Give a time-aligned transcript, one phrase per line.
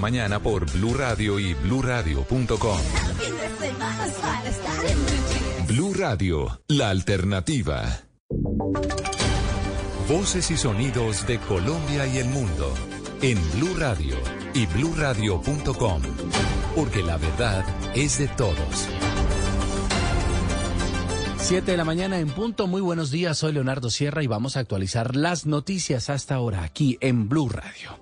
[0.00, 2.78] Mañana por Blue Radio y BlueRadio.com.
[5.68, 8.00] Blue Radio, la alternativa.
[10.08, 12.74] Voces y sonidos de Colombia y el mundo
[13.22, 14.16] en Blue Radio
[14.54, 16.02] y BlueRadio.com,
[16.74, 17.64] porque la verdad
[17.94, 18.88] es de todos.
[21.38, 22.66] 7 de la mañana en punto.
[22.66, 23.38] Muy buenos días.
[23.38, 28.00] Soy Leonardo Sierra y vamos a actualizar las noticias hasta ahora aquí en Blue Radio.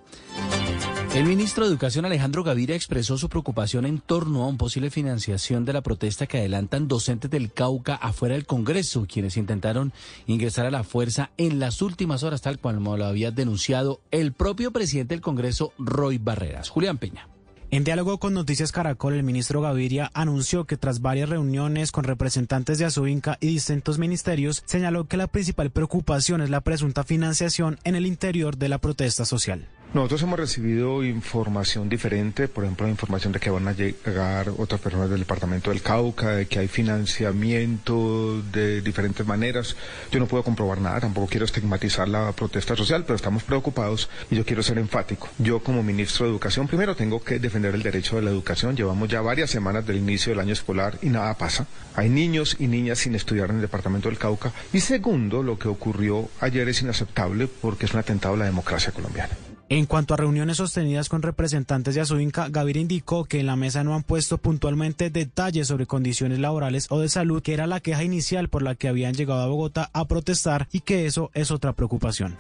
[1.13, 5.65] El ministro de Educación Alejandro Gaviria expresó su preocupación en torno a un posible financiación
[5.65, 9.93] de la protesta que adelantan docentes del Cauca afuera del Congreso, quienes intentaron
[10.29, 14.71] ingresar a la fuerza en las últimas horas, tal como lo había denunciado el propio
[14.71, 16.69] presidente del Congreso, Roy Barreras.
[16.69, 17.27] Julián Peña.
[17.73, 22.79] En diálogo con Noticias Caracol, el ministro Gaviria anunció que tras varias reuniones con representantes
[22.79, 27.97] de Azuinca y distintos ministerios, señaló que la principal preocupación es la presunta financiación en
[27.97, 29.69] el interior de la protesta social.
[29.93, 35.11] Nosotros hemos recibido información diferente, por ejemplo, información de que van a llegar otras personas
[35.11, 39.75] del departamento del Cauca, de que hay financiamiento de diferentes maneras.
[40.13, 44.37] Yo no puedo comprobar nada, tampoco quiero estigmatizar la protesta social, pero estamos preocupados y
[44.37, 45.29] yo quiero ser enfático.
[45.39, 48.77] Yo como ministro de Educación, primero tengo que defender el derecho de la educación.
[48.77, 51.67] Llevamos ya varias semanas del inicio del año escolar y nada pasa.
[51.97, 54.53] Hay niños y niñas sin estudiar en el departamento del Cauca.
[54.73, 58.93] Y segundo, lo que ocurrió ayer es inaceptable porque es un atentado a la democracia
[58.93, 59.50] colombiana.
[59.73, 63.85] En cuanto a reuniones sostenidas con representantes de Azuinca, Gaviria indicó que en la mesa
[63.85, 68.03] no han puesto puntualmente detalles sobre condiciones laborales o de salud, que era la queja
[68.03, 71.73] inicial por la que habían llegado a Bogotá a protestar y que eso es otra
[71.73, 72.37] preocupación.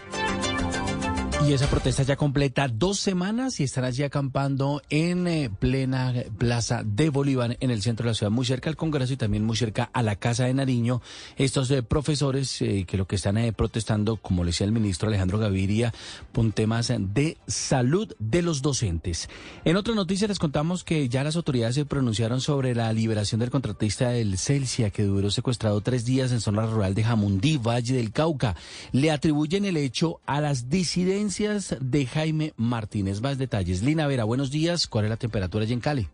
[1.50, 6.82] Y esa protesta ya completa dos semanas y están allí acampando en eh, plena plaza
[6.84, 9.56] de Bolívar, en el centro de la ciudad, muy cerca al Congreso y también muy
[9.56, 11.02] cerca a la Casa de Nariño.
[11.36, 15.38] Estos eh, profesores eh, que lo que están protestando, como le decía el ministro Alejandro
[15.38, 15.92] Gaviria,
[16.30, 19.28] por temas de salud de los docentes.
[19.64, 23.50] En otra noticia les contamos que ya las autoridades se pronunciaron sobre la liberación del
[23.50, 28.12] contratista del Celsia, que duró secuestrado tres días en zona rural de Jamundí, Valle del
[28.12, 28.54] Cauca.
[28.92, 33.22] Le atribuyen el hecho a las disidencias de Jaime Martínez.
[33.22, 33.82] Más detalles.
[33.82, 34.86] Lina Vera, buenos días.
[34.86, 36.08] ¿Cuál es la temperatura allí en Cali?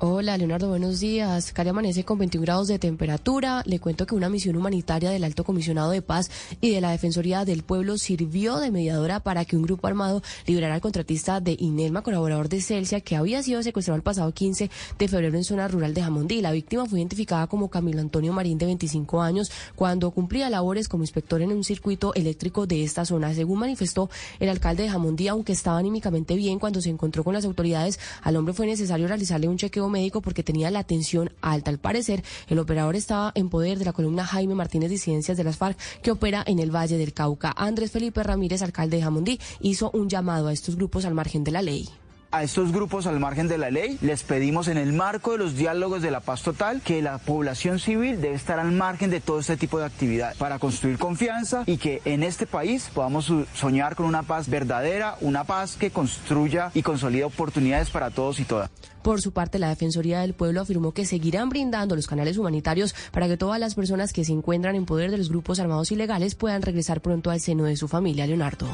[0.00, 1.52] Hola, Leonardo, buenos días.
[1.52, 3.64] Cali amanece con 21 grados de temperatura.
[3.66, 7.44] Le cuento que una misión humanitaria del Alto Comisionado de Paz y de la Defensoría
[7.44, 12.02] del Pueblo sirvió de mediadora para que un grupo armado liberara al contratista de Inelma,
[12.02, 14.70] colaborador de Celsia, que había sido secuestrado el pasado 15
[15.00, 16.42] de febrero en zona rural de Jamondí.
[16.42, 21.02] La víctima fue identificada como Camilo Antonio Marín, de 25 años, cuando cumplía labores como
[21.02, 23.34] inspector en un circuito eléctrico de esta zona.
[23.34, 27.44] Según manifestó el alcalde de Jamondí, aunque estaba anímicamente bien cuando se encontró con las
[27.44, 31.70] autoridades, al hombre fue necesario realizarle un chequeo médico porque tenía la tensión alta.
[31.70, 35.56] Al parecer, el operador estaba en poder de la columna Jaime Martínez Disidencias de las
[35.56, 37.54] FARC, que opera en el Valle del Cauca.
[37.56, 41.52] Andrés Felipe Ramírez, alcalde de Jamundí, hizo un llamado a estos grupos al margen de
[41.52, 41.88] la ley
[42.30, 43.98] a estos grupos al margen de la ley.
[44.00, 47.78] Les pedimos en el marco de los diálogos de la paz total que la población
[47.78, 51.78] civil debe estar al margen de todo este tipo de actividad para construir confianza y
[51.78, 56.82] que en este país podamos soñar con una paz verdadera, una paz que construya y
[56.82, 58.70] consolida oportunidades para todos y todas.
[59.02, 63.28] Por su parte, la Defensoría del Pueblo afirmó que seguirán brindando los canales humanitarios para
[63.28, 66.62] que todas las personas que se encuentran en poder de los grupos armados ilegales puedan
[66.62, 68.26] regresar pronto al seno de su familia.
[68.26, 68.66] Leonardo.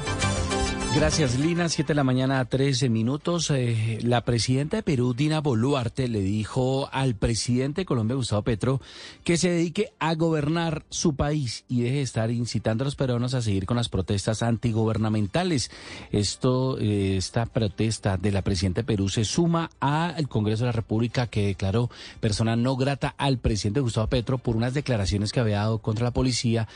[0.96, 1.68] Gracias, Lina.
[1.68, 3.50] Siete de la mañana a 13 minutos.
[3.50, 8.80] Eh, la presidenta de Perú, Dina Boluarte, le dijo al presidente de Colombia, Gustavo Petro,
[9.24, 13.34] que se dedique a gobernar su país y deje de estar incitando a los peruanos
[13.34, 15.72] a seguir con las protestas antigubernamentales.
[16.12, 20.72] Esto, eh, esta protesta de la presidenta de Perú se suma al Congreso de la
[20.72, 21.90] República que declaró
[22.20, 26.12] persona no grata al presidente Gustavo Petro por unas declaraciones que había dado contra la
[26.12, 26.68] policía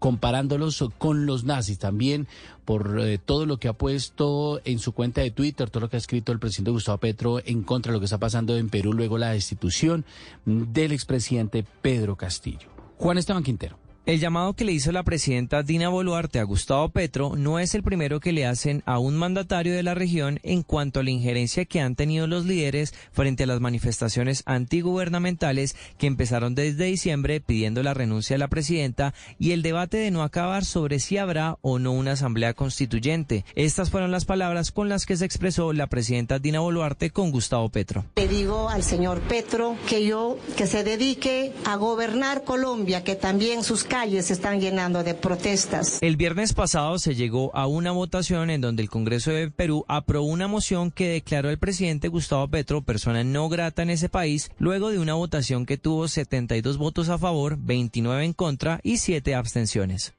[0.00, 2.26] comparándolos con los nazis, también
[2.64, 5.96] por eh, todo lo que ha puesto en su cuenta de Twitter, todo lo que
[5.96, 8.92] ha escrito el presidente Gustavo Petro en contra de lo que está pasando en Perú,
[8.92, 10.04] luego la destitución
[10.44, 12.68] del expresidente Pedro Castillo.
[12.98, 13.89] Juan Esteban Quintero.
[14.10, 17.84] El llamado que le hizo la presidenta Dina Boluarte a Gustavo Petro no es el
[17.84, 21.64] primero que le hacen a un mandatario de la región en cuanto a la injerencia
[21.64, 27.84] que han tenido los líderes frente a las manifestaciones antigubernamentales que empezaron desde diciembre pidiendo
[27.84, 31.78] la renuncia de la presidenta y el debate de no acabar sobre si habrá o
[31.78, 33.44] no una asamblea constituyente.
[33.54, 37.68] Estas fueron las palabras con las que se expresó la presidenta Dina Boluarte con Gustavo
[37.68, 38.06] Petro.
[38.16, 43.62] Le digo al señor Petro que yo que se dedique a gobernar Colombia, que también
[43.62, 45.98] sus se están llenando de protestas.
[46.00, 50.26] El viernes pasado se llegó a una votación en donde el Congreso de Perú aprobó
[50.26, 54.90] una moción que declaró al presidente Gustavo Petro persona no grata en ese país, luego
[54.90, 60.14] de una votación que tuvo 72 votos a favor, 29 en contra y 7 abstenciones.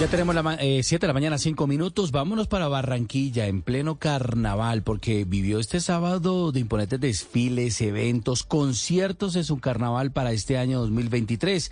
[0.00, 2.10] Ya tenemos las 7 de la mañana, 5 minutos.
[2.10, 9.36] Vámonos para Barranquilla en pleno carnaval, porque vivió este sábado de imponentes desfiles, eventos, conciertos
[9.36, 11.70] en su carnaval para este año 2023.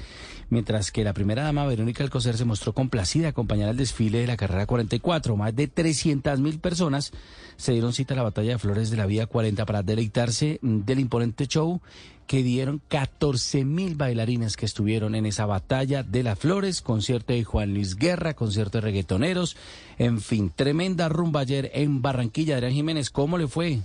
[0.50, 4.36] Mientras que la primera dama, Verónica Alcocer, se mostró complacida acompañar al desfile de la
[4.36, 5.34] carrera 44.
[5.34, 7.12] Más de 300 mil personas
[7.56, 11.00] se dieron cita a la batalla de Flores de la Vía 40 para deleitarse del
[11.00, 11.80] imponente show
[12.28, 17.42] que dieron 14 mil bailarines que estuvieron en esa batalla de las flores, concierto de
[17.42, 19.56] Juan Luis Guerra, concierto de reggaetoneros,
[19.96, 22.56] en fin, tremenda rumba ayer en Barranquilla.
[22.56, 23.80] Adrián Jiménez, ¿cómo le fue?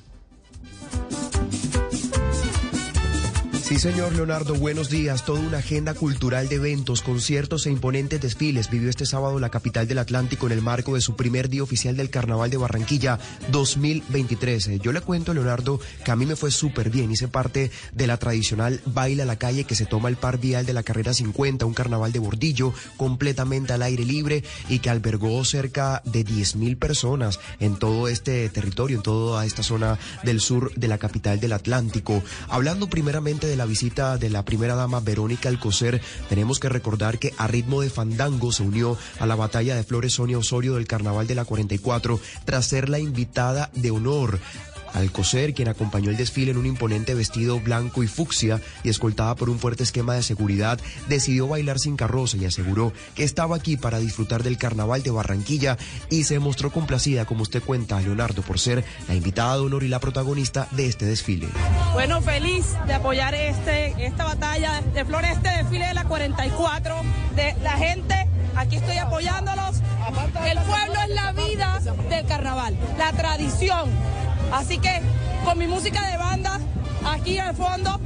[3.73, 5.25] Sí, señor Leonardo, buenos días.
[5.25, 9.87] Toda una agenda cultural de eventos, conciertos e imponentes desfiles vivió este sábado la capital
[9.87, 13.17] del Atlántico en el marco de su primer día oficial del Carnaval de Barranquilla
[13.49, 14.79] 2023.
[14.79, 17.11] Yo le cuento, Leonardo, que a mí me fue súper bien.
[17.11, 20.67] Hice parte de la tradicional Baila a la Calle que se toma el par vial
[20.67, 25.43] de la carrera 50, un carnaval de bordillo completamente al aire libre y que albergó
[25.45, 30.71] cerca de 10 mil personas en todo este territorio, en toda esta zona del sur
[30.75, 32.21] de la capital del Atlántico.
[32.49, 37.17] Hablando primeramente de de la visita de la primera dama Verónica Alcocer, tenemos que recordar
[37.17, 40.85] que a ritmo de fandango se unió a la batalla de Flores Sonia Osorio del
[40.85, 44.41] Carnaval de la 44 tras ser la invitada de honor.
[44.93, 49.49] Alcocer, quien acompañó el desfile en un imponente vestido blanco y fucsia y escoltada por
[49.49, 53.99] un fuerte esquema de seguridad, decidió bailar sin carroza y aseguró que estaba aquí para
[53.99, 55.77] disfrutar del carnaval de Barranquilla
[56.09, 59.87] y se mostró complacida, como usted cuenta, Leonardo, por ser la invitada de honor y
[59.87, 61.47] la protagonista de este desfile.
[61.93, 66.95] Bueno, feliz de apoyar este, esta batalla de flores, este desfile de la 44,
[67.35, 68.23] de la gente
[68.55, 69.81] aquí estoy apoyándolos.
[70.45, 71.79] El pueblo es la vida
[72.09, 73.89] del carnaval, la tradición.
[74.53, 75.01] Así que
[75.43, 76.59] con mi música de banda
[77.07, 77.99] aquí al fondo,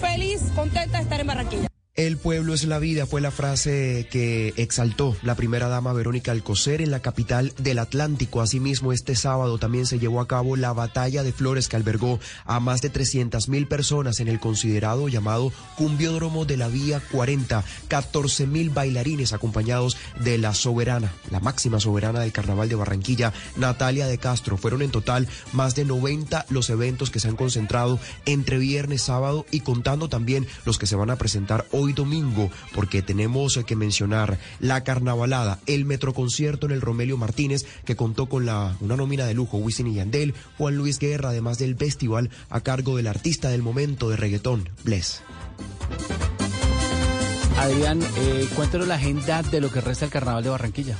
[0.00, 1.71] feliz, contenta de estar en Barranquilla.
[1.94, 6.80] El pueblo es la vida fue la frase que exaltó la primera dama Verónica Alcocer
[6.80, 8.40] en la capital del Atlántico.
[8.40, 12.60] Asimismo, este sábado también se llevó a cabo la batalla de flores que albergó a
[12.60, 17.62] más de 300 mil personas en el considerado llamado Cumbiódromo de la Vía 40.
[17.88, 24.06] 14 mil bailarines acompañados de la soberana, la máxima soberana del Carnaval de Barranquilla, Natalia
[24.06, 24.56] de Castro.
[24.56, 29.44] Fueron en total más de 90 los eventos que se han concentrado entre viernes, sábado
[29.50, 33.76] y contando también los que se van a presentar hoy hoy domingo, porque tenemos que
[33.76, 39.26] mencionar la carnavalada, el metroconcierto en el Romelio Martínez, que contó con la, una nómina
[39.26, 43.48] de lujo, Wisin y Yandel, Juan Luis Guerra, además del festival a cargo del artista
[43.48, 45.22] del momento de reggaetón, Bless.
[47.58, 50.98] Adrián, eh, cuéntanos la agenda de lo que resta del Carnaval de Barranquilla.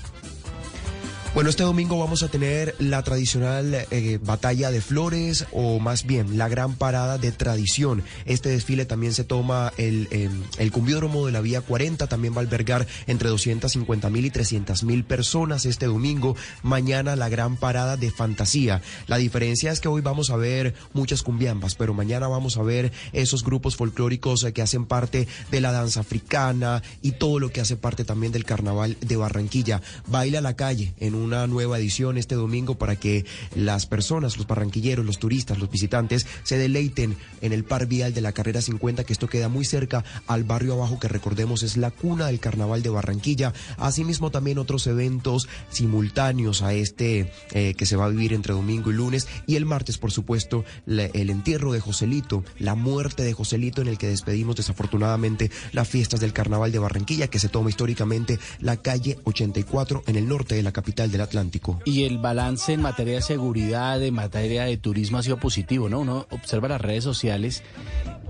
[1.34, 6.36] Bueno, este domingo vamos a tener la tradicional eh, batalla de flores o más bien
[6.36, 8.02] la gran parada de tradición.
[8.26, 12.38] Este desfile también se toma el, eh, el cumbiódromo de la Vía 40, también va
[12.38, 16.36] a albergar entre 250 mil y 300 mil personas este domingo.
[16.62, 18.82] Mañana la gran parada de fantasía.
[19.06, 22.92] La diferencia es que hoy vamos a ver muchas cumbiambas, pero mañana vamos a ver
[23.14, 27.62] esos grupos folclóricos eh, que hacen parte de la danza africana y todo lo que
[27.62, 29.80] hace parte también del carnaval de Barranquilla.
[30.06, 33.24] Baila la calle en un una nueva edición este domingo para que
[33.54, 38.20] las personas, los barranquilleros, los turistas, los visitantes se deleiten en el par vial de
[38.20, 41.90] la carrera 50, que esto queda muy cerca al barrio abajo, que recordemos es la
[41.90, 43.52] cuna del carnaval de Barranquilla.
[43.78, 48.90] Asimismo también otros eventos simultáneos a este eh, que se va a vivir entre domingo
[48.90, 53.80] y lunes y el martes, por supuesto, el entierro de Joselito, la muerte de Joselito
[53.82, 58.38] en el que despedimos desafortunadamente las fiestas del carnaval de Barranquilla, que se toma históricamente
[58.60, 61.80] la calle 84 en el norte de la capital del Atlántico.
[61.84, 66.00] Y el balance en materia de seguridad, en materia de turismo ha sido positivo, ¿no?
[66.00, 67.62] Uno observa las redes sociales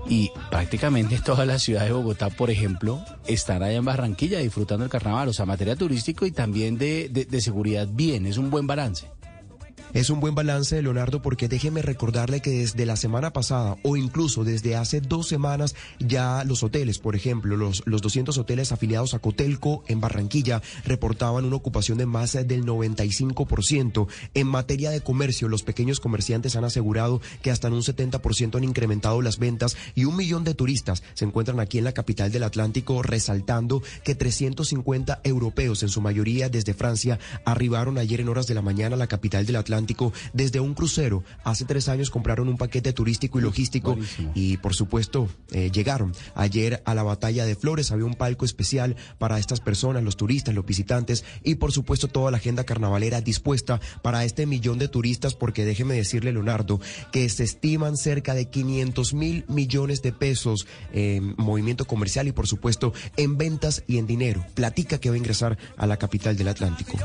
[0.07, 4.91] y prácticamente toda la ciudad de Bogotá, por ejemplo, están allá en Barranquilla disfrutando el
[4.91, 9.07] carnaval, o sea, materia turístico y también de, de seguridad bien, es un buen balance.
[9.93, 14.43] Es un buen balance, Leonardo, porque déjeme recordarle que desde la semana pasada o incluso
[14.43, 19.19] desde hace dos semanas ya los hoteles, por ejemplo, los, los 200 hoteles afiliados a
[19.19, 24.07] Cotelco en Barranquilla reportaban una ocupación de más del 95%.
[24.33, 28.63] En materia de comercio, los pequeños comerciantes han asegurado que hasta en un 70% han
[28.63, 32.45] incrementado las ventas y un millón de turistas se encuentran aquí en la capital del
[32.45, 38.55] Atlántico, resaltando que 350 europeos, en su mayoría desde Francia, arribaron ayer en horas de
[38.55, 39.82] la mañana a la capital del Atlántico
[40.33, 41.23] desde un crucero.
[41.43, 43.97] Hace tres años compraron un paquete turístico y logístico
[44.33, 47.91] y, por supuesto, eh, llegaron ayer a la batalla de Flores.
[47.91, 52.31] Había un palco especial para estas personas, los turistas, los visitantes y, por supuesto, toda
[52.31, 56.79] la agenda carnavalera dispuesta para este millón de turistas, porque déjeme decirle, Leonardo,
[57.11, 62.47] que se estiman cerca de 500 mil millones de pesos en movimiento comercial y, por
[62.47, 64.45] supuesto, en ventas y en dinero.
[64.53, 66.97] Platica que va a ingresar a la capital del Atlántico.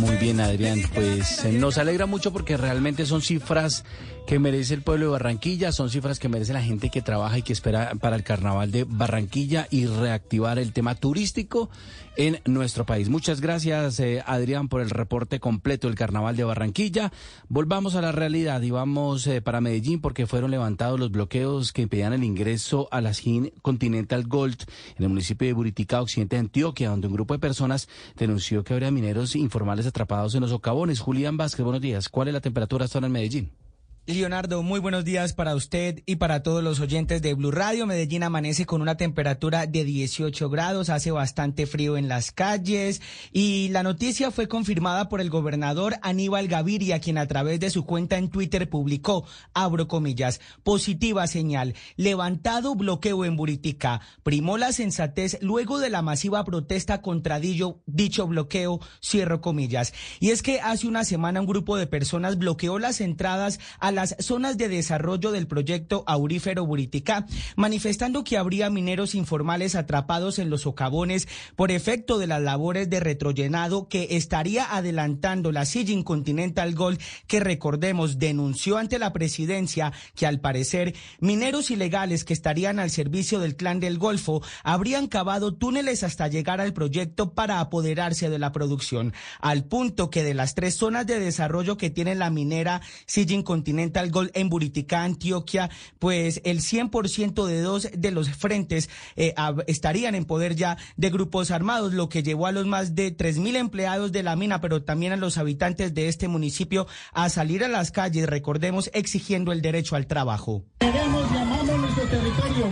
[0.00, 0.82] Muy bien, Adrián.
[0.94, 3.84] Pues eh, nos alegra mucho porque realmente son cifras
[4.26, 7.42] que merece el pueblo de Barranquilla, son cifras que merece la gente que trabaja y
[7.42, 11.70] que espera para el carnaval de Barranquilla y reactivar el tema turístico
[12.16, 13.08] en nuestro país.
[13.08, 17.12] Muchas gracias, eh, Adrián, por el reporte completo del carnaval de Barranquilla.
[17.48, 21.82] Volvamos a la realidad y vamos eh, para Medellín porque fueron levantados los bloqueos que
[21.82, 24.64] impedían el ingreso a la SGIN Continental Gold
[24.96, 28.72] en el municipio de Buritica, occidente de Antioquia, donde un grupo de personas denunció que
[28.72, 30.98] habría mineros informales atrapados en los socavones.
[30.98, 32.08] Julián Vázquez, buenos días.
[32.08, 33.65] ¿Cuál es la temperatura hasta ahora en Medellín?
[34.08, 37.86] Leonardo, muy buenos días para usted y para todos los oyentes de Blue Radio.
[37.86, 43.68] Medellín amanece con una temperatura de 18 grados, hace bastante frío en las calles y
[43.70, 48.16] la noticia fue confirmada por el gobernador Aníbal Gaviria, quien a través de su cuenta
[48.16, 55.80] en Twitter publicó, abro comillas, positiva señal, levantado bloqueo en Buritica, primó la sensatez luego
[55.80, 57.82] de la masiva protesta contra dicho,
[58.28, 59.92] bloqueo, cierro comillas.
[60.20, 64.14] Y es que hace una semana un grupo de personas bloqueó las entradas a las
[64.20, 67.26] zonas de desarrollo del proyecto Aurífero Buritica,
[67.56, 71.26] manifestando que habría mineros informales atrapados en los socavones
[71.56, 77.40] por efecto de las labores de retrollenado que estaría adelantando la Sijin Continental Gold, que
[77.40, 83.56] recordemos denunció ante la presidencia que al parecer mineros ilegales que estarían al servicio del
[83.56, 89.14] clan del Golfo habrían cavado túneles hasta llegar al proyecto para apoderarse de la producción,
[89.40, 93.85] al punto que de las tres zonas de desarrollo que tiene la minera Sijin Continental
[93.92, 99.34] Gold en Buritica, Antioquia, pues el 100% de dos de los frentes eh,
[99.66, 103.56] estarían en poder ya de grupos armados, lo que llevó a los más de 3.000
[103.56, 107.68] empleados de la mina, pero también a los habitantes de este municipio a salir a
[107.68, 110.64] las calles, recordemos, exigiendo el derecho al trabajo.
[110.78, 112.66] Queremos, llamamos nuestro territorio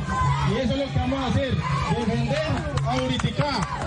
[0.50, 1.54] y eso es lo que vamos a hacer,
[1.96, 2.38] defender
[2.86, 3.83] a Buritica.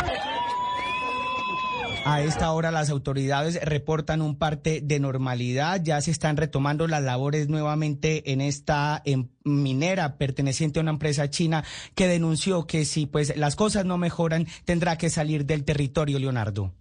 [2.09, 7.03] A esta hora las autoridades reportan un parte de normalidad, ya se están retomando las
[7.03, 9.03] labores nuevamente en esta
[9.43, 14.47] minera perteneciente a una empresa china que denunció que si pues las cosas no mejoran
[14.63, 16.71] tendrá que salir del territorio Leonardo.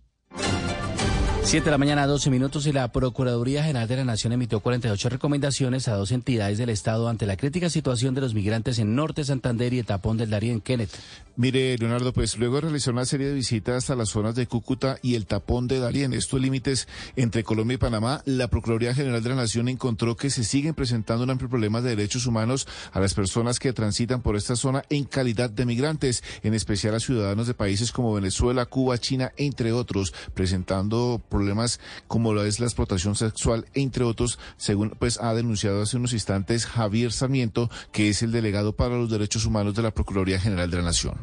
[1.46, 5.08] Siete de la mañana, 12 minutos, y la Procuraduría General de la Nación emitió 48
[5.10, 9.22] recomendaciones a dos entidades del Estado ante la crítica situación de los migrantes en Norte
[9.22, 10.60] Santander y el tapón del Darién.
[10.60, 10.90] Kenneth.
[11.36, 14.98] Mire, Leonardo, pues luego de realizar una serie de visitas a las zonas de Cúcuta
[15.02, 19.28] y el tapón de Darién, estos límites entre Colombia y Panamá, la Procuraduría General de
[19.28, 23.14] la Nación encontró que se siguen presentando un amplio problemas de derechos humanos a las
[23.14, 27.54] personas que transitan por esta zona en calidad de migrantes, en especial a ciudadanos de
[27.54, 33.66] países como Venezuela, Cuba, China, entre otros, presentando problemas como lo es la explotación sexual,
[33.74, 38.74] entre otros, según pues ha denunciado hace unos instantes Javier Sarmiento, que es el delegado
[38.74, 41.16] para los derechos humanos de la Procuraduría General de la Nación.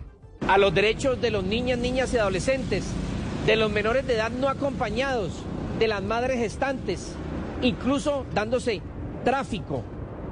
[0.47, 2.85] A los derechos de los niñas, niñas y adolescentes,
[3.47, 5.31] de los menores de edad no acompañados,
[5.79, 7.13] de las madres gestantes,
[7.63, 8.83] incluso dándose
[9.25, 9.83] tráfico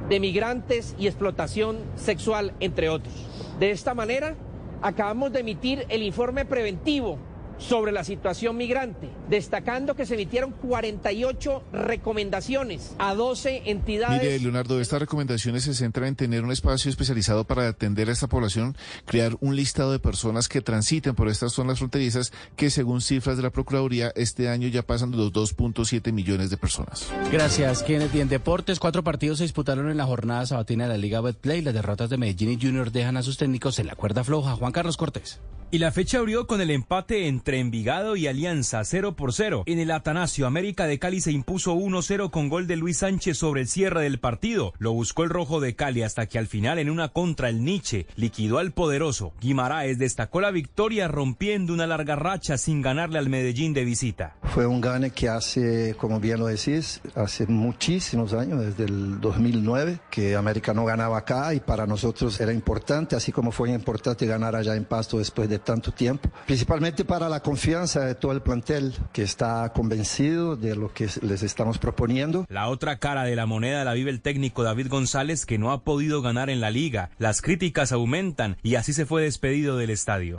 [0.10, 3.16] de migrantes y explotación sexual, entre otros.
[3.60, 4.36] De esta manera,
[4.84, 7.18] acabamos de emitir el informe preventivo
[7.62, 14.22] sobre la situación migrante, destacando que se emitieron 48 recomendaciones a 12 entidades.
[14.22, 18.28] Mire, Leonardo, estas recomendaciones se centran en tener un espacio especializado para atender a esta
[18.28, 18.76] población,
[19.06, 23.44] crear un listado de personas que transiten por estas zonas fronterizas, que según cifras de
[23.44, 27.12] la Procuraduría, este año ya pasan de los 2.7 millones de personas.
[27.32, 28.16] Gracias, Kenneth.
[28.16, 31.62] Y en deportes, cuatro partidos se disputaron en la jornada sabatina de la Liga Betplay.
[31.62, 34.56] Las derrotas de Medellín y Junior dejan a sus técnicos en la cuerda floja.
[34.56, 35.40] Juan Carlos Cortés.
[35.74, 39.64] Y la fecha abrió con el empate entre Envigado y Alianza 0 por 0.
[39.68, 43.62] En el Atanasio, América de Cali se impuso 1-0 con gol de Luis Sánchez sobre
[43.62, 44.74] el cierre del partido.
[44.80, 48.06] Lo buscó el rojo de Cali hasta que al final en una contra el Nietzsche
[48.18, 49.32] liquidó al poderoso.
[49.40, 54.36] Guimaraes destacó la victoria rompiendo una larga racha sin ganarle al Medellín de visita.
[54.44, 60.02] Fue un gane que hace, como bien lo decís, hace muchísimos años, desde el 2009,
[60.10, 64.58] que América no ganaba acá y para nosotros era importante, así como fue importante ganar
[64.58, 68.94] allá en Pasto después de tanto tiempo, principalmente para la confianza de todo el plantel
[69.14, 72.46] que está convencido de lo que les estamos proponiendo.
[72.50, 75.84] La otra cara de la moneda la vive el técnico David González que no ha
[75.84, 77.10] podido ganar en la liga.
[77.18, 80.36] Las críticas aumentan y así se fue despedido del estadio.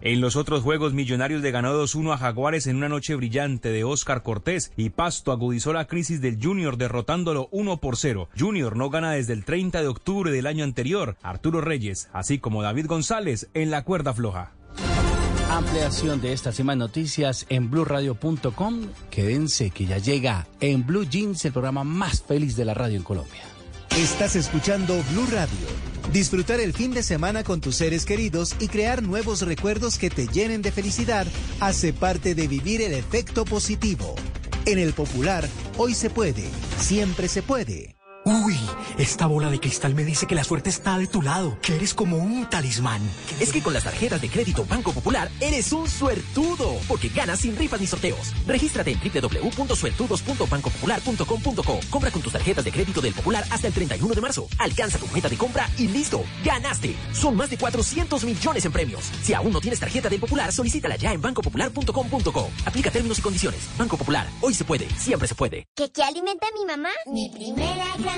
[0.00, 3.82] En los otros juegos, Millonarios le ganó 2-1 a Jaguares en una noche brillante de
[3.82, 8.28] Oscar Cortés y Pasto agudizó la crisis del Junior derrotándolo 1 por 0.
[8.38, 11.16] Junior no gana desde el 30 de octubre del año anterior.
[11.22, 14.52] Arturo Reyes, así como David González, en la cuerda floja.
[15.50, 18.80] Ampliación de estas y más noticias en blurradio.com.
[19.10, 23.02] Quédense que ya llega en Blue Jeans el programa más feliz de la radio en
[23.02, 23.57] Colombia.
[23.96, 25.66] Estás escuchando Blue Radio.
[26.12, 30.28] Disfrutar el fin de semana con tus seres queridos y crear nuevos recuerdos que te
[30.28, 31.26] llenen de felicidad
[31.60, 34.14] hace parte de vivir el efecto positivo.
[34.66, 36.44] En el popular, hoy se puede,
[36.78, 37.97] siempre se puede.
[38.28, 38.60] Uy,
[38.98, 41.94] esta bola de cristal me dice que la suerte está de tu lado, que eres
[41.94, 43.00] como un talismán.
[43.40, 47.56] Es que con las tarjetas de crédito Banco Popular eres un suertudo, porque ganas sin
[47.56, 48.34] rifas ni sorteos.
[48.46, 51.80] Regístrate en www.suertudos.bancopopular.com.co.
[51.88, 54.46] Compra con tus tarjetas de crédito del Popular hasta el 31 de marzo.
[54.58, 56.96] Alcanza tu meta de compra y listo, ganaste.
[57.14, 59.10] Son más de 400 millones en premios.
[59.22, 62.50] Si aún no tienes tarjeta del Popular, solicítala ya en bancopopular.com.co.
[62.66, 63.60] Aplica términos y condiciones.
[63.78, 65.66] Banco Popular, hoy se puede, siempre se puede.
[65.74, 66.90] ¿Qué, qué alimenta mi mamá?
[67.06, 68.17] Mi primera gran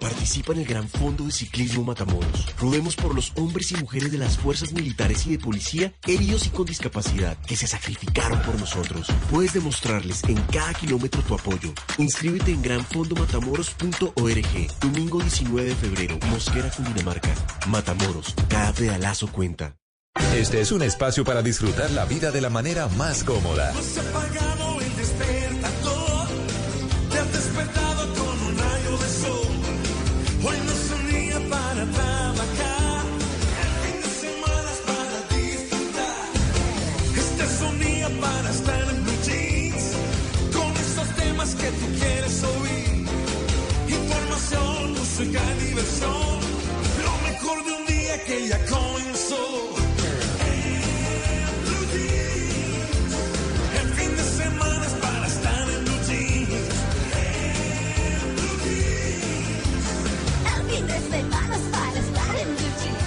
[0.00, 2.54] Participa en el Gran Fondo de Ciclismo Matamoros.
[2.58, 6.50] Rodemos por los hombres y mujeres de las fuerzas militares y de policía, heridos y
[6.50, 9.06] con discapacidad, que se sacrificaron por nosotros.
[9.30, 11.72] Puedes demostrarles en cada kilómetro tu apoyo.
[11.98, 14.80] Inscríbete en granfondomatamoros.org.
[14.80, 17.34] Domingo 19 de febrero, Mosquera, Cundinamarca.
[17.68, 19.76] Matamoros, cada pedalazo cuenta.
[20.36, 23.70] Este es un espacio para disfrutar la vida de la manera más cómoda.
[23.70, 24.73] Has
[46.06, 48.93] lo mejor de un día que ya comenzó.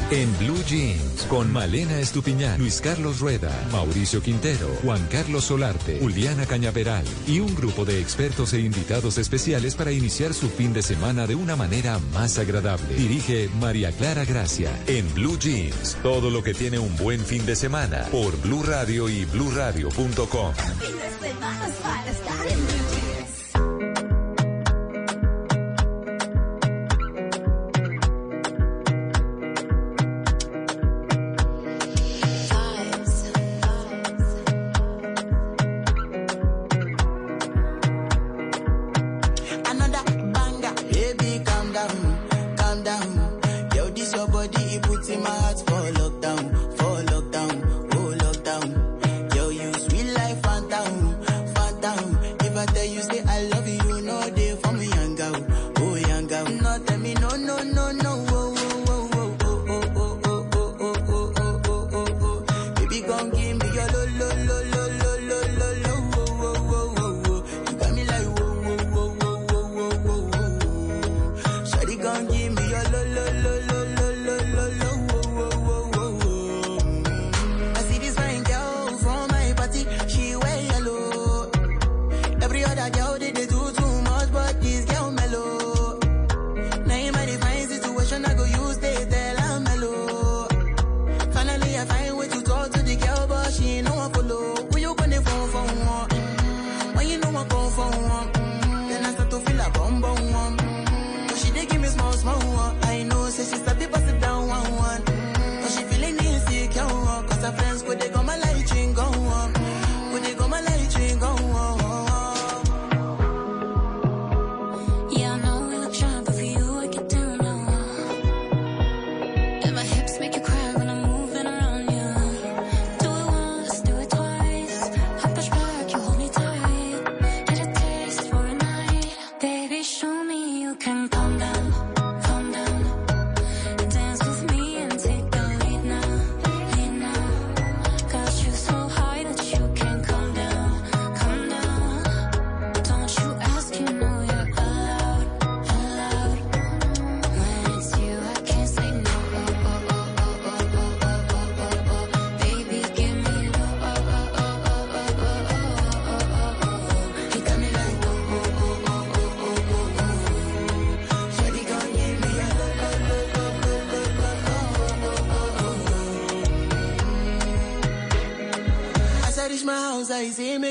[0.10, 6.46] En Blue Jeans, con Malena Estupiñán, Luis Carlos Rueda, Mauricio Quintero, Juan Carlos Solarte, Juliana
[6.46, 11.28] Cañaveral y un grupo de expertos e invitados especiales para iniciar su fin de semana
[11.28, 12.96] de una manera más agradable.
[12.96, 14.72] Dirige María Clara Gracia.
[14.88, 19.10] En Blue Jeans, todo lo que tiene un buen fin de semana por Blue Radio
[19.10, 20.54] y bluradio.com.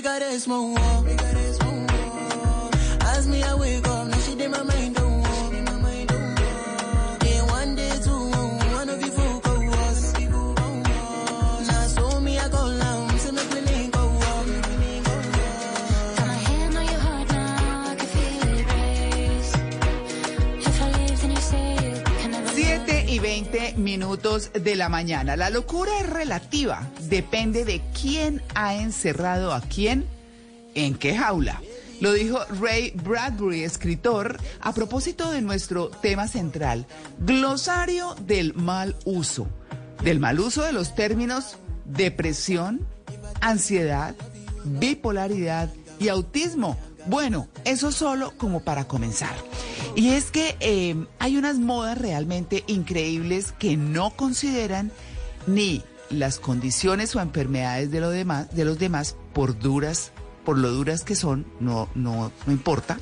[0.07, 0.86] cigarismo
[24.67, 25.37] de la mañana.
[25.37, 26.91] La locura es relativa.
[27.09, 30.07] Depende de quién ha encerrado a quién
[30.75, 31.63] en qué jaula.
[32.01, 36.85] Lo dijo Ray Bradbury, escritor, a propósito de nuestro tema central,
[37.21, 39.47] glosario del mal uso.
[40.03, 42.85] Del mal uso de los términos depresión,
[43.41, 44.17] ansiedad,
[44.65, 46.77] bipolaridad y autismo.
[47.07, 49.37] Bueno, eso solo como para comenzar.
[49.97, 54.93] Y es que eh, hay unas modas realmente increíbles que no consideran
[55.47, 60.13] ni las condiciones o enfermedades de, lo demás, de los demás por duras,
[60.45, 62.99] por lo duras que son, no, no, importa.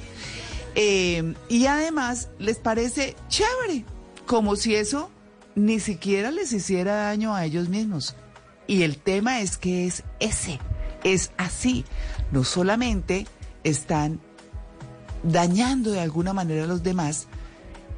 [0.76, 3.85] Eh, y además les parece chévere,
[4.24, 5.11] como si eso
[5.57, 8.14] ni siquiera les hiciera daño a ellos mismos.
[8.68, 10.61] Y el tema es que es ese,
[11.02, 11.85] es así.
[12.30, 13.26] No solamente
[13.64, 14.20] están
[15.24, 17.26] dañando de alguna manera a los demás,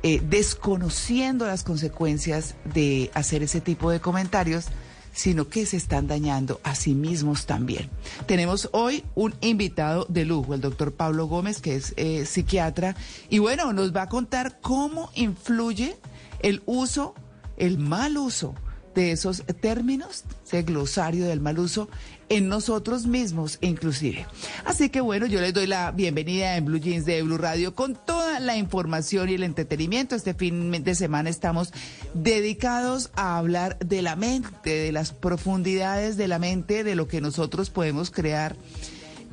[0.02, 4.66] eh, desconociendo las consecuencias de hacer ese tipo de comentarios,
[5.12, 7.88] sino que se están dañando a sí mismos también.
[8.26, 12.94] Tenemos hoy un invitado de lujo, el doctor Pablo Gómez, que es eh, psiquiatra,
[13.30, 15.96] y bueno, nos va a contar cómo influye
[16.40, 17.14] el uso,
[17.56, 18.54] el mal uso
[18.94, 21.88] de esos términos, ese glosario del mal uso,
[22.28, 24.26] en nosotros mismos inclusive.
[24.64, 27.94] Así que bueno, yo les doy la bienvenida en Blue Jeans de Blue Radio con
[27.94, 30.14] toda la información y el entretenimiento.
[30.14, 31.72] Este fin de semana estamos
[32.14, 37.20] dedicados a hablar de la mente, de las profundidades de la mente, de lo que
[37.20, 38.56] nosotros podemos crear.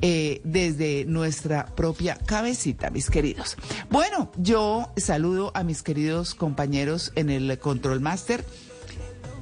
[0.02, 3.56] eh, desde nuestra propia cabecita, mis queridos.
[3.90, 8.44] Bueno, yo saludo a mis queridos compañeros en el Control Master,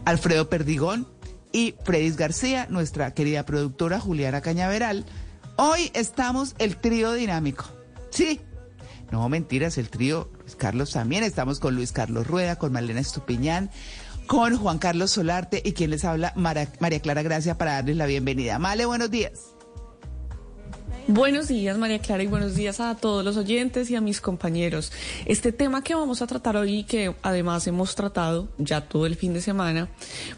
[0.04, 1.08] Alfredo Perdigón
[1.52, 5.04] y Fredis García, nuestra querida productora Juliana Cañaveral.
[5.56, 7.64] Hoy estamos el trío dinámico.
[8.10, 8.40] Sí.
[9.10, 11.22] No, mentiras, el trío Luis Carlos también.
[11.22, 13.70] Estamos con Luis Carlos Rueda, con Malena Estupiñán,
[14.26, 18.58] con Juan Carlos Solarte y quien les habla, María Clara Gracia, para darles la bienvenida.
[18.58, 19.51] Male, buenos días.
[21.08, 24.92] Buenos días, María Clara, y buenos días a todos los oyentes y a mis compañeros.
[25.26, 29.34] Este tema que vamos a tratar hoy, que además hemos tratado ya todo el fin
[29.34, 29.88] de semana,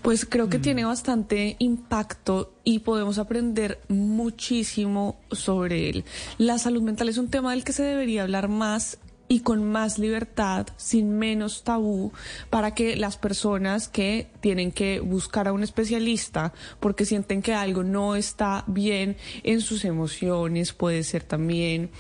[0.01, 6.05] pues creo que tiene bastante impacto y podemos aprender muchísimo sobre él.
[6.39, 9.99] La salud mental es un tema del que se debería hablar más y con más
[9.99, 12.13] libertad, sin menos tabú,
[12.51, 17.83] para que las personas que tienen que buscar a un especialista porque sienten que algo
[17.83, 21.91] no está bien en sus emociones, puede ser también,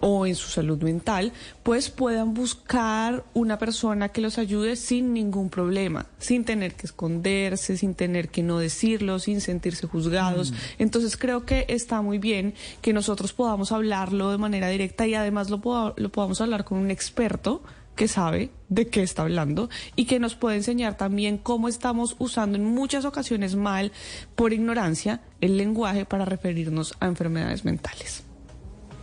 [0.00, 5.48] o en su salud mental, pues puedan buscar una persona que los ayude sin ningún
[5.48, 10.52] problema, sin tener que esconderse, sin tener que no decirlo, sin sentirse juzgados.
[10.78, 15.48] Entonces creo que está muy bien que nosotros podamos hablarlo de manera directa y además
[15.48, 17.62] lo, poda- lo podamos hablar con un experto
[17.94, 22.58] que sabe de qué está hablando y que nos puede enseñar también cómo estamos usando
[22.58, 23.90] en muchas ocasiones mal,
[24.34, 28.22] por ignorancia, el lenguaje para referirnos a enfermedades mentales.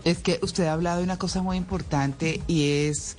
[0.06, 3.18] Es que usted ha hablado de una cosa muy importante y es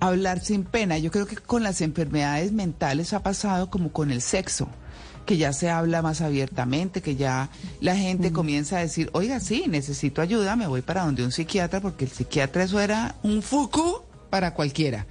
[0.00, 0.98] hablar sin pena.
[0.98, 4.68] Yo creo que con las enfermedades mentales ha pasado como con el sexo.
[5.24, 9.64] Que ya se habla más abiertamente, que ya la gente comienza a decir, oiga, sí,
[9.68, 14.02] necesito ayuda, me voy para donde un psiquiatra, porque el psiquiatra eso era un fuku
[14.30, 15.06] para cualquiera.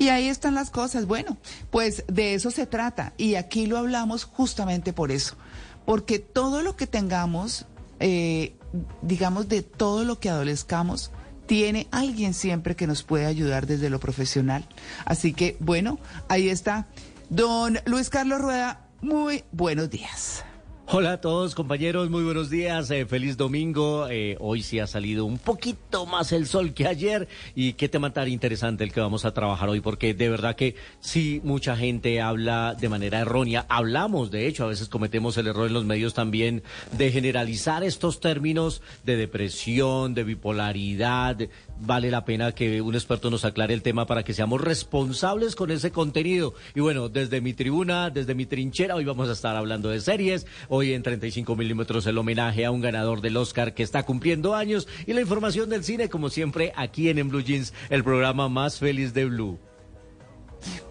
[0.00, 1.06] Y ahí están las cosas.
[1.06, 1.36] Bueno,
[1.70, 3.12] pues de eso se trata.
[3.18, 5.36] Y aquí lo hablamos justamente por eso.
[5.84, 7.66] Porque todo lo que tengamos,
[7.98, 8.54] eh,
[9.02, 11.10] digamos, de todo lo que adolezcamos,
[11.44, 14.66] tiene alguien siempre que nos puede ayudar desde lo profesional.
[15.04, 16.86] Así que, bueno, ahí está.
[17.28, 20.44] Don Luis Carlos Rueda, muy buenos días.
[20.92, 24.08] Hola a todos compañeros, muy buenos días, eh, feliz domingo.
[24.10, 28.12] Eh, hoy sí ha salido un poquito más el sol que ayer y qué tema
[28.12, 32.20] tan interesante el que vamos a trabajar hoy porque de verdad que sí mucha gente
[32.20, 33.66] habla de manera errónea.
[33.68, 38.18] Hablamos, de hecho, a veces cometemos el error en los medios también de generalizar estos
[38.18, 41.38] términos de depresión, de bipolaridad.
[41.82, 45.70] Vale la pena que un experto nos aclare el tema para que seamos responsables con
[45.70, 46.52] ese contenido.
[46.74, 50.46] Y bueno, desde mi tribuna, desde mi trinchera, hoy vamos a estar hablando de series.
[50.68, 54.88] Hoy en 35 milímetros el homenaje a un ganador del Oscar que está cumpliendo años
[55.06, 58.78] y la información del cine, como siempre, aquí en, en Blue Jeans, el programa más
[58.78, 59.58] feliz de Blue.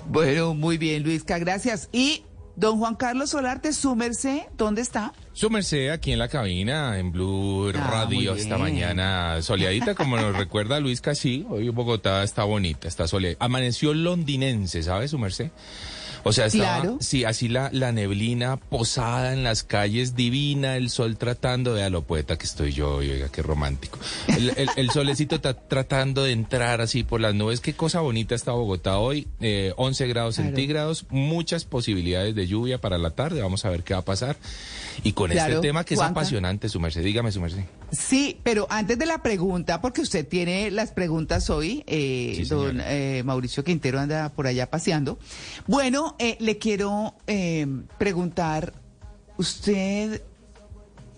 [0.08, 1.88] Bueno, muy bien, Luisca, gracias.
[1.92, 2.24] Y
[2.60, 5.14] don Juan Carlos Solarte, súmerse, ¿dónde está?
[5.34, 10.80] Súmerse aquí en la cabina, en Blue Ah, Radio, esta mañana soleadita, como nos recuerda
[10.80, 11.46] Luis Casí.
[11.50, 13.38] Hoy Bogotá está bonita, está soleada.
[13.40, 15.52] Amaneció londinense, ¿sabe, Súmerse?
[16.24, 16.98] O sea, estaba, Claro.
[17.00, 22.04] sí, así la, la neblina posada en las calles, divina, el sol tratando, vea lo
[22.04, 23.98] poeta que estoy yo, oiga, qué romántico.
[24.28, 27.60] El, el- el solecito está tratando de entrar así por las nubes.
[27.62, 30.50] Qué cosa bonita está Bogotá hoy, eh, 11 grados Claro.
[30.50, 34.38] centígrados, muchas posibilidades de lluvia para la tarde, vamos a ver qué va a pasar.
[35.04, 36.20] Y con Claro, este tema que es Juanca.
[36.20, 37.64] apasionante, su merced, dígame su merced.
[37.92, 42.82] Sí, pero antes de la pregunta, porque usted tiene las preguntas hoy, eh, Sí, don
[42.84, 45.18] eh, Mauricio Quintero anda por allá paseando.
[45.68, 47.68] Bueno, eh, le quiero eh,
[47.98, 48.74] preguntar,
[49.38, 50.22] ¿usted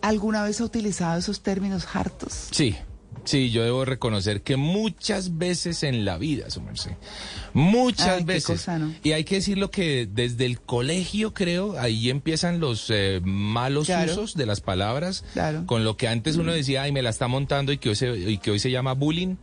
[0.01, 2.47] alguna vez ha utilizado esos términos hartos?
[2.51, 2.75] Sí,
[3.23, 6.91] sí, yo debo reconocer que muchas veces en la vida, su merced,
[7.53, 8.45] muchas Ay, veces.
[8.45, 8.93] cosa, ¿no?
[9.03, 14.11] Y hay que decirlo que desde el colegio, creo, ahí empiezan los eh, malos Claro.
[14.11, 15.65] usos de las palabras, Claro.
[15.65, 18.17] con lo que antes uno decía, ay, me la está montando y que hoy se,
[18.17, 19.35] y que hoy se llama bullying.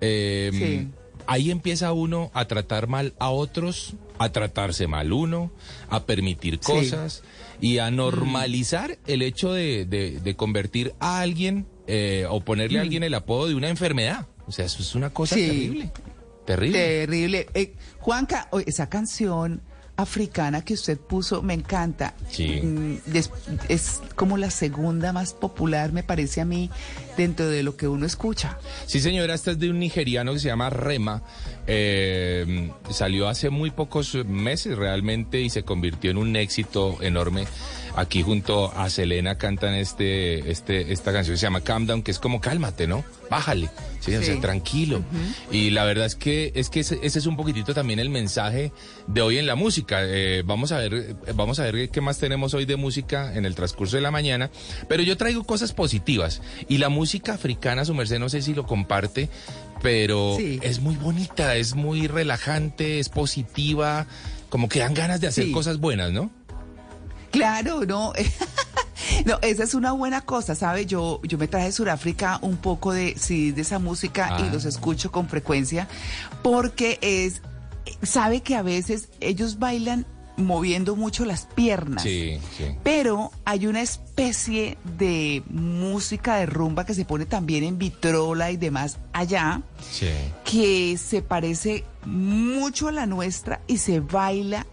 [0.00, 0.88] Eh, Sí.
[1.26, 5.50] Ahí empieza uno a tratar mal a otros, a tratarse mal uno,
[5.88, 6.72] a permitir Sí.
[6.72, 7.22] cosas
[7.60, 12.82] y a normalizar el hecho de, de- de convertir a alguien eh, o ponerle a
[12.82, 12.84] Mm.
[12.84, 14.26] alguien el apodo de una enfermedad.
[14.46, 15.46] O sea, eso es una cosa Sí.
[15.46, 15.92] terrible.
[16.46, 16.78] Terrible.
[16.78, 17.46] Terrible.
[17.54, 19.60] Eh, Juanca, esa canción
[19.96, 22.14] africana que usted puso me encanta.
[22.30, 22.60] Sí.
[22.62, 23.30] Mm, des-
[23.68, 26.68] es como la segunda más popular, me parece a mí,
[27.16, 28.58] dentro de lo que uno escucha.
[28.86, 31.22] Sí, señora, esta es de un nigeriano que se llama Rema.
[31.66, 37.46] Eh, salió hace muy pocos meses realmente y se convirtió en un éxito enorme.
[37.96, 42.10] Aquí junto a Selena cantan este, este, esta canción que se llama Calm Down, que
[42.10, 43.04] es como cálmate, ¿no?
[43.30, 45.02] Bájale, sí, o sea, tranquilo.
[45.52, 48.72] Y la verdad es que es que ese, ese es un poquitito también el mensaje
[49.06, 50.00] de hoy en la música.
[50.02, 53.54] Eh, vamos a ver, vamos a ver qué más tenemos hoy de música en el
[53.54, 54.50] transcurso de la mañana.
[54.88, 56.42] Pero yo traigo cosas positivas.
[56.68, 59.28] Y la música africana, su merced, no sé si lo comparte,
[59.82, 60.58] pero Sí.
[60.62, 64.06] es muy bonita, es muy relajante, es positiva,
[64.48, 65.52] como que dan ganas de hacer Sí.
[65.52, 66.30] cosas buenas, ¿no?
[67.30, 68.12] Claro, no.
[69.26, 70.86] No, esa es una buena cosa, ¿sabe?
[70.86, 74.46] Yo, yo me traje de Sudáfrica un poco de, sí, de esa música Ah.
[74.46, 75.88] y los escucho con frecuencia
[76.42, 77.42] porque es,
[78.02, 82.02] sabe que a veces ellos bailan moviendo mucho las piernas.
[82.02, 82.74] Sí, sí.
[82.82, 88.56] Pero hay una especie de música de rumba que se pone también en vitrola y
[88.56, 90.08] demás allá, Sí.
[90.44, 94.66] que se parece mucho a la nuestra y se baila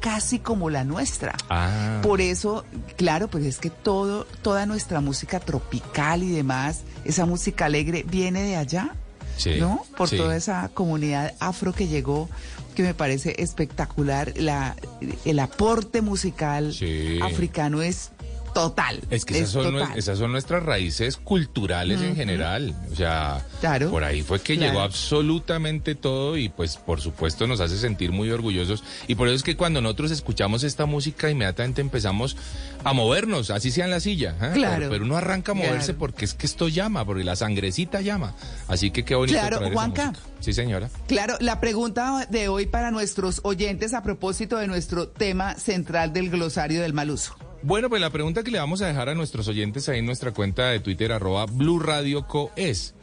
[0.00, 1.34] casi como la nuestra.
[1.48, 2.00] Ah.
[2.02, 2.64] Por eso,
[2.96, 8.42] claro, pues es que todo, toda nuestra música tropical y demás, esa música alegre viene
[8.42, 8.94] de allá,
[9.38, 9.82] Sí, ¿no?
[9.98, 10.16] Por sí.
[10.16, 12.28] toda esa comunidad afro que llegó,
[12.76, 14.32] que me parece espectacular.
[14.36, 14.76] La,
[15.24, 17.18] el aporte musical Sí.
[17.22, 18.10] africano es
[18.56, 19.00] total.
[19.10, 19.98] Es que esas son, nue- total.
[19.98, 22.74] esas son nuestras raíces culturales en general.
[22.90, 23.90] O sea, Claro.
[23.90, 24.72] por ahí fue que Claro.
[24.72, 28.82] llegó absolutamente todo y pues por supuesto nos hace sentir muy orgullosos.
[29.08, 32.34] Y por eso es que cuando nosotros escuchamos esta música inmediatamente empezamos
[32.82, 34.34] a movernos, así sea en la silla.
[34.40, 34.52] ¿ah?
[34.54, 34.76] Claro.
[34.78, 35.98] Pero, pero uno arranca a moverse Claro.
[35.98, 38.34] porque es que esto llama, porque la sangrecita llama.
[38.68, 40.12] Así que qué bonito Claro, traer Juanca.
[40.40, 40.88] Sí, señora.
[41.08, 46.30] Claro, la pregunta de hoy para nuestros oyentes a propósito de nuestro tema central del
[46.30, 47.36] glosario del mal uso.
[47.66, 50.30] Bueno, pues la pregunta que le vamos a dejar a nuestros oyentes ahí en nuestra
[50.30, 52.94] cuenta de Twitter, arroba Blue Radio Co, es,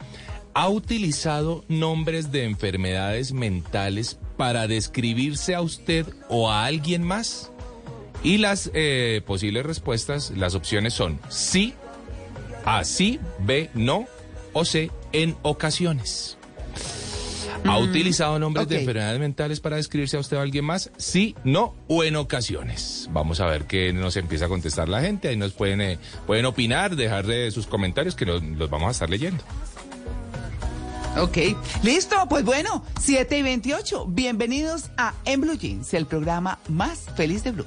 [0.54, 7.52] ¿ha utilizado nombres de enfermedades mentales para describirse a usted o a alguien más?
[8.22, 11.74] Y las eh, posibles respuestas, las opciones son sí,
[12.64, 14.06] A, sí, B, no
[14.54, 16.38] o C, en ocasiones.
[17.64, 20.90] ¿Ha Mm, utilizado nombres de enfermedades mentales para describirse a usted o a alguien más?
[20.96, 23.08] Sí, no o en ocasiones.
[23.12, 25.28] Vamos a ver qué nos empieza a contestar la gente.
[25.28, 28.90] Ahí nos pueden, eh, pueden opinar, dejar de sus comentarios que los, los vamos a
[28.90, 29.42] estar leyendo.
[31.16, 31.38] Ok,
[31.84, 34.06] listo, pues bueno, 7 y 28.
[34.08, 37.66] Bienvenidos a En Blue Jeans, el programa más feliz de Blue.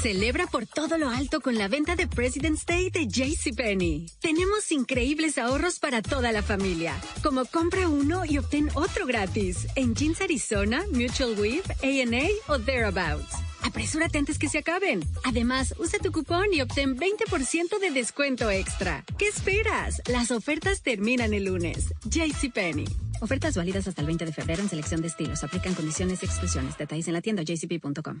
[0.00, 4.06] Celebra por todo lo alto con la venta de President's Day de JCPenney.
[4.20, 9.94] Tenemos increíbles ahorros para toda la familia, como compra uno y obtén otro gratis en
[9.94, 13.36] Jeans Arizona, Mutual Weave, A&A o Thereabouts.
[13.62, 15.00] Apresúrate antes que se acaben.
[15.24, 19.04] Además, usa tu cupón y obtén 20% de descuento extra.
[19.16, 20.02] ¿Qué esperas?
[20.06, 21.94] Las ofertas terminan el lunes.
[22.04, 22.84] JCPenney.
[23.20, 25.42] Ofertas válidas hasta el 20 de febrero en selección de estilos.
[25.42, 26.76] Aplican condiciones y exclusiones.
[26.76, 28.20] Detalles en la tienda jcp.com.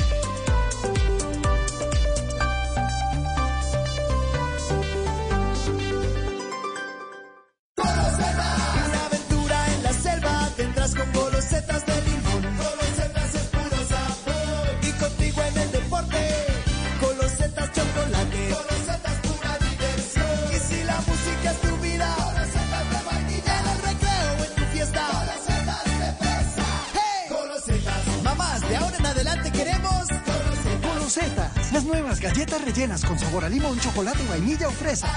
[31.71, 35.07] Las nuevas galletas rellenas con sabor a limón, chocolate, vainilla o fresa.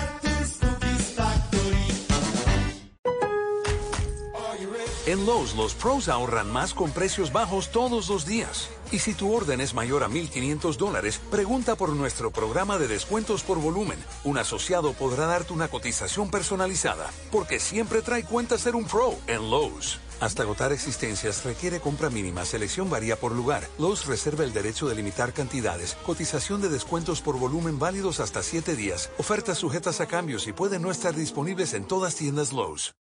[5.06, 8.70] En Lowe's, los pros ahorran más con precios bajos todos los días.
[8.90, 13.42] Y si tu orden es mayor a 1.500 dólares, pregunta por nuestro programa de descuentos
[13.42, 13.98] por volumen.
[14.24, 19.50] Un asociado podrá darte una cotización personalizada, porque siempre trae cuenta ser un pro en
[19.50, 20.00] Lowe's.
[20.20, 23.68] Hasta agotar existencias requiere compra mínima, selección varía por lugar.
[23.78, 28.76] Lowe's reserva el derecho de limitar cantidades, cotización de descuentos por volumen válidos hasta 7
[28.76, 32.94] días, ofertas sujetas a cambios y pueden no estar disponibles en todas tiendas Lowe's.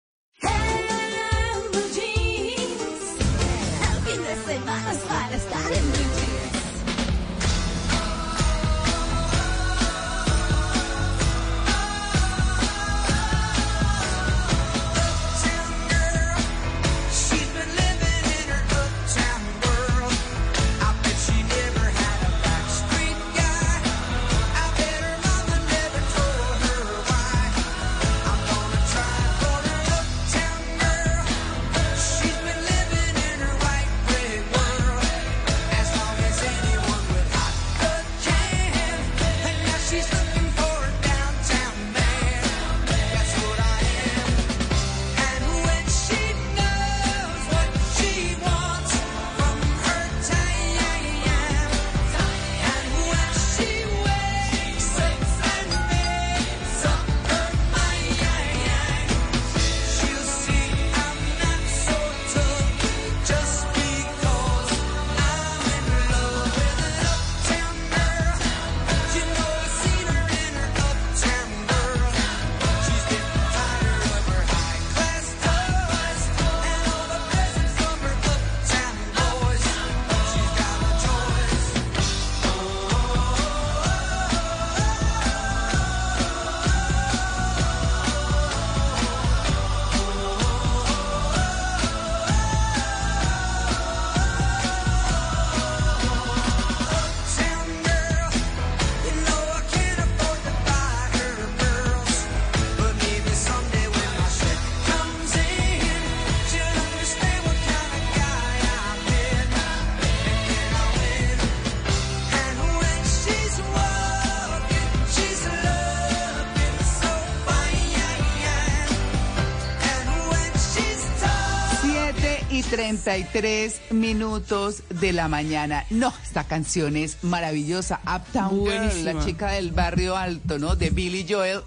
[123.04, 125.84] 33 minutos de la mañana.
[125.90, 128.00] No, esta canción es maravillosa.
[128.02, 130.76] Uptown Girl, la chica del barrio alto, ¿no?
[130.76, 131.60] De Billy Joel.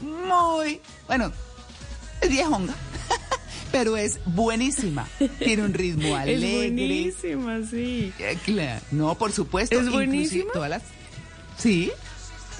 [0.00, 1.32] Muy, bueno,
[2.20, 2.74] es viejonga,
[3.72, 5.06] pero es buenísima.
[5.38, 6.56] Tiene un ritmo Es alegre.
[6.56, 8.12] buenísima, sí.
[8.18, 8.80] Eh, claro.
[8.90, 9.78] No, por supuesto.
[9.78, 10.52] ¿Es buenísima?
[10.52, 10.82] Todas las...
[11.56, 11.92] Sí.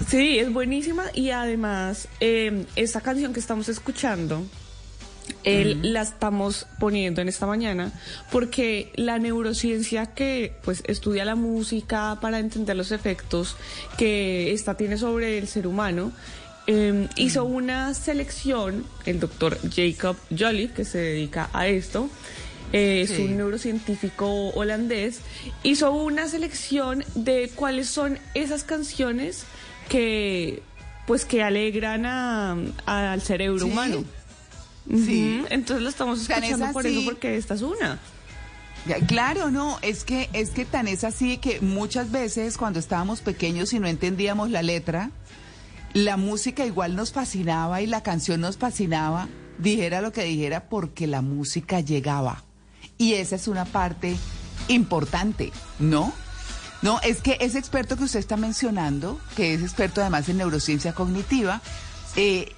[0.09, 4.43] Sí, es buenísima y además eh, esta canción que estamos escuchando,
[5.43, 7.91] él la estamos poniendo en esta mañana
[8.31, 13.55] porque la neurociencia que pues estudia la música para entender los efectos
[13.97, 16.11] que esta tiene sobre el ser humano
[16.67, 22.09] eh, hizo una selección el doctor Jacob Jolliffe que se dedica a esto
[22.73, 25.19] eh, es un neurocientífico holandés,
[25.63, 29.43] hizo una selección de cuáles son esas canciones
[29.89, 30.61] que
[31.05, 32.55] pues que alegran a-
[32.85, 33.71] a- al cerebro Sí.
[33.71, 34.05] humano.
[34.89, 35.43] Sí.
[35.49, 37.99] Entonces la estamos Tan es escuchando por eso porque esta es una.
[39.07, 43.73] Claro, no, es que es que tan es así que muchas veces cuando estábamos pequeños
[43.73, 45.11] y no entendíamos la letra,
[45.93, 49.27] la música igual nos fascinaba y la canción nos fascinaba,
[49.59, 52.43] dijera lo que dijera porque la música llegaba.
[52.97, 54.15] Y esa es una parte
[54.67, 56.11] importante, ¿no?
[56.81, 60.93] No, es que ese experto que usted está mencionando, que es experto además en neurociencia
[60.93, 61.61] cognitiva,
[62.15, 62.51] eh,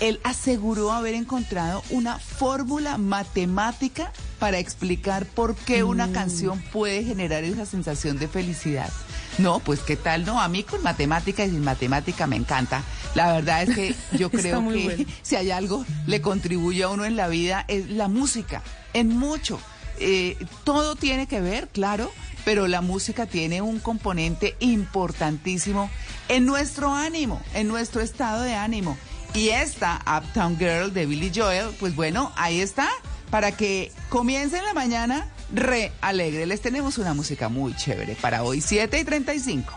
[0.00, 7.44] él aseguró haber encontrado una fórmula matemática para explicar por qué una canción puede generar
[7.44, 8.90] esa sensación de felicidad.
[9.38, 12.82] No, pues qué tal, no, a mí con matemática y sin matemática me encanta.
[13.14, 15.04] La verdad es que yo creo que bueno.
[15.22, 18.62] si hay algo le contribuye a uno en la vida es la música,
[18.94, 19.60] en mucho.
[19.98, 22.10] Eh, todo tiene que ver, claro,
[22.44, 25.90] pero la música tiene un componente importantísimo
[26.28, 28.96] en nuestro ánimo, en nuestro estado de ánimo.
[29.34, 32.88] Y esta Uptown Girl de Billy Joel, pues bueno, ahí está,
[33.30, 36.46] para que comiencen la mañana re alegre.
[36.46, 39.72] Les tenemos una música muy chévere para hoy, 7 y 35.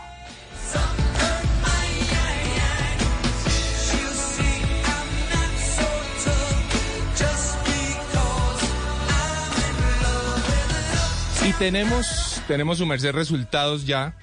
[11.46, 14.16] Y tenemos, tenemos su merced resultados ya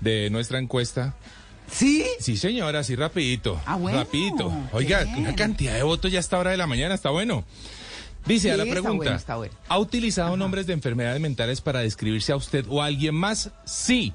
[0.00, 1.14] de nuestra encuesta.
[1.72, 2.04] ¿Sí?
[2.18, 3.60] Sí, señora, sí, rapidito.
[3.66, 4.52] Ah, bueno, Rapidito.
[4.72, 5.18] Oiga, bien.
[5.18, 7.44] una cantidad de votos ya a esta hora de la mañana, está bueno.
[8.26, 9.54] Dice a la pregunta, bueno, está bueno.
[9.68, 13.50] ¿ha utilizado nombres de enfermedades mentales para describirse a usted o a alguien más?
[13.64, 14.12] Sí,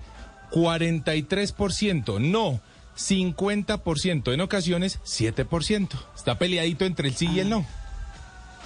[0.51, 2.61] 43%, no,
[2.97, 5.89] 50%, en ocasiones 7%.
[6.15, 7.65] Está peleadito entre el sí y el no.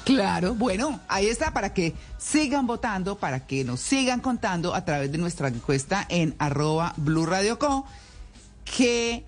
[0.06, 5.12] Claro, bueno, ahí está para que sigan votando, para que nos sigan contando a través
[5.12, 7.86] de nuestra encuesta en arroba Blue Radio Co.
[8.76, 9.24] ¿Qué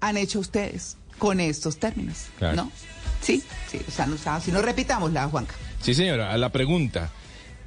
[0.00, 2.26] han hecho ustedes con estos términos?
[2.38, 2.56] Claro.
[2.56, 2.72] ¿No?
[3.20, 5.54] Sí, sí, o sea, no, si no repitamos la Juanca.
[5.80, 7.10] Sí, señora, a la pregunta,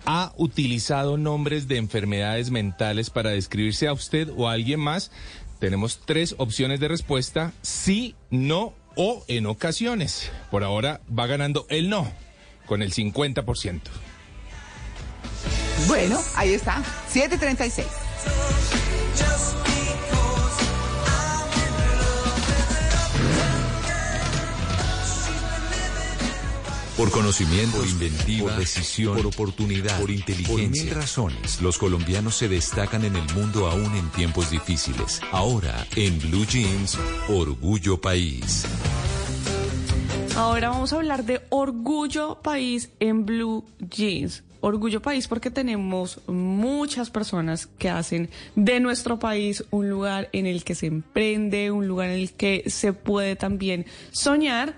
[0.05, 5.11] ¿ha utilizado nombres de enfermedades mentales para describirse a usted o a alguien más?
[5.59, 10.31] Tenemos tres opciones de respuesta, sí, no o en ocasiones.
[10.51, 12.11] Por ahora va ganando el no,
[12.65, 13.81] con el 50%.
[15.87, 17.85] Bueno, ahí está, 736.
[26.97, 30.55] Por conocimiento, por inventiva, por decisión, por oportunidad, por inteligencia.
[30.55, 35.19] Por mil razones, los colombianos se destacan en el mundo aún en tiempos difíciles.
[35.31, 38.65] Ahora, en Blue Jeans, Orgullo País.
[40.37, 44.43] Ahora vamos a hablar de Orgullo País en Blue Jeans.
[44.61, 50.63] Orgullo País porque tenemos muchas personas que hacen de nuestro país un lugar en el
[50.63, 54.75] que se emprende, un lugar en el que se puede también soñar.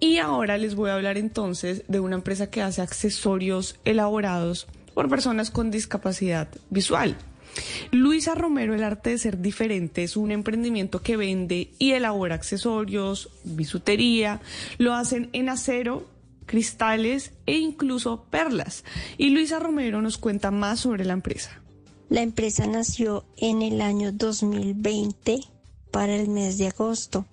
[0.00, 5.08] Y ahora les voy a hablar entonces de una empresa que hace accesorios elaborados por
[5.08, 7.16] personas con discapacidad visual.
[7.90, 13.28] Luisa Romero, el arte de ser diferente, es un emprendimiento que vende y elabora accesorios,
[13.44, 14.40] bisutería,
[14.78, 16.08] lo hacen en acero,
[16.46, 18.84] cristales e incluso perlas.
[19.18, 21.60] Y Luisa Romero nos cuenta más sobre la empresa.
[22.08, 25.40] La empresa nació en el año 2020
[25.90, 27.26] para el mes de agosto.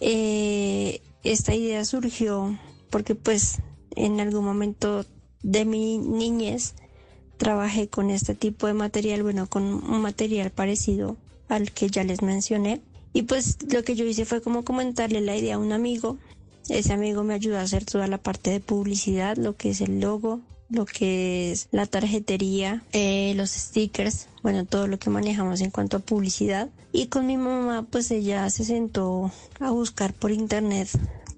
[0.00, 2.58] Eh, esta idea surgió
[2.90, 3.58] porque pues
[3.94, 5.04] en algún momento
[5.42, 6.74] de mi niñez
[7.36, 11.16] trabajé con este tipo de material, bueno, con un material parecido
[11.48, 12.80] al que ya les mencioné.
[13.12, 16.18] Y pues lo que yo hice fue como comentarle la idea a un amigo.
[16.68, 20.00] Ese amigo me ayudó a hacer toda la parte de publicidad, lo que es el
[20.00, 20.40] logo,
[20.72, 25.98] lo que es la tarjetería, eh, los stickers, bueno, todo lo que manejamos en cuanto
[25.98, 26.70] a publicidad.
[26.92, 30.88] Y con mi mamá, pues ella se sentó a buscar por internet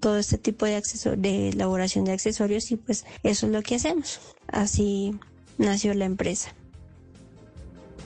[0.01, 3.77] todo este tipo de acceso- de elaboración de accesorios y pues eso es lo que
[3.77, 4.21] hacemos.
[4.49, 5.17] Así
[5.59, 6.53] nació la empresa.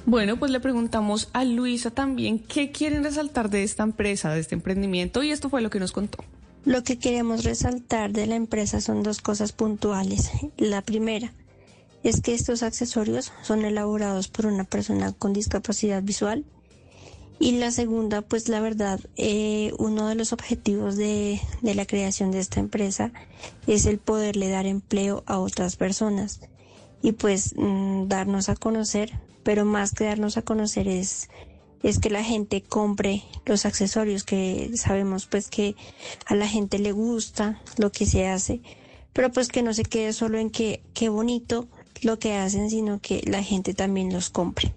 [0.06, 4.54] Bueno, pues le preguntamos a Luisa también qué quieren resaltar de esta empresa, de este
[4.54, 6.24] emprendimiento, y esto fue lo que nos contó.
[6.68, 10.30] Lo que queremos resaltar de la empresa son dos cosas puntuales.
[10.58, 11.32] La primera
[12.02, 16.44] es que estos accesorios son elaborados por una persona con discapacidad visual.
[17.38, 22.40] Y la segunda, pues la verdad, eh, uno de los objetivos de, la creación de
[22.40, 23.12] esta empresa
[23.66, 26.38] es el poderle dar empleo a otras personas
[27.00, 31.30] y pues mm, darnos a conocer, pero más que darnos a conocer es
[31.82, 35.76] es que la gente compre los accesorios que sabemos pues que
[36.26, 38.60] a la gente le gusta lo que se hace,
[39.12, 41.68] pero pues que no se quede solo en que qué bonito
[42.02, 44.74] lo que hacen, sino que la gente también los compre.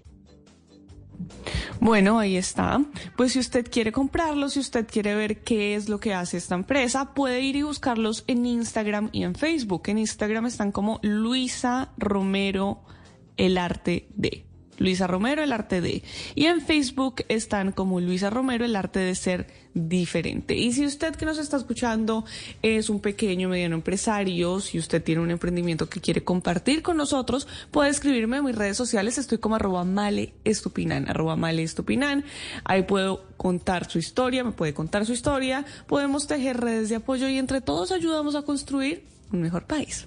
[1.80, 2.84] Bueno, ahí está.
[3.16, 6.54] Pues si usted quiere comprarlos, si usted quiere ver qué es lo que hace esta
[6.54, 9.82] empresa, puede ir y buscarlos en Instagram y en Facebook.
[9.86, 12.82] En Instagram están como Luisa Romero,
[13.36, 14.46] el arte de.
[14.82, 16.02] Luisa Romero, el arte de.
[16.34, 20.54] Y en Facebook están como Luisa Romero, el arte de ser diferente.
[20.54, 22.24] Y si usted que nos está escuchando
[22.62, 27.48] es un pequeño, mediano empresario, si usted tiene un emprendimiento que quiere compartir con nosotros,
[27.70, 29.18] puede escribirme en mis redes sociales.
[29.18, 32.24] Estoy como arroba male estupinan, arroba male estupinan.
[32.64, 35.64] Ahí puedo contar su historia, me puede contar su historia.
[35.86, 40.06] Podemos tejer redes de apoyo y entre todos ayudamos a construir un mejor país.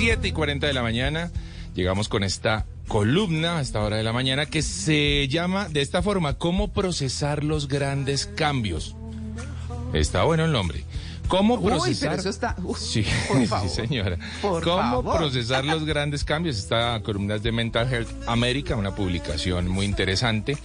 [0.00, 1.30] 7 y 40 de la mañana.
[1.74, 6.00] Llegamos con esta columna a esta hora de la mañana que se llama de esta
[6.00, 8.96] forma, ¿cómo procesar los grandes cambios?
[9.92, 10.86] Está bueno el nombre.
[11.28, 12.08] ¿Cómo Uy, procesar?
[12.12, 12.56] pero eso está...
[12.64, 14.16] uf, Sí, por sí, señora.
[14.40, 15.18] Por ¿Cómo favor.
[15.18, 16.56] procesar los grandes cambios?
[16.56, 20.56] Esta columna es de Mental Health America, una publicación muy interesante.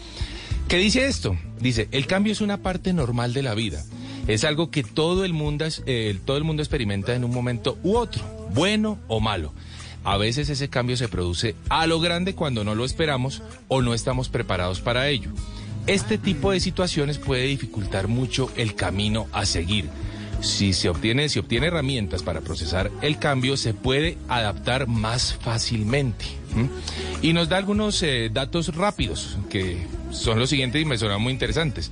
[0.70, 1.38] ¿Qué dice esto?
[1.60, 3.84] Dice, el cambio es una parte normal de la vida.
[4.28, 7.98] Es algo que todo el mundo, eh, todo el mundo experimenta en un momento u
[7.98, 8.24] otro,
[8.56, 9.54] bueno o malo.
[10.04, 13.94] A veces ese cambio se produce a lo grande cuando no lo esperamos o no
[13.94, 15.30] estamos preparados para ello.
[15.88, 19.90] Este tipo de situaciones puede dificultar mucho el camino a seguir.
[20.42, 26.26] Si se obtiene, si obtiene herramientas para procesar el cambio, se puede adaptar más fácilmente.
[27.22, 31.34] Y nos da algunos eh, datos rápidos, que son los siguientes y me sonan muy
[31.34, 31.92] interesantes.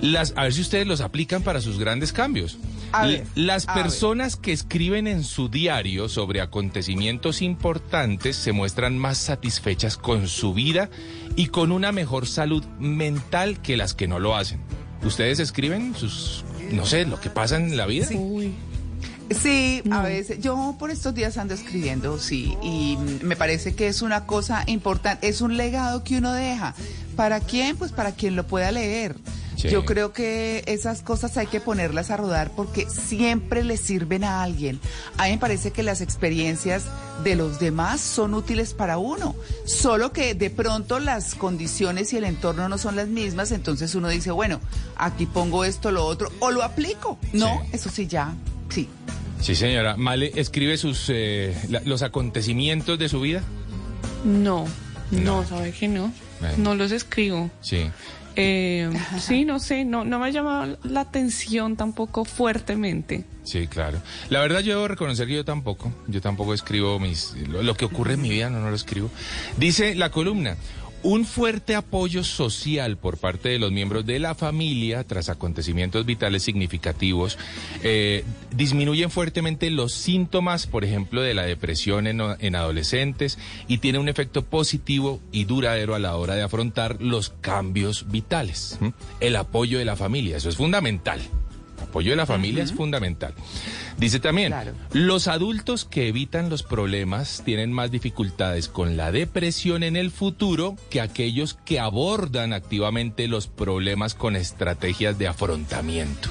[0.00, 2.56] Las, a ver si ustedes los aplican para sus grandes cambios.
[2.92, 3.82] A L- ver, Las a ver.
[3.84, 10.54] personas que escriben en su diario sobre acontecimientos importantes se muestran más satisfechas con su
[10.54, 10.88] vida
[11.36, 14.60] y con una mejor salud mental que las que no lo hacen.
[15.04, 18.06] ¿Ustedes escriben sus, no sé, lo que pasa en la vida?
[19.30, 20.40] Sí, a veces.
[20.40, 25.28] Yo por estos días ando escribiendo, sí, y me parece que es una cosa importante,
[25.28, 26.74] es un legado que uno deja.
[27.14, 27.76] ¿Para quién?
[27.76, 29.14] Pues para quien lo pueda leer.
[29.60, 29.68] Sí.
[29.68, 34.42] Yo creo que esas cosas hay que ponerlas a rodar porque siempre le sirven a
[34.42, 34.80] alguien.
[35.18, 36.84] A mí me parece que las experiencias
[37.24, 39.34] de los demás son útiles para uno,
[39.66, 44.08] solo que de pronto las condiciones y el entorno no son las mismas, entonces uno
[44.08, 44.60] dice, bueno,
[44.96, 47.18] aquí pongo esto, lo otro, o lo aplico.
[47.34, 48.32] No, eso sí ya,
[48.70, 48.88] sí.
[49.42, 49.96] Sí, señora.
[49.96, 53.42] Male, ¿escribe sus, eh, la- los acontecimientos de su vida?
[54.24, 54.64] No,
[55.10, 55.46] no, No.
[55.46, 56.12] sabe que no.
[56.56, 57.50] No los escribo.
[57.60, 57.90] Sí.
[58.36, 63.24] Eh, sí, no sé, no, no me ha llamado la atención tampoco fuertemente.
[63.42, 64.00] Sí, claro.
[64.28, 67.84] La verdad yo debo reconocer que yo tampoco, yo tampoco escribo mis lo, lo que
[67.84, 69.10] ocurre en mi vida, no, no lo escribo.
[69.56, 70.56] Dice la columna,
[71.02, 76.42] un fuerte apoyo social por parte de los miembros de la familia tras acontecimientos vitales
[76.42, 77.38] significativos
[77.82, 78.24] eh,
[78.54, 83.38] disminuyen fuertemente los síntomas, por ejemplo, de la depresión en, en adolescentes
[83.68, 88.78] y tiene un efecto positivo y duradero a la hora de afrontar los cambios vitales.
[89.20, 91.20] El apoyo de la familia, eso es fundamental.
[91.90, 93.34] El apoyo de la familia es fundamental.
[93.98, 94.54] Dice también,
[94.92, 100.76] los adultos que evitan los problemas tienen más dificultades con la depresión en el futuro
[100.88, 106.28] que aquellos que abordan activamente los problemas con estrategias de afrontamiento.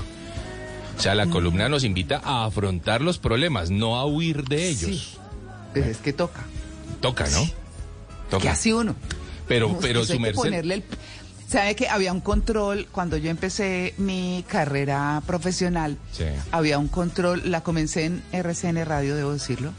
[0.97, 5.18] O sea, la columna nos invita a afrontar los problemas, no a huir de ellos.
[5.74, 6.45] Pues es que toca.
[7.01, 7.45] Toca, ¿no?
[8.30, 8.43] Toca.
[8.43, 8.95] ¿Qué hace uno?
[9.45, 10.41] Pero, No, pero su merced.
[10.41, 10.84] ponerle el-
[11.50, 15.97] ¿Sabe que había un control cuando yo empecé mi carrera profesional?
[16.12, 16.26] Sí.
[16.52, 19.72] Había un control, la comencé en RCN Radio, debo decirlo,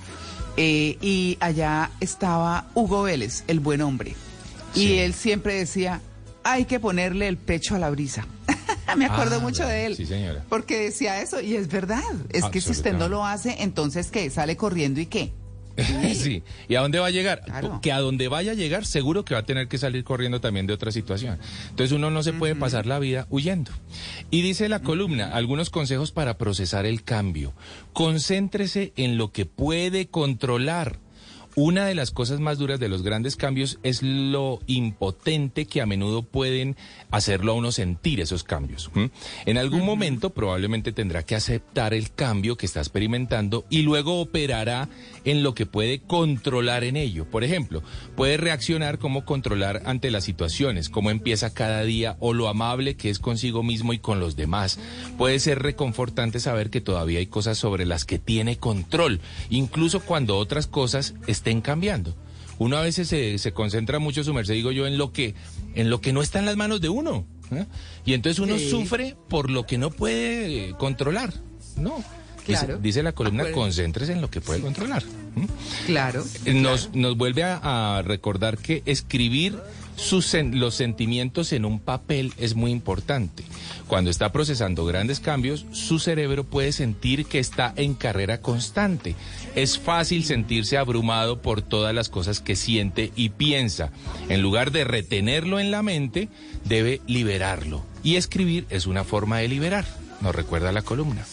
[0.56, 4.16] eh, y allá estaba Hugo Vélez, el buen hombre.
[4.74, 6.00] Y él siempre decía,
[6.42, 8.26] hay que ponerle el pecho a la brisa.
[8.96, 9.96] Me acuerdo Ah, mucho de él.
[9.96, 10.44] Sí, señora.
[10.48, 12.02] Porque decía eso, y es verdad.
[12.30, 14.28] Es que si usted no lo hace, entonces ¿qué?
[14.30, 15.32] ¿Sale corriendo y qué?
[16.14, 16.42] Sí.
[16.68, 17.42] ¿Y a dónde va a llegar?
[17.42, 17.80] Claro.
[17.82, 20.66] Que a donde vaya a llegar, seguro que va a tener que salir corriendo también
[20.66, 21.38] de otra situación.
[21.70, 23.70] Entonces uno no se puede pasar la vida huyendo.
[24.30, 27.52] Y dice la columna, algunos consejos para procesar el cambio.
[27.92, 30.98] Concéntrese en lo que puede controlar.
[31.56, 35.86] Una de las cosas más duras de los grandes cambios es lo impotente que a
[35.86, 36.76] menudo pueden
[37.10, 38.90] hacerlo a uno sentir esos cambios.
[39.46, 44.88] En algún momento probablemente tendrá que aceptar el cambio que está experimentando y luego operará
[45.24, 47.24] en lo que puede controlar en ello.
[47.24, 47.82] Por ejemplo,
[48.16, 53.10] puede reaccionar como controlar ante las situaciones, cómo empieza cada día o lo amable que
[53.10, 54.78] es consigo mismo y con los demás.
[55.18, 60.38] Puede ser reconfortante saber que todavía hay cosas sobre las que tiene control, incluso cuando
[60.38, 62.14] otras cosas estén cambiando.
[62.58, 65.34] Uno a veces se, se concentra mucho, su merced, digo yo, en lo que,
[65.74, 67.24] en lo que no está en las manos de uno.
[67.52, 67.64] ¿eh?
[68.04, 68.68] Y entonces uno Sí.
[68.68, 71.32] sufre por lo que no puede controlar.
[71.76, 72.04] No.
[72.50, 72.78] Dice- Claro.
[72.80, 73.60] Dice, la columna, Acuérdate.
[73.60, 75.02] concéntrese en lo que puede controlar.
[75.86, 76.24] Claro.
[76.46, 79.58] Nos, nos vuelve a, a recordar que escribir
[79.96, 83.44] sus los sentimientos en un papel es muy importante.
[83.86, 89.14] Cuando está procesando grandes cambios, su cerebro puede sentir que está en carrera constante.
[89.54, 93.90] Es fácil sentirse abrumado por todas las cosas que siente y piensa.
[94.30, 96.28] En lugar de retenerlo en la mente,
[96.64, 97.84] debe liberarlo.
[98.02, 99.84] Y escribir es una forma de liberar,
[100.22, 101.26] nos recuerda la columna.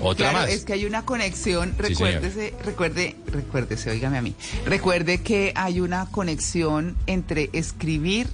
[0.00, 0.54] Otra Claro, más.
[0.54, 4.34] es que hay una conexión, Sí, recuérdese, recuerde, recuérdese, óigame a mí,
[4.64, 8.28] recuerde que hay una conexión entre escribir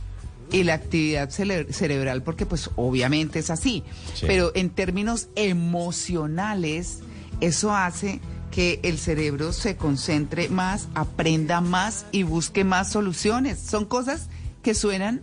[0.53, 3.83] y la actividad cerebral, porque pues obviamente es así,
[4.15, 4.27] Sí.
[4.27, 7.01] pero en términos emocionales,
[7.41, 13.59] eso hace que el cerebro se concentre más, aprenda más y busque más soluciones.
[13.59, 14.29] Son cosas
[14.63, 15.23] que suenan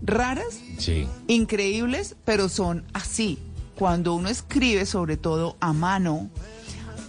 [0.00, 1.06] raras, Sí.
[1.28, 3.38] increíbles, pero son así.
[3.82, 6.30] Cuando uno escribe, sobre todo a mano,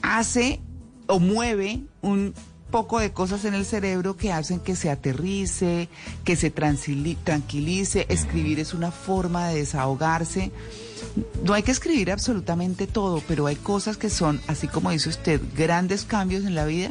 [0.01, 0.59] hace
[1.05, 2.33] o mueve un
[2.71, 5.87] poco de cosas en el cerebro que hacen que se aterrice,
[6.23, 8.07] que se tranquilice.
[8.09, 10.51] Escribir es una forma de desahogarse.
[11.43, 15.39] No hay que escribir absolutamente todo, pero hay cosas que son, así como dice usted,
[15.55, 16.89] grandes cambios en la vida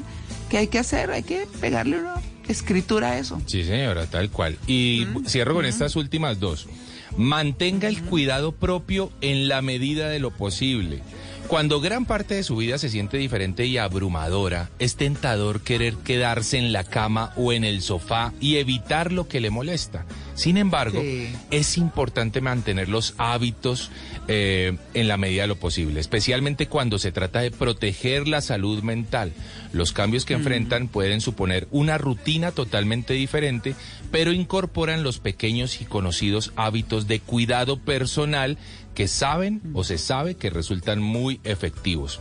[0.48, 3.42] que hay que hacer, hay que pegarle una escritura a eso.
[3.46, 4.58] Sí, señora, tal cual.
[4.68, 6.68] Y cierro con estas últimas dos.
[7.16, 11.00] Mantenga el cuidado propio en la medida de lo posible.
[11.48, 16.56] Cuando gran parte de su vida se siente diferente y abrumadora, es tentador querer quedarse
[16.56, 20.06] en la cama o en el sofá y evitar lo que le molesta.
[20.34, 21.28] Sin embargo, Sí.
[21.50, 23.90] es importante mantener los hábitos
[24.28, 28.82] eh, en la medida de lo posible, especialmente cuando se trata de proteger la salud
[28.82, 29.32] mental.
[29.72, 33.74] Los cambios que enfrentan pueden suponer una rutina totalmente diferente,
[34.10, 38.58] pero incorporan los pequeños y conocidos hábitos de cuidado personal
[38.94, 42.20] que saben o se sabe que resultan muy efectivos.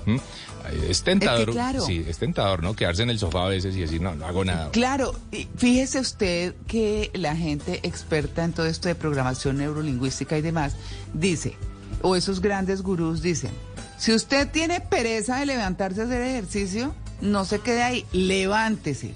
[0.87, 1.81] Es tentador, claro.
[1.81, 2.75] sí, es tentador, ¿no?
[2.75, 4.71] Quedarse en el sofá a veces y decir, no, no hago nada.
[4.71, 5.13] Claro,
[5.57, 10.75] fíjese usted que la gente experta en todo esto de programación neurolingüística y demás
[11.13, 11.55] dice,
[12.03, 13.51] o esos grandes gurús dicen,
[13.97, 19.13] si usted tiene pereza de levantarse a hacer ejercicio, no se quede ahí, levántese.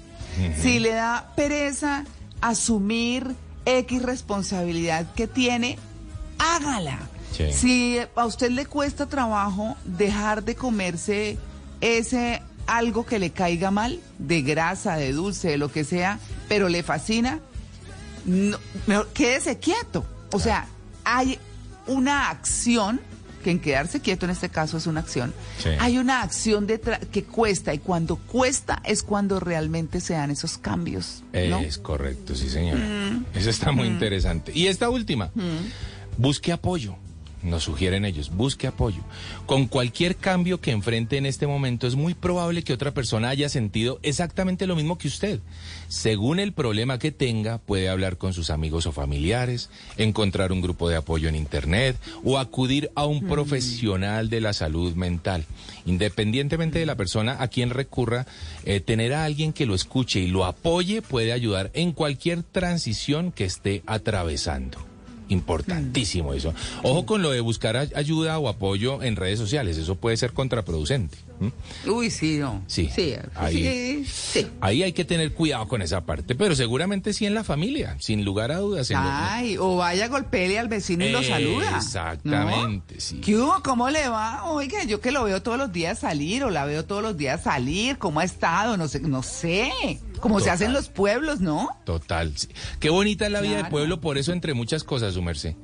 [0.60, 2.04] Si le da pereza
[2.40, 3.34] asumir
[3.64, 5.78] X responsabilidad que tiene,
[6.38, 6.98] hágala.
[7.32, 7.52] Sí.
[7.52, 11.38] Si a usted le cuesta trabajo dejar de comerse
[11.80, 16.18] ese algo que le caiga mal, de grasa, de dulce, de lo que sea,
[16.48, 17.40] pero le fascina,
[18.24, 20.04] no, mejor quédese quieto.
[20.32, 20.66] O sea,
[21.04, 21.38] hay
[21.86, 23.00] una acción,
[23.44, 25.68] que en quedarse quieto en este caso es una acción, Sí.
[25.78, 30.58] hay una acción detrás que cuesta y cuando cuesta es cuando realmente se dan esos
[30.58, 31.22] cambios.
[31.32, 31.58] ¿no?
[31.60, 32.80] Es correcto, sí, señora.
[32.84, 33.24] Mm.
[33.34, 33.92] Eso está muy Mm.
[33.92, 34.52] interesante.
[34.52, 35.30] Y esta última,
[36.18, 36.96] busque apoyo.
[37.46, 39.02] Nos sugieren ellos, busque apoyo.
[39.46, 43.48] Con cualquier cambio que enfrente en este momento, es muy probable que otra persona haya
[43.48, 45.38] sentido exactamente lo mismo que usted.
[45.86, 50.88] Según el problema que tenga, puede hablar con sus amigos o familiares, encontrar un grupo
[50.88, 55.44] de apoyo en Internet o acudir a un profesional de la salud mental.
[55.84, 58.26] Independientemente de la persona a quien recurra,
[58.64, 63.30] eh, tener a alguien que lo escuche y lo apoye puede ayudar en cualquier transición
[63.30, 64.95] que esté atravesando.
[65.28, 66.54] Importantísimo eso.
[66.82, 70.32] Ojo con lo de buscar ay- ayuda o apoyo en redes sociales, eso puede ser
[70.32, 71.18] contraproducente.
[71.40, 71.52] ¿M?
[71.86, 72.62] Uy, sí, no.
[72.66, 77.26] Sí, Sí, ahí, sí, ahí hay que tener cuidado con esa parte, pero seguramente sí
[77.26, 78.90] en la familia, sin lugar a dudas.
[78.90, 81.76] en Ay, o vaya, golpele al vecino y lo saluda.
[81.76, 83.20] Exactamente, sí.
[83.20, 83.62] ¿Qué hubo?
[83.62, 84.44] ¿Cómo le va?
[84.50, 87.42] Oiga, yo que lo veo todos los días salir o la veo todos los días
[87.42, 88.76] salir, ¿cómo ha estado?
[88.76, 89.70] No sé, no sé.
[90.20, 90.54] Como se Total.
[90.54, 91.68] hacen los pueblos, ¿no?
[91.84, 92.32] Total.
[92.36, 92.48] sí.
[92.80, 95.54] Qué bonita es la vida de pueblo, por eso entre muchas cosas, su merced.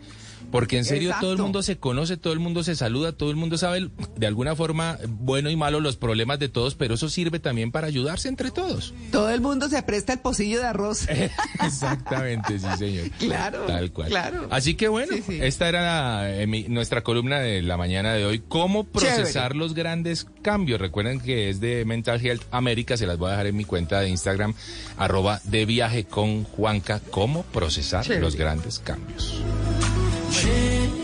[0.53, 3.37] Porque en serio todo el mundo se conoce, todo el mundo se saluda, todo el
[3.37, 7.41] mundo sabe de alguna forma bueno y malo los problemas de todos, pero eso sirve
[7.41, 8.93] también para ayudarse entre todos.
[9.11, 11.09] Todo el mundo se presta el pocillo de arroz.
[11.65, 13.11] Exactamente, sí, señor.
[13.19, 14.09] Claro, Tal cual.
[14.09, 14.47] claro.
[14.51, 15.39] Así que bueno, Sí, sí.
[15.43, 18.43] esta era eh, mi- nuestra columna de la mañana de hoy.
[18.47, 19.59] ¿Cómo procesar Chévere.
[19.59, 20.81] los grandes cambios?
[20.81, 24.01] Recuerden que es de Mental Health América, se las voy a dejar en mi cuenta
[24.01, 24.55] de Instagram,
[24.99, 27.01] arroba de viaje con Juanca.
[27.11, 28.21] ¿Cómo procesar Chévere.
[28.21, 29.41] los grandes cambios?
[30.33, 31.02] 是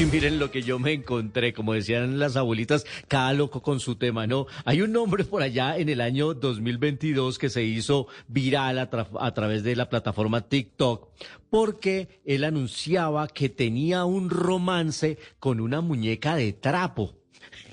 [0.00, 3.96] Y miren lo que yo me encontré, como decían las abuelitas, cada loco con su
[3.96, 4.46] tema, ¿no?
[4.64, 8.88] Hay un nombre por allá en el año 2022 que se hizo viral a,
[9.20, 11.06] a través de la plataforma TikTok
[11.50, 17.19] porque él anunciaba que tenía un romance con una muñeca de trapo.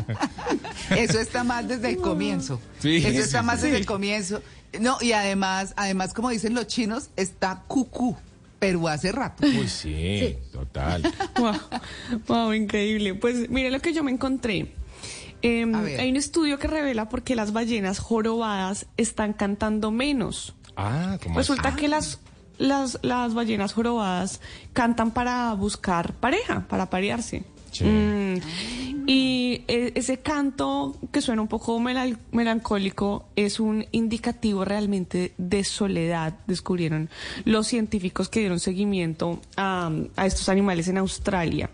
[0.90, 2.60] Eso está más desde el comienzo.
[2.78, 3.66] Sí, Eso sí, está sí, más sí.
[3.66, 4.42] desde el comienzo.
[4.80, 8.16] No, y además, además, como dicen los chinos, está cucú,
[8.58, 9.46] pero hace rato.
[9.46, 11.02] Uy, sí, total.
[11.36, 11.54] Wow,
[12.26, 13.14] wow, increíble.
[13.14, 14.72] Pues mire lo que yo me encontré.
[15.42, 20.54] Em, hay un estudio que revela por qué las ballenas jorobadas están cantando menos.
[20.76, 21.80] Ah, ¿cómo Resulta así?
[21.80, 22.20] que las,
[22.58, 24.40] las, las ballenas jorobadas
[24.72, 27.44] cantan para buscar pareja, para parearse.
[27.80, 28.36] Mm,
[29.06, 36.38] y eh, ese canto que suena un poco melancólico es un indicativo realmente de soledad,
[36.46, 37.10] descubrieron
[37.44, 41.70] los científicos que dieron seguimiento a, a estos animales en Australia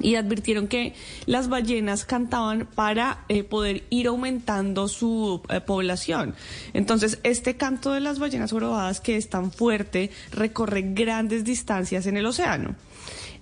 [0.00, 0.94] y advirtieron que
[1.26, 6.34] las ballenas cantaban para eh, poder ir aumentando su eh, población.
[6.72, 12.16] Entonces, este canto de las ballenas jorobadas, que es tan fuerte, recorre grandes distancias en
[12.16, 12.74] el océano.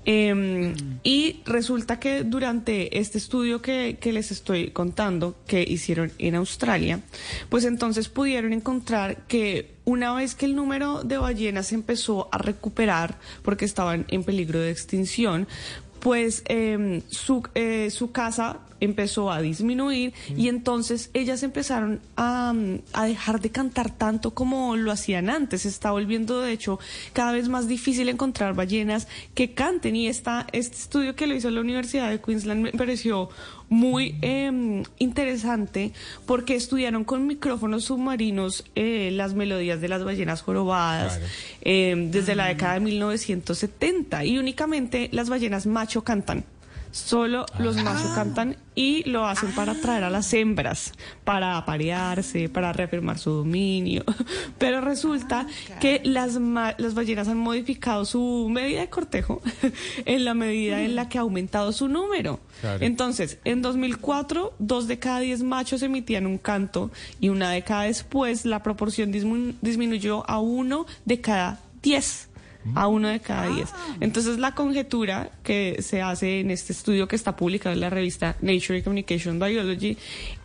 [0.09, 6.37] Eh, Y resulta que durante este estudio que, que les estoy contando, que hicieron en
[6.37, 7.01] Australia,
[7.49, 13.19] pues entonces pudieron encontrar que una vez que el número de ballenas empezó a recuperar,
[13.43, 15.47] porque estaban en peligro de extinción,
[16.07, 22.55] pues eh, su, eh, su casa empezó a disminuir y entonces ellas empezaron a,
[22.93, 25.63] a dejar de cantar tanto como lo hacían antes.
[25.63, 26.79] Se está volviendo, de hecho,
[27.13, 31.51] cada vez más difícil encontrar ballenas que canten y esta, este estudio que lo hizo
[31.51, 33.29] la Universidad de Queensland me pareció
[33.69, 35.93] muy eh, interesante
[36.25, 41.27] porque estudiaron con micrófonos submarinos eh, las melodías de las ballenas jorobadas Claro.
[41.63, 46.45] eh, desde la década de 1970 y únicamente las ballenas macho cantan.
[46.97, 50.93] Solo los machos cantan y lo hacen para atraer a las hembras,
[51.25, 54.03] para aparearse, para reafirmar su dominio.
[54.59, 55.47] Pero resulta
[55.79, 59.43] que las, ma- las ballenas han modificado su medida de cortejo
[60.07, 62.41] en la medida en la que ha aumentado su número.
[62.63, 62.83] Claro.
[62.85, 66.91] Entonces, en 2004, dos de cada diez machos emitían un canto
[67.21, 69.13] y una década después la proporción
[69.61, 72.26] disminuyó a uno de cada diez.
[72.75, 73.71] A uno de cada diez.
[74.01, 78.37] Entonces la conjetura que se hace en este estudio que está publicado en la revista
[78.41, 79.97] Nature Communication Biology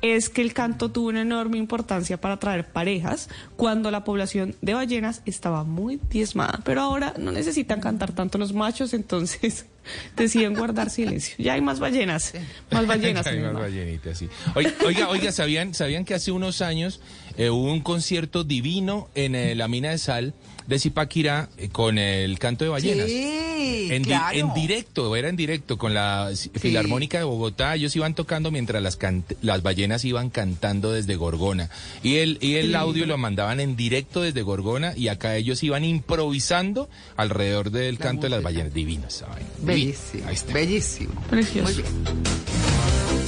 [0.02, 4.74] es que el canto tuvo una enorme importancia para atraer parejas cuando la población de
[4.74, 6.60] ballenas estaba muy diezmada.
[6.64, 9.66] Pero ahora no necesitan cantar tanto los machos, entonces
[10.16, 11.36] deciden guardar silencio.
[11.38, 12.34] Ya hay más ballenas,
[12.72, 13.28] más ballenas.
[13.28, 13.66] Hay mi más mamá.
[13.66, 14.30] ballenitas, sí.
[14.56, 17.02] Oiga, oiga, oiga, ¿sabían, ¿sabían que hace unos años
[17.38, 20.34] eh, hubo un concierto divino en eh, la mina de sal
[20.68, 23.08] de Zipaquirá eh, con el canto de ballenas?
[23.08, 24.38] Sí, en, di- claro.
[24.38, 27.76] en directo, era en directo con la Filarmónica de Bogotá.
[27.76, 28.98] Ellos iban tocando mientras las,
[29.42, 31.70] las ballenas iban cantando desde Gorgona.
[32.04, 32.76] Y el, y el Sí.
[32.76, 38.24] audio lo mandaban en directo desde Gorgona y acá ellos iban improvisando alrededor del canto
[38.24, 38.74] de las ballenas.
[38.74, 39.16] Divinas.
[39.16, 39.48] esa vaina.
[39.58, 39.66] Divino.
[39.74, 40.54] Bellísimo, Ahí está.
[40.54, 41.14] bellísimo.
[41.30, 41.74] Precioso.
[41.74, 43.21] Muy bien.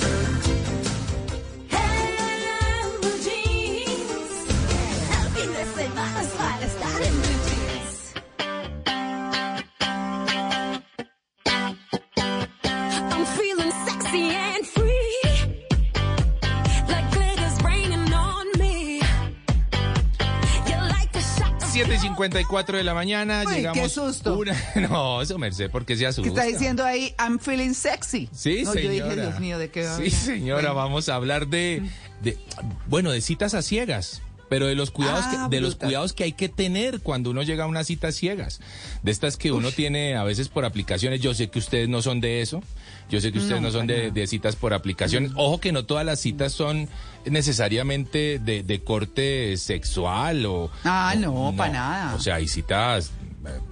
[22.16, 23.82] 54 de la mañana, Uy, llegamos.
[23.82, 24.38] qué susto.
[24.38, 24.56] Una...
[24.90, 26.30] No, eso merced, porque se ¿Qué asusta.
[26.30, 27.14] está diciendo ahí?
[27.20, 28.30] I'm feeling sexy.
[28.32, 28.96] Sí, no, señora.
[28.96, 30.76] Yo dije, Dios mío, ¿de qué va Sí, señora, Bueno.
[30.76, 31.82] vamos a hablar de,
[32.22, 32.38] de,
[32.88, 34.22] bueno, de citas a ciegas.
[34.50, 37.42] Pero de los cuidados Ah, que, de los cuidados que hay que tener cuando uno
[37.42, 38.60] llega a una cita a ciegas.
[39.02, 41.22] De estas que uno tiene a veces por aplicaciones.
[41.22, 42.62] Yo sé que ustedes no son de eso.
[43.10, 45.32] Yo sé que ustedes no, No, son para de, citas por aplicaciones.
[45.36, 46.88] Ojo que no todas las citas son
[47.26, 50.72] necesariamente de, de corte sexual o...
[50.84, 52.16] Ah, o- no, pa' nada.
[52.16, 53.12] O sea, hay citas,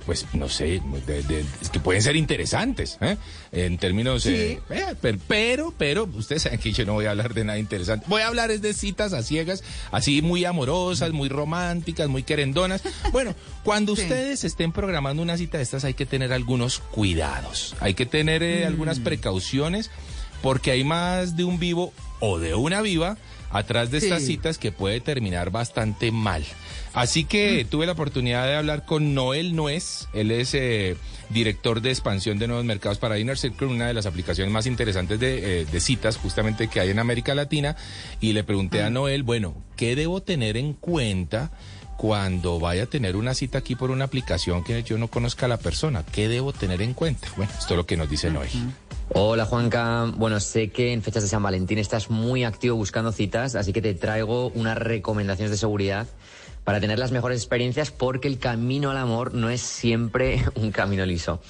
[0.06, 3.18] pues no sé, de- que pueden ser interesantes, ¿eh?
[3.52, 4.26] En términos...
[4.26, 7.58] eh, eh, per- pero, pero, ustedes saben que yo no voy a hablar de nada
[7.60, 8.06] interesante.
[8.10, 12.82] Voy a hablar es de citas a ciegas, así muy amorosas, muy románticas, muy querendonas.
[13.12, 14.02] Bueno, cuando Sí.
[14.04, 18.44] ustedes estén programando una cita de estas hay que tener algunos cuidados, hay que tener
[18.44, 19.04] eh, algunas Mm.
[19.04, 19.90] precauciones,
[20.42, 23.18] porque hay más de un vivo o de una viva
[23.52, 26.44] atrás de estas citas que puede terminar bastante mal.
[26.94, 30.98] Así que tuve la oportunidad de hablar con Noel Nuez, él es eh,
[31.30, 35.20] director de expansión de nuevos mercados para Inner Circle, una de las aplicaciones más interesantes
[35.20, 37.78] de, eh, de citas justamente que hay en América Latina,
[38.20, 41.52] y le pregunté a Noel, bueno, ¿qué debo tener en cuenta?
[41.98, 45.50] Cuando vaya a tener una cita aquí por una aplicación que yo no conozca a
[45.50, 47.28] la persona, ¿qué debo tener en cuenta?
[47.38, 48.50] Bueno, esto es lo que nos dice Noel.
[49.14, 53.56] Hola Juanca, bueno sé que en fechas de San Valentín estás muy activo buscando citas,
[53.56, 56.08] así que te traigo unas recomendaciones de seguridad
[56.64, 61.06] para tener las mejores experiencias porque el camino al amor no es siempre un camino
[61.06, 61.42] liso.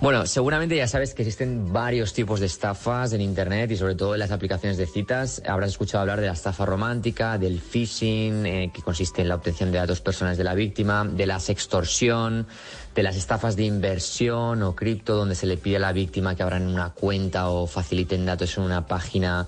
[0.00, 4.14] Bueno, seguramente ya sabes que existen varios tipos de estafas en Internet y sobre todo
[4.14, 5.40] en las aplicaciones de citas.
[5.46, 9.70] Habrás escuchado hablar de la estafa romántica, del phishing, eh, que consiste en la obtención
[9.72, 12.46] de datos personales de la víctima, de la sextorsión,
[12.94, 16.42] de las estafas de inversión o cripto, donde se le pide a la víctima que
[16.42, 19.46] abran una cuenta o faciliten datos en una página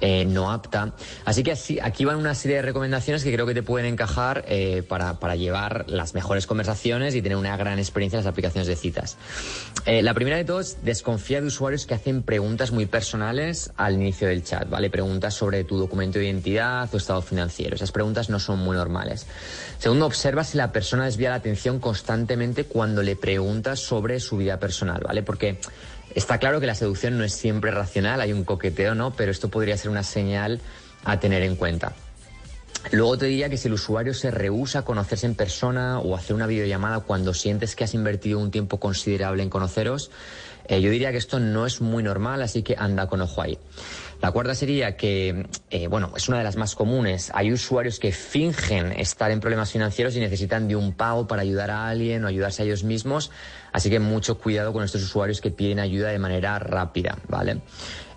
[0.00, 0.92] eh, no apta.
[1.24, 4.82] Así que aquí van una serie de recomendaciones que creo que te pueden encajar eh,
[4.86, 8.76] para, para llevar las mejores conversaciones y tener una gran experiencia en las aplicaciones de
[8.76, 9.16] citas.
[9.86, 14.28] Eh, la primera de todos, desconfía de usuarios que hacen preguntas muy personales al inicio
[14.28, 14.90] del chat, ¿vale?
[14.90, 17.76] Preguntas sobre tu documento de identidad o estado financiero.
[17.76, 19.26] Esas preguntas no son muy normales.
[19.78, 24.58] Segundo, observa si la persona desvía la atención constantemente cuando le preguntas sobre su vida
[24.58, 25.22] personal, ¿vale?
[25.22, 25.58] Porque
[26.14, 29.14] está claro que la seducción no es siempre racional, hay un coqueteo, ¿no?
[29.14, 30.60] Pero esto podría ser una señal
[31.04, 31.92] a tener en cuenta.
[32.92, 36.36] Luego te diría que si el usuario se rehúsa a conocerse en persona o hacer
[36.36, 40.10] una videollamada cuando sientes que has invertido un tiempo considerable en conoceros,
[40.68, 43.58] eh, yo diría que esto no es muy normal, así que anda con ojo ahí.
[44.22, 47.30] La cuarta sería que, eh, bueno, es una de las más comunes.
[47.34, 51.70] Hay usuarios que fingen estar en problemas financieros y necesitan de un pago para ayudar
[51.70, 53.30] a alguien o ayudarse a ellos mismos.
[53.72, 57.60] Así que mucho cuidado con estos usuarios que piden ayuda de manera rápida, ¿vale?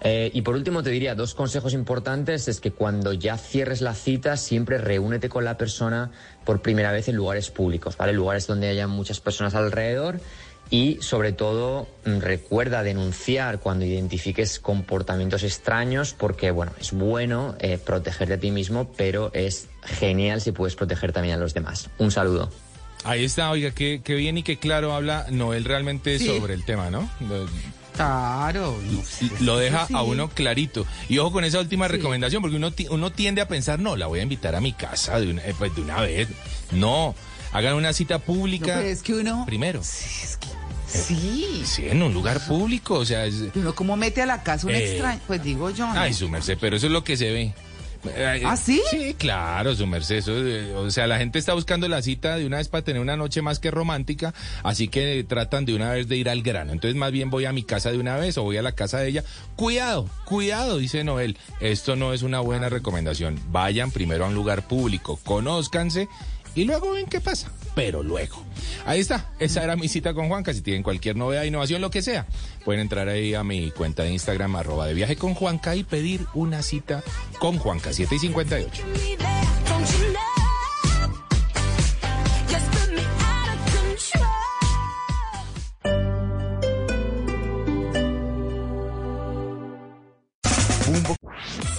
[0.02, 2.47] Eh, y por último te diría dos consejos importantes.
[2.47, 6.12] Es que cuando ya cierres la cita, siempre reúnete con la persona
[6.45, 8.14] por primera vez en lugares públicos, ¿vale?
[8.14, 10.22] Lugares donde haya muchas personas alrededor.
[10.72, 17.80] Y sobre todo mm, recuerda denunciar cuando identifiques comportamientos extraños porque bueno, es bueno eh,
[17.84, 21.89] protegerte a ti mismo, pero es genial si puedes proteger también a los demás.
[21.97, 22.51] Un saludo.
[23.03, 26.28] Ahí está, oiga, qué, qué bien y qué claro habla Noel realmente Sí.
[26.28, 27.09] sobre el tema, ¿no?
[27.95, 28.78] Claro.
[28.91, 29.93] no sé, Lo deja sí.
[29.95, 30.86] a uno clarito.
[31.09, 31.93] Y ojo con esa última Sí.
[31.93, 35.20] recomendación, porque uno, uno tiende a pensar, no, la voy a invitar a mi casa
[35.20, 36.28] de una, eh, pues, de una vez.
[36.72, 37.15] No,
[37.52, 39.43] hagan una cita No, pública pero es que uno.
[39.45, 39.82] primero.
[39.84, 41.62] Sí.
[41.66, 43.36] Sí, en un lugar público, o sea, es...
[43.54, 44.89] Uno como mete a la casa un Eh.
[44.91, 45.20] extraño.
[45.28, 45.86] Pues digo yo.
[45.86, 46.00] ¿no?
[46.00, 47.54] Ay, su merced, pero eso es lo que se ve.
[48.45, 48.82] ¿Ah, sí?
[48.89, 50.16] Sí, claro, su merced.
[50.16, 53.02] eso, eh, o sea, la gente está buscando la cita de una vez para tener
[53.02, 54.34] una noche más que romántica,
[54.64, 56.72] así que tratan de una vez de ir al grano.
[56.72, 59.00] Entonces, más bien voy a mi casa de una vez o voy a la casa
[59.00, 59.24] de ella.
[59.58, 61.38] Cuidado, cuidado, dice Noel.
[61.60, 63.38] Esto no es una buena recomendación.
[63.52, 66.08] Vayan primero a un lugar público, conózcanse
[66.56, 67.52] y luego ven qué pasa.
[67.76, 68.43] Pero luego.
[68.86, 69.32] Ahí está.
[69.39, 70.54] Esa era mi cita con Juanca.
[70.54, 72.26] Si tienen cualquier novedad, innovación, lo que sea,
[72.66, 76.26] pueden entrar ahí a mi cuenta de Instagram, arroba de viaje con Juanca y pedir
[76.34, 77.04] una cita
[77.39, 78.16] con Juanca, 7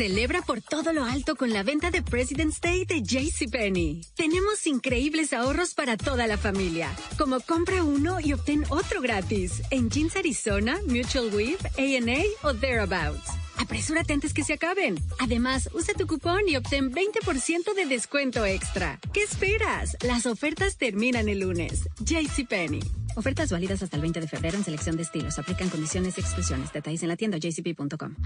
[0.01, 4.01] Celebra por todo lo alto con la venta de President's Day de JCPenney.
[4.17, 6.89] Tenemos increíbles ahorros para toda la familia,
[7.19, 13.31] como compra uno y obtén otro gratis en Jeans Arizona, Mutual Weave, A&A o Thereabouts.
[13.59, 14.95] Apresúrate antes que se acaben.
[15.19, 18.99] Además, usa tu cupón y obtén 20% de descuento extra.
[19.13, 19.99] ¿Qué esperas?
[20.03, 21.91] Las ofertas terminan el lunes.
[22.03, 22.81] JCPenney.
[23.17, 25.39] Ofertas válidas hasta el 20 de febrero en selección de estilos.
[25.39, 26.73] Aplican condiciones y exclusiones.
[26.73, 28.17] Detalles en la tienda jcp.com.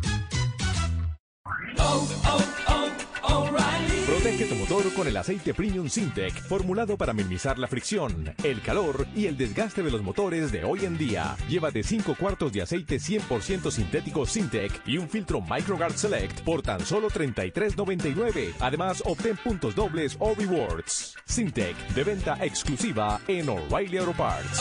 [4.06, 9.06] Protege tu motor con el aceite Premium Sintec, formulado para minimizar la fricción, el calor
[9.14, 11.36] y el desgaste de los motores de hoy en día.
[11.48, 16.84] Llévate 5 cuartos de aceite 100% sintético Sintec y un filtro MicroGuard Select por tan
[16.84, 18.54] solo $33.99.
[18.60, 21.16] Además, obtén puntos dobles o rewards.
[21.24, 24.60] Sintec, de venta exclusiva en O'Reilly Auto Parts.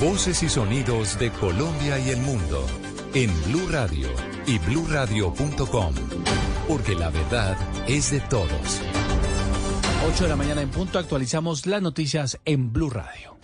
[0.00, 2.66] Voces y sonidos de Colombia y el mundo
[3.14, 4.08] en Blue Radio
[4.46, 5.94] y bluradio.com,
[6.66, 7.56] porque la verdad
[7.86, 8.80] es de todos.
[10.08, 13.36] 8 de la mañana en punto actualizamos las noticias en Blue Radio.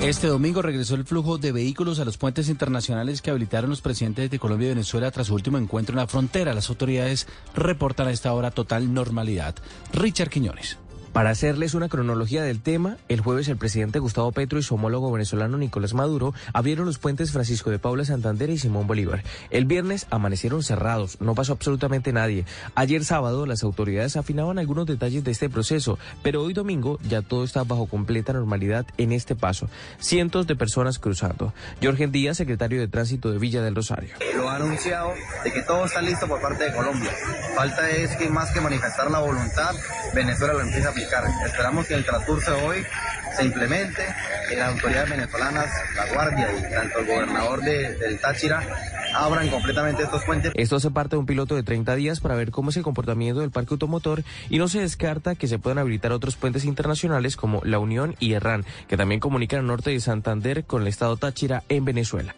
[0.00, 4.30] Este domingo regresó el flujo de vehículos a los puentes internacionales que habilitaron los presidentes
[4.30, 6.52] de Colombia y Venezuela tras su último encuentro en la frontera.
[6.52, 9.54] Las autoridades reportan a esta hora total normalidad.
[9.92, 10.78] Richard Quiñones.
[11.14, 15.12] Para hacerles una cronología del tema, el jueves el presidente Gustavo Petro y su homólogo
[15.12, 19.22] venezolano Nicolás Maduro abrieron los puentes Francisco de Paula Santander y Simón Bolívar.
[19.50, 22.46] El viernes amanecieron cerrados, no pasó absolutamente nadie.
[22.74, 27.44] Ayer sábado las autoridades afinaban algunos detalles de este proceso, pero hoy domingo ya todo
[27.44, 29.68] está bajo completa normalidad en este paso.
[30.00, 31.54] Cientos de personas cruzando.
[31.80, 34.16] Jorge Díaz, secretario de Tránsito de Villa del Rosario.
[34.36, 35.12] lo ha anunciado
[35.44, 37.12] de que todo está listo por parte de Colombia.
[37.54, 39.76] Falta es que más que manifestar la voluntad,
[40.12, 40.92] Venezuela lo empiece a
[41.46, 42.86] Esperamos que el transcurso de hoy
[43.36, 44.02] se implemente,
[44.48, 48.62] que las autoridades venezolanas, la Guardia y tanto el gobernador de- del Táchira
[49.14, 50.52] abran completamente estos puentes.
[50.54, 53.40] Esto hace parte de un piloto de 30 días para ver cómo es el comportamiento
[53.40, 57.60] del parque automotor y no se descarta que se puedan habilitar otros puentes internacionales como
[57.64, 61.62] La Unión y Herrán, que también comunican el norte de Santander con el estado Táchira
[61.68, 62.34] en Venezuela.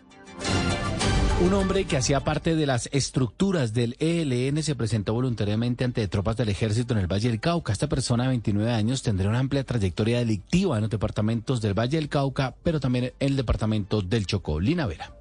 [1.39, 6.39] Un hombre que hacía parte de las estructuras del ELN se presentó voluntariamente ante tropas
[6.39, 7.75] del ejército en el Valle del Cauca.
[7.75, 11.99] Esta persona de 29 años tendrá una amplia trayectoria delictiva en los departamentos del Valle
[11.99, 14.61] del Cauca, pero también en el departamento del Chocó.
[14.61, 15.13] Lina Vera.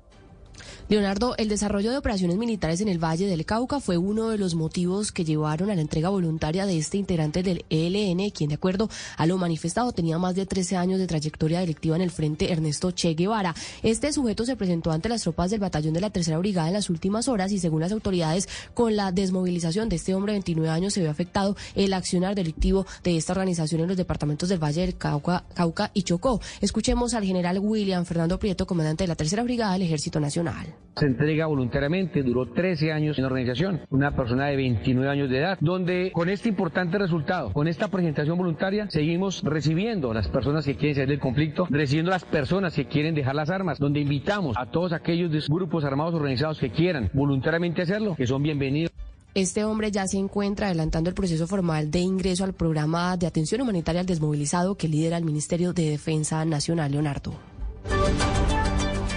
[0.88, 4.54] Leonardo, el desarrollo de operaciones militares en el Valle del Cauca fue uno de los
[4.54, 8.88] motivos que llevaron a la entrega voluntaria de este integrante del ELN, quien de acuerdo
[9.18, 12.92] a lo manifestado tenía más de 13 años de trayectoria delictiva en el frente Ernesto
[12.92, 13.56] Che Guevara.
[13.82, 16.92] Este sujeto se presentó ante las tropas del batallón de la Tercera Brigada en las
[16.92, 20.94] últimas horas y según las autoridades, con la desmovilización de este hombre de 29 años
[20.94, 24.98] se ve afectado el accionar delictivo de esta organización en los departamentos del Valle del
[24.98, 26.40] Cauca, Cauca y Chocó.
[26.62, 30.75] Escuchemos al general William Fernando Prieto, comandante de la Tercera Brigada del Ejército Nacional.
[30.96, 35.58] Se entrega voluntariamente, duró 13 años en organización, una persona de 29 años de edad,
[35.60, 40.78] donde con este importante resultado, con esta presentación voluntaria, seguimos recibiendo a las personas que
[40.78, 44.56] quieren salir del conflicto, recibiendo a las personas que quieren dejar las armas, donde invitamos
[44.58, 48.92] a todos aquellos grupos armados organizados que quieran voluntariamente hacerlo, que son bienvenidos.
[49.36, 53.60] Este hombre ya se encuentra adelantando el proceso formal de ingreso al programa de atención
[53.60, 57.34] humanitaria al desmovilizado que lidera el Ministerio de Defensa Nacional, Leonardo.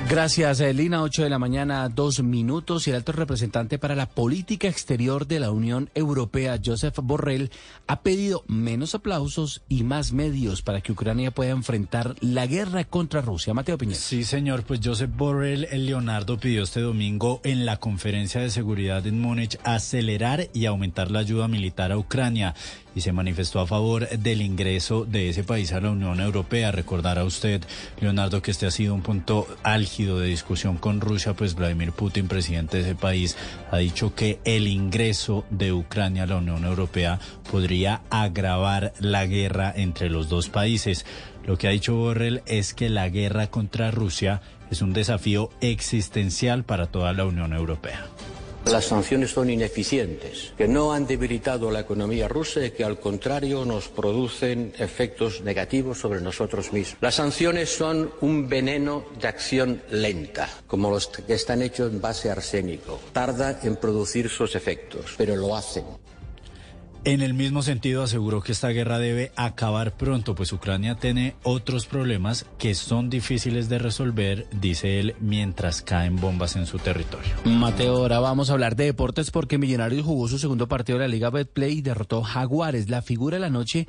[0.09, 1.03] Gracias, eh, Lina.
[1.03, 2.87] 8 de la mañana, dos minutos.
[2.87, 7.51] Y el alto representante para la política exterior de la Unión Europea, Joseph Borrell,
[7.87, 13.21] ha pedido menos aplausos y más medios para que Ucrania pueda enfrentar la guerra contra
[13.21, 13.53] Rusia.
[13.53, 14.01] Mateo Piñera.
[14.01, 14.63] Sí, señor.
[14.63, 19.59] Pues Joseph Borrell, el Leonardo, pidió este domingo en la conferencia de seguridad en Múnich
[19.63, 22.55] acelerar y aumentar la ayuda militar a Ucrania
[22.99, 26.73] y se manifestó a favor del ingreso de ese país a la Unión Europea.
[26.73, 27.63] Recordará usted,
[28.01, 32.27] Leonardo, que este ha sido un punto álgido de discusión con Rusia, pues Vladimir Putin,
[32.27, 33.37] presidente de ese país,
[33.71, 37.21] ha dicho que el ingreso de Ucrania a la Unión Europea
[37.53, 41.07] podría agravar la guerra entre los dos países.
[41.47, 44.43] Lo que ha dicho Borrell es que la guerra contra Rusia
[44.73, 48.07] es un desafío existencial para toda la Unión Europea.
[48.71, 53.65] Las sanciones son ineficientes, que no han debilitado la economía rusa y que al contrario
[53.65, 56.99] nos producen efectos negativos sobre nosotros mismos.
[57.01, 62.31] Las sanciones son un veneno de acción lenta, como los que están hechos en base
[62.31, 63.01] arsénico.
[63.13, 65.85] Tarda en producir sus efectos, pero lo hacen.
[67.05, 71.87] En el mismo sentido, aseguró que esta guerra debe acabar pronto, pues Ucrania tiene otros
[71.87, 77.35] problemas que son difíciles de resolver, dice él, mientras caen bombas en su territorio.
[77.45, 81.13] Mateo, ahora vamos a hablar de deportes porque Millonarios jugó su segundo partido de la
[81.13, 82.91] Liga Betplay y derrotó Jaguares.
[82.91, 83.89] La figura de la noche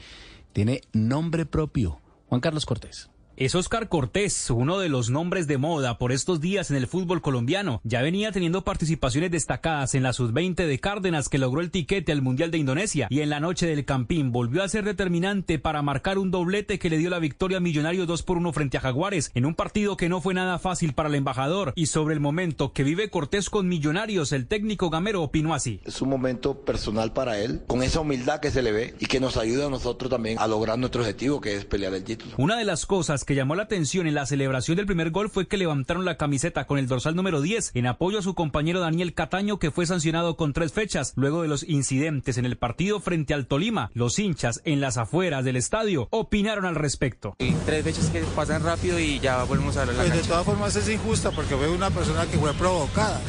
[0.53, 1.99] tiene nombre propio.
[2.27, 3.09] Juan Carlos Cortés.
[3.39, 7.21] Es Oscar Cortés, uno de los nombres de moda por estos días en el fútbol
[7.21, 7.79] colombiano.
[7.85, 12.21] Ya venía teniendo participaciones destacadas en la sub-20 de Cárdenas que logró el tiquete al
[12.21, 16.17] Mundial de Indonesia y en la noche del Campín volvió a ser determinante para marcar
[16.17, 19.31] un doblete que le dio la victoria a Millonario 2 por 1 frente a Jaguares
[19.33, 22.73] en un partido que no fue nada fácil para el embajador y sobre el momento
[22.73, 25.79] que vive Cortés con Millonarios, el técnico Gamero opinó así.
[25.85, 29.21] Es un momento personal para él, con esa humildad que se le ve y que
[29.21, 32.35] nos ayuda a nosotros también a lograr nuestro objetivo que es pelear el título.
[32.37, 35.47] Una de las cosas que llamó la atención en la celebración del primer gol fue
[35.47, 39.13] que levantaron la camiseta con el dorsal número 10 en apoyo a su compañero Daniel
[39.13, 43.35] Cataño que fue sancionado con tres fechas luego de los incidentes en el partido frente
[43.35, 43.91] al Tolima.
[43.93, 47.35] Los hinchas en las afueras del estadio opinaron al respecto.
[47.37, 50.75] Y tres fechas que pasan rápido y ya volvemos a la Pues de todas formas
[50.75, 53.21] es injusta porque fue una persona que fue provocada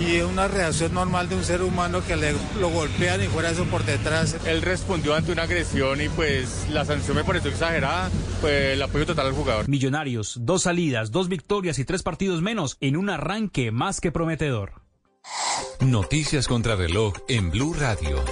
[0.00, 3.50] y es una reacción normal de un ser humano que le, lo golpean y fuera
[3.50, 4.36] eso por detrás.
[4.46, 9.04] Él respondió ante una agresión y pues la sanción me pareció exagerada, pues el apoyo
[9.04, 9.41] total al jugador.
[9.66, 14.82] Millonarios, dos salidas, dos victorias y tres partidos menos en un arranque más que prometedor.
[15.80, 18.22] Noticias contra reloj en Blue Radio.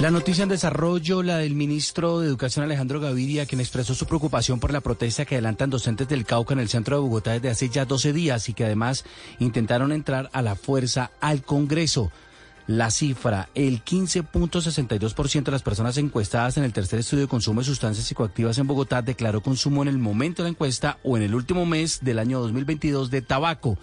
[0.00, 4.58] La noticia en desarrollo, la del ministro de Educación Alejandro Gaviria, quien expresó su preocupación
[4.58, 7.68] por la protesta que adelantan docentes del Cauca en el centro de Bogotá desde hace
[7.68, 9.04] ya 12 días y que además
[9.40, 12.10] intentaron entrar a la fuerza al Congreso.
[12.70, 17.64] La cifra, el 15.62% de las personas encuestadas en el tercer estudio de consumo de
[17.64, 21.34] sustancias psicoactivas en Bogotá declaró consumo en el momento de la encuesta o en el
[21.34, 23.76] último mes del año 2022 de tabaco.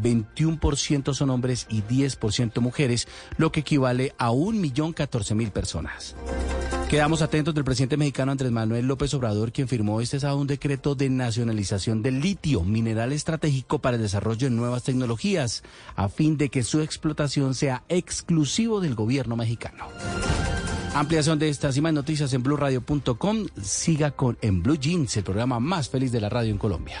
[0.00, 6.16] 21% son hombres y 10% mujeres, lo que equivale a 1.014.000 personas.
[6.90, 10.96] Quedamos atentos del presidente mexicano Andrés Manuel López Obrador, quien firmó este sábado un decreto
[10.96, 15.62] de nacionalización del litio, mineral estratégico para el desarrollo de nuevas tecnologías,
[15.94, 19.86] a fin de que su explotación sea exclusivo del gobierno mexicano.
[20.94, 23.46] Ampliación de estas y más noticias en blueradio.com.
[23.62, 27.00] Siga con En Blue Jeans, el programa más feliz de la radio en Colombia.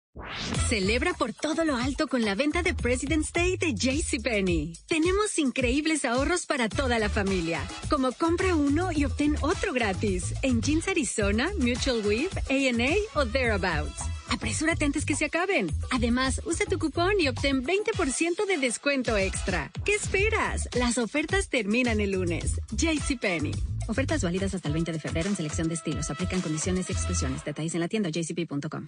[0.67, 4.73] Celebra por todo lo alto con la venta de President's Day de JCPenney.
[4.87, 10.61] Tenemos increíbles ahorros para toda la familia, como compra uno y obtén otro gratis en
[10.61, 14.03] Jeans Arizona, Mutual Weave, A&A o Thereabouts.
[14.29, 15.67] Apresúrate antes que se acaben.
[15.91, 19.71] Además, usa tu cupón y obtén 20% de descuento extra.
[19.83, 20.69] ¿Qué esperas?
[20.73, 22.61] Las ofertas terminan el lunes.
[22.71, 23.51] JCPenney.
[23.87, 26.09] Ofertas válidas hasta el 20 de febrero en selección de estilos.
[26.09, 27.43] Aplican condiciones y exclusiones.
[27.43, 28.87] Detalles en la tienda jcp.com.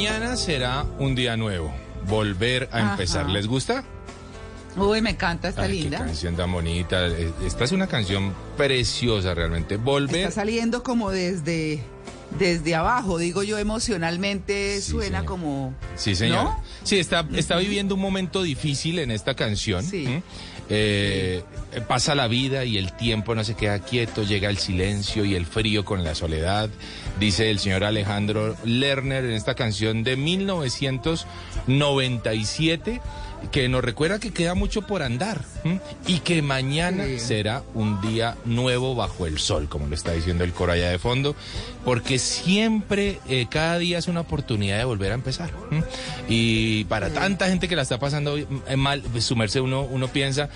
[0.00, 1.70] mañana será un día nuevo.
[2.08, 2.90] Volver a Ajá.
[2.92, 3.28] empezar.
[3.28, 3.84] ¿Les gusta?
[4.76, 5.98] Uy, me encanta, está Ay, linda.
[5.98, 7.06] Qué canción tan bonita.
[7.44, 9.76] Esta es una canción preciosa realmente.
[9.76, 10.20] Volver.
[10.28, 11.82] Está saliendo como desde,
[12.38, 15.24] desde abajo, digo yo emocionalmente, suena señor.
[15.26, 15.74] como...
[15.96, 16.44] Sí, señor.
[16.44, 16.62] ¿No?
[16.82, 19.84] Sí, está, está viviendo un momento difícil en esta canción.
[19.84, 20.22] Sí.
[20.70, 21.42] Eh,
[21.88, 25.46] Pasa la vida y el tiempo no se queda quieto, llega el silencio y el
[25.46, 26.68] frío con la soledad,
[27.20, 33.00] dice el señor Alejandro Lerner en esta canción de 1997,
[33.52, 35.80] que nos recuerda que queda mucho por andar ¿m?
[36.06, 37.18] y que mañana Sí.
[37.18, 40.98] será un día nuevo bajo el sol, como lo está diciendo el coro allá de
[40.98, 41.34] fondo,
[41.84, 45.50] porque siempre, eh, cada día es una oportunidad de volver a empezar.
[45.70, 45.82] ¿m?
[46.28, 50.08] Y para tanta gente que la está pasando eh, mal, pues, su merced uno, uno
[50.08, 50.48] piensa,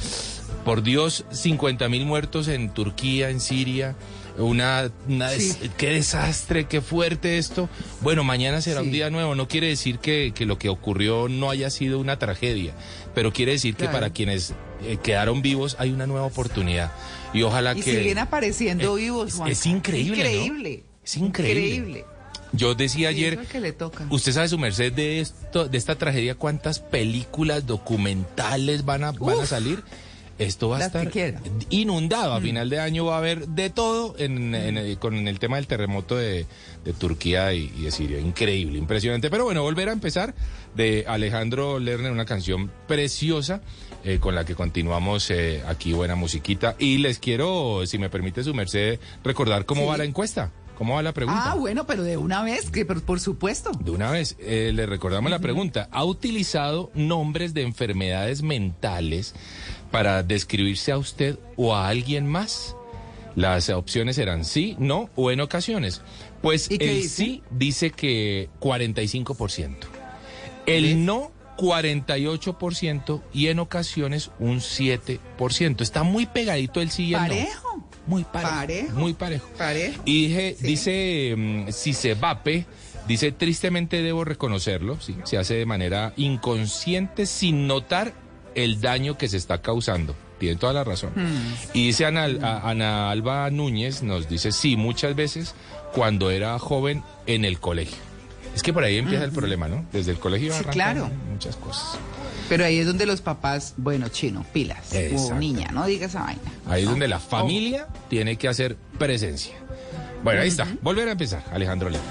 [0.64, 3.94] por Dios, 50 mil muertos en Turquía, en Siria.
[4.36, 7.68] Una, una des- qué desastre, qué fuerte esto.
[8.00, 9.34] Bueno, mañana será un día nuevo.
[9.36, 12.74] No quiere decir que, que lo que ocurrió no haya sido una tragedia,
[13.14, 14.52] pero quiere decir que para quienes
[14.82, 16.90] eh, quedaron vivos hay una nueva oportunidad.
[17.32, 17.96] Y ojalá Y que...
[17.98, 19.52] siguen apareciendo Eh, vivos, es- Juanca.
[19.52, 20.84] es increíble.
[21.04, 21.60] Es increíble.
[21.68, 22.04] Increíble.
[22.52, 24.06] Yo decía ayer, es que le toca.
[24.10, 29.40] usted sabe su merced de esto, de esta tragedia, cuántas películas documentales van a, van
[29.40, 29.82] a salir.
[30.38, 31.10] Esto va a estar
[31.70, 32.34] inundado.
[32.34, 32.42] A Mm.
[32.42, 35.66] final de año va a haber de todo en, en el- con el tema del
[35.66, 36.46] terremoto de,
[36.84, 38.18] de Turquía y, y de Siria.
[38.18, 39.30] Increíble, impresionante.
[39.30, 40.34] Pero bueno, volver a empezar
[40.74, 43.60] de Alejandro Lerner, una canción preciosa
[44.04, 46.74] eh, con la que continuamos eh, aquí, buena musiquita.
[46.78, 49.86] Y les quiero, si me permite su merced, recordar cómo Sí.
[49.88, 50.50] va la encuesta.
[50.76, 51.52] ¿Cómo va la pregunta?
[51.52, 53.70] Ah, bueno, pero de una vez, que por, por supuesto.
[53.78, 55.88] De una vez, eh, le recordamos la pregunta.
[55.92, 59.36] ¿Ha utilizado nombres de enfermedades mentales
[59.94, 62.76] para describirse a usted o a alguien más?
[63.36, 66.02] Las opciones eran sí, no o en ocasiones.
[66.42, 67.08] Pues ¿Y qué el dice?
[67.08, 69.76] sí dice que 45%.
[70.66, 75.80] El no 48% y en ocasiones un 7%.
[75.80, 77.28] Está muy pegadito el sí y el no.
[77.28, 77.84] Parejo.
[78.06, 78.54] Muy parejo.
[78.54, 78.98] Parejo.
[78.98, 79.48] Muy parejo.
[79.56, 80.02] Parejo.
[80.04, 80.66] Y dije, Sí.
[80.66, 82.66] dice, mm, si se vape,
[83.08, 88.12] dice, tristemente debo reconocerlo, sí, se hace de manera inconsciente sin notar
[88.54, 90.14] el daño que se está causando.
[90.38, 91.10] Tiene toda la razón.
[91.14, 91.54] Hmm.
[91.74, 95.54] Y dice Ana, a- Ana Alba Núñez, nos dice, sí, muchas veces
[95.94, 97.96] cuando era joven en el colegio.
[98.54, 99.84] Es que por ahí empieza el problema, ¿no?
[99.92, 101.10] Desde el colegio Sí, claro.
[101.32, 101.98] muchas cosas.
[102.48, 104.92] Pero ahí es donde los papás, bueno, chino, pilas.
[105.16, 106.42] O niña, no diga esa vaina.
[106.66, 109.54] Ahí es donde la familia tiene que hacer presencia.
[110.22, 110.66] Bueno, ahí está.
[110.82, 112.10] Volver a empezar, Alejandro Lerner.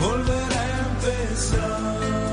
[0.00, 2.31] volver a empezar.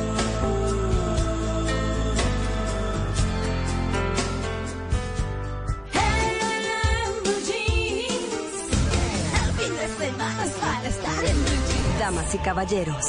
[12.10, 13.06] Damas y caballeros,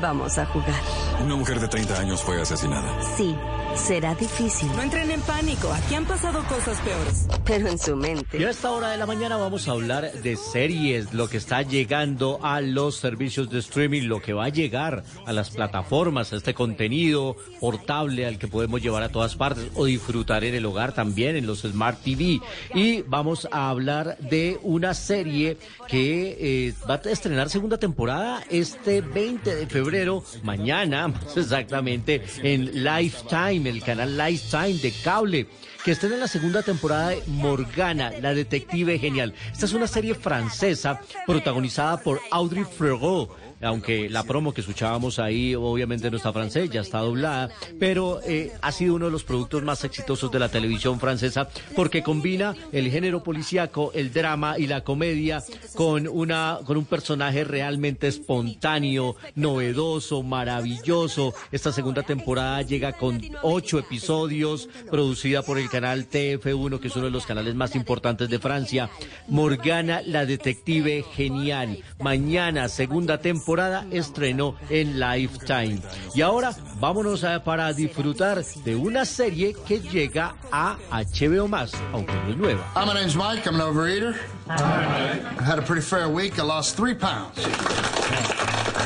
[0.00, 0.80] vamos a jugar.
[1.22, 2.88] Una mujer de 30 años fue asesinada.
[3.02, 3.36] Sí,
[3.74, 4.70] será difícil.
[4.74, 7.28] No entren en pánico, aquí han pasado cosas peores.
[7.44, 8.38] Pero en su mente.
[8.38, 11.60] Y a esta hora de la mañana vamos a hablar de series, lo que está
[11.60, 16.36] llegando a los servicios de streaming, lo que va a llegar a las plataformas, a
[16.36, 20.94] este contenido portable al que podemos llevar a todas partes o disfrutar en el hogar
[20.94, 22.40] también, en los Smart TV.
[22.74, 29.00] Y vamos a hablar de una serie que eh, va a estrenar segunda temporada este
[29.00, 35.46] 20 de febrero, mañana, más exactamente, en Lifetime, el canal Lifetime de cable
[35.84, 39.34] que estrena la segunda temporada de Morgana, la detective genial.
[39.52, 45.54] Esta es una serie francesa protagonizada por Audrey Fleurot aunque la promo que escuchábamos ahí
[45.54, 49.62] obviamente no está francés, ya está doblada, pero eh, ha sido uno de los productos
[49.62, 54.82] más exitosos de la televisión francesa porque combina el género policíaco, el drama y la
[54.82, 55.42] comedia
[55.74, 61.34] con una con un personaje realmente espontáneo, novedoso, maravilloso.
[61.52, 67.06] Esta segunda temporada llega con ocho episodios, producida por el canal TF1, que es uno
[67.06, 68.90] de los canales más importantes de Francia.
[69.26, 71.82] Morgana, la detective genial.
[71.98, 73.47] Mañana, segunda temporada
[73.90, 75.80] estrenó en Lifetime.
[76.14, 82.12] Y ahora vámonos a, para disfrutar de una serie que llega a HBO Max, aunque
[82.12, 82.64] no es nueva.
[82.74, 83.46] Hi, my name's Mike.
[83.46, 84.14] I'm an overeater.
[84.48, 86.38] I had a pretty fair week.
[86.38, 87.36] I lost three pounds.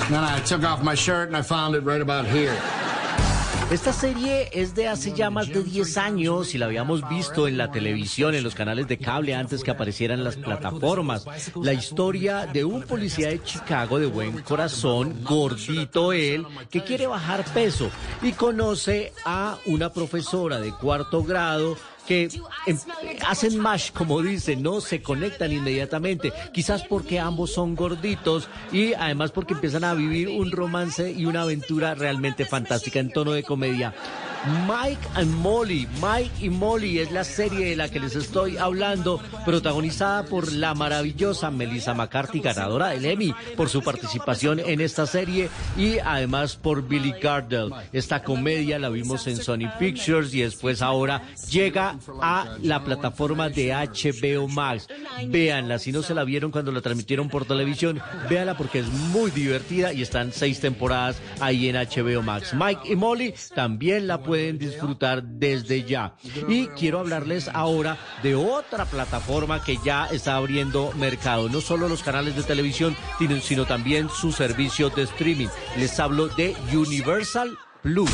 [0.09, 2.57] Then I took off my shirt and I found it right about here.
[3.73, 7.57] Esta serie es de hace ya más de 10 años y la habíamos visto en
[7.57, 11.25] la televisión, en los canales de cable antes que aparecieran las plataformas.
[11.55, 17.47] La historia de un policía de Chicago de buen corazón, gordito él, que quiere bajar
[17.55, 17.89] peso
[18.21, 22.29] y conoce a una profesora de cuarto grado que
[22.67, 22.79] em,
[23.27, 24.81] hacen mash, como dicen, ¿no?
[24.81, 30.51] Se conectan inmediatamente, quizás porque ambos son gorditos y además porque empiezan a vivir un
[30.51, 33.95] romance y una aventura realmente fantástica en tono de comedia.
[34.45, 39.21] Mike and Molly, Mike y Molly es la serie de la que les estoy hablando,
[39.45, 45.49] protagonizada por la maravillosa Melissa McCarthy, ganadora del Emmy por su participación en esta serie
[45.77, 47.71] y además por Billy Gardell.
[47.93, 53.73] Esta comedia la vimos en Sony Pictures y después ahora llega a la plataforma de
[53.73, 54.89] HBO Max.
[55.29, 59.31] Véanla, si no se la vieron cuando la transmitieron por televisión, véanla porque es muy
[59.31, 62.53] divertida y están seis temporadas ahí en HBO Max.
[62.55, 66.15] Mike y Molly también la pueden disfrutar desde ya.
[66.49, 71.49] Y quiero hablarles ahora de otra plataforma que ya está abriendo mercado.
[71.49, 72.97] No solo los canales de televisión,
[73.43, 75.49] sino, también su servicio de streaming.
[75.77, 78.11] Les hablo de Universal Plus.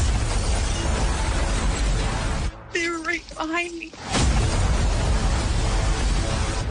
[3.58, 3.92] Behind me.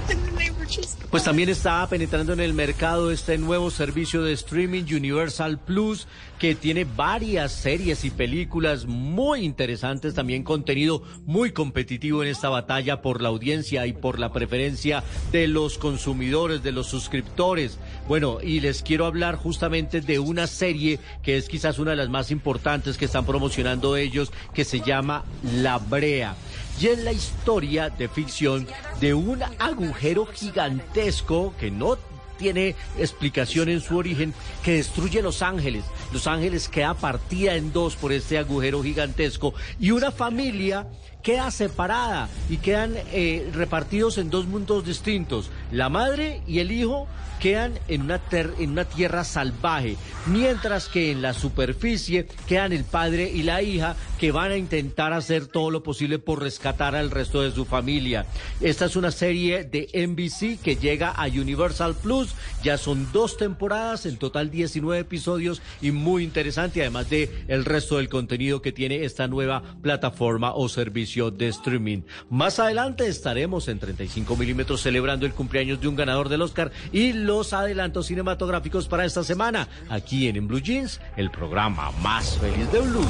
[0.09, 6.05] And Pues también está penetrando en el mercado este nuevo servicio de streaming Universal Plus
[6.37, 13.01] que tiene varias series y películas muy interesantes, también contenido muy competitivo en esta batalla
[13.01, 15.01] por la audiencia y por la preferencia
[15.31, 17.79] de los consumidores, de los suscriptores.
[18.09, 22.09] Bueno, y les quiero hablar justamente de una serie que es quizás una de las
[22.09, 26.35] más importantes que están promocionando ellos, que se llama La Brea
[26.79, 28.67] y es la historia de ficción
[28.99, 31.97] de un agujero gigantesco que no
[32.37, 34.33] tiene explicación en su origen,
[34.63, 35.83] que destruye Los Ángeles.
[36.13, 40.87] Los Ángeles queda partida en dos por este agujero gigantesco y una familia
[41.27, 45.49] queda separada y quedan eh, repartidos en dos mundos distintos.
[45.73, 47.05] La madre y el hijo
[47.41, 49.95] quedan en una, ter- en una tierra salvaje,
[50.25, 55.13] mientras que en la superficie quedan el padre y la hija que van a intentar
[55.13, 58.25] hacer todo lo posible por rescatar al resto de su familia.
[58.59, 62.33] Esta es una serie de NBC que llega a Universal Plus,
[62.63, 67.97] ya son dos temporadas, en total 19 episodios y muy interesante, además de el resto
[67.97, 72.03] del contenido que tiene esta nueva plataforma o servicio de streaming.
[72.29, 77.13] Más adelante estaremos en 35 milímetros celebrando el cumpleaños de un ganador del Oscar y
[77.13, 82.71] los adelantos cinematográficos para esta semana, aquí en, En Blue Jeans, el programa más feliz
[82.71, 83.07] de Blue.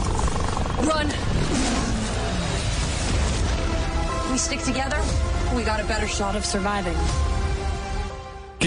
[0.84, 1.08] Run!
[4.32, 5.00] We stick together,
[5.56, 6.96] we got a better shot of surviving.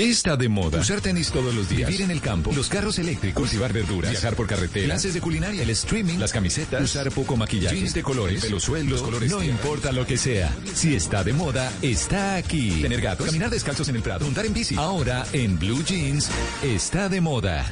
[0.01, 0.81] ¿Qué está de moda?
[0.81, 1.91] Usar tenis todos los días.
[1.91, 2.51] Vivir en el campo.
[2.55, 3.43] Los carros eléctricos.
[3.43, 4.11] Cultivar verduras.
[4.11, 4.87] Viajar por carretera.
[4.87, 5.63] Clases de culinaria.
[5.63, 6.17] El streaming.
[6.17, 6.83] Las camisetas.
[6.83, 7.77] Usar poco maquillaje.
[7.77, 8.43] Jeans de colores.
[8.43, 8.93] Pelo suelto.
[8.93, 9.31] Los colores.
[9.31, 10.57] No importa lo que sea.
[10.73, 12.81] Si está de moda, está aquí.
[12.81, 13.27] Tener gatos.
[13.27, 14.25] Caminar descalzos en el prado.
[14.25, 14.75] Montar en bici.
[14.77, 16.31] Ahora, en Blue Jeans,
[16.63, 17.71] está de moda.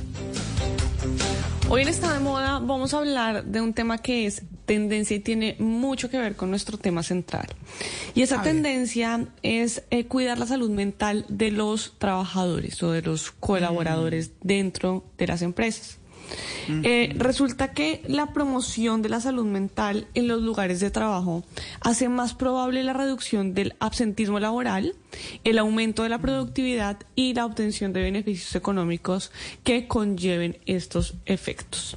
[1.70, 5.20] Hoy en Está de Moda vamos a hablar de un tema que es tendencia y
[5.20, 7.48] tiene mucho que ver con nuestro tema central.
[8.14, 13.32] Y esa tendencia es eh, cuidar la salud mental de los trabajadores o de los
[13.32, 15.98] colaboradores dentro de las empresas.
[16.84, 21.42] Eh, resulta que la promoción de la salud mental en los lugares de trabajo
[21.80, 24.94] hace más probable la reducción del absentismo laboral,
[25.44, 29.32] el aumento de la productividad y la obtención de beneficios económicos
[29.64, 31.96] que conlleven estos efectos.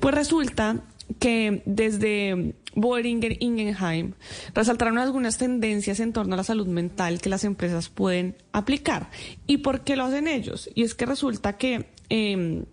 [0.00, 0.82] Pues resulta
[1.18, 4.12] que desde Boehringer Ingenheim
[4.54, 9.10] resaltaron algunas tendencias en torno a la salud mental que las empresas pueden aplicar.
[9.46, 10.68] ¿Y por qué lo hacen ellos?
[10.74, 12.64] Y es que resulta que eh,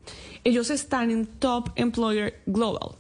[0.44, 2.98] ellos están en Top Employer Global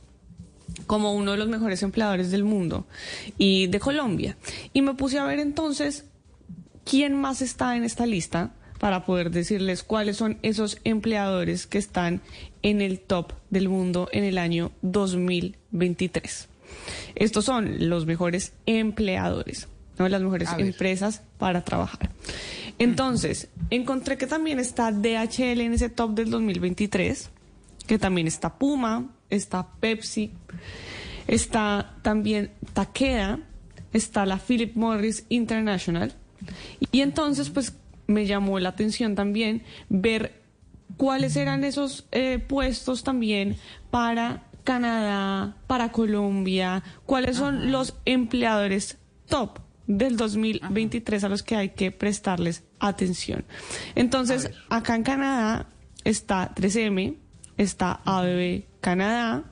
[0.87, 2.85] como uno de los mejores empleadores del mundo
[3.37, 4.37] y de Colombia.
[4.73, 6.05] Y me puse a ver entonces
[6.83, 12.21] quién más está en esta lista para poder decirles cuáles son esos empleadores que están
[12.63, 16.49] en el top del mundo en el año 2023.
[17.15, 19.67] Estos son los mejores empleadores,
[19.99, 20.09] ¿no?
[20.09, 22.09] las mejores empresas para trabajar.
[22.79, 27.29] Entonces, encontré que también está DHL en ese top del 2023,
[27.85, 30.31] que también está Puma, está Pepsi,
[31.27, 33.39] está también Takeda,
[33.91, 36.13] está la Philip Morris International.
[36.91, 37.73] Y entonces, pues
[38.07, 40.42] me llamó la atención también ver
[40.97, 43.57] cuáles eran esos eh, puestos también
[43.91, 48.97] para Canadá, para Colombia, cuáles son los empleadores
[49.27, 53.45] top del 2023 a los que hay que prestarles atención.
[53.95, 55.67] Entonces, acá en Canadá
[56.03, 57.17] está 3M,
[57.57, 59.43] está ABB Canadá,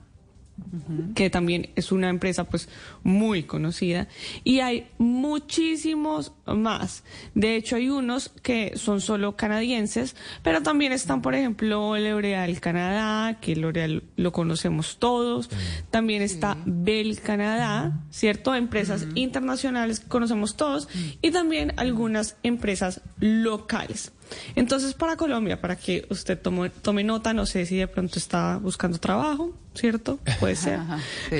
[1.16, 2.70] que también es una empresa pues
[3.04, 4.08] muy conocida
[4.44, 7.04] y hay muchísimos más.
[7.36, 13.40] De hecho hay unos que son solo canadienses, pero también están por ejemplo L'Oreal Canadá,
[13.40, 15.50] que L'Oreal lo conocemos todos.
[15.90, 18.56] También está Bell Canadá, ¿cierto?
[18.56, 20.88] Empresas internacionales que conocemos todos
[21.22, 24.12] y también algunas empresas locales.
[24.56, 28.58] Entonces, para Colombia, para que usted tome, tome nota, no sé si de pronto está
[28.58, 30.20] buscando trabajo, ¿cierto?
[30.40, 30.76] Puede ser.
[30.76, 31.00] Ajá,
[31.30, 31.38] sí.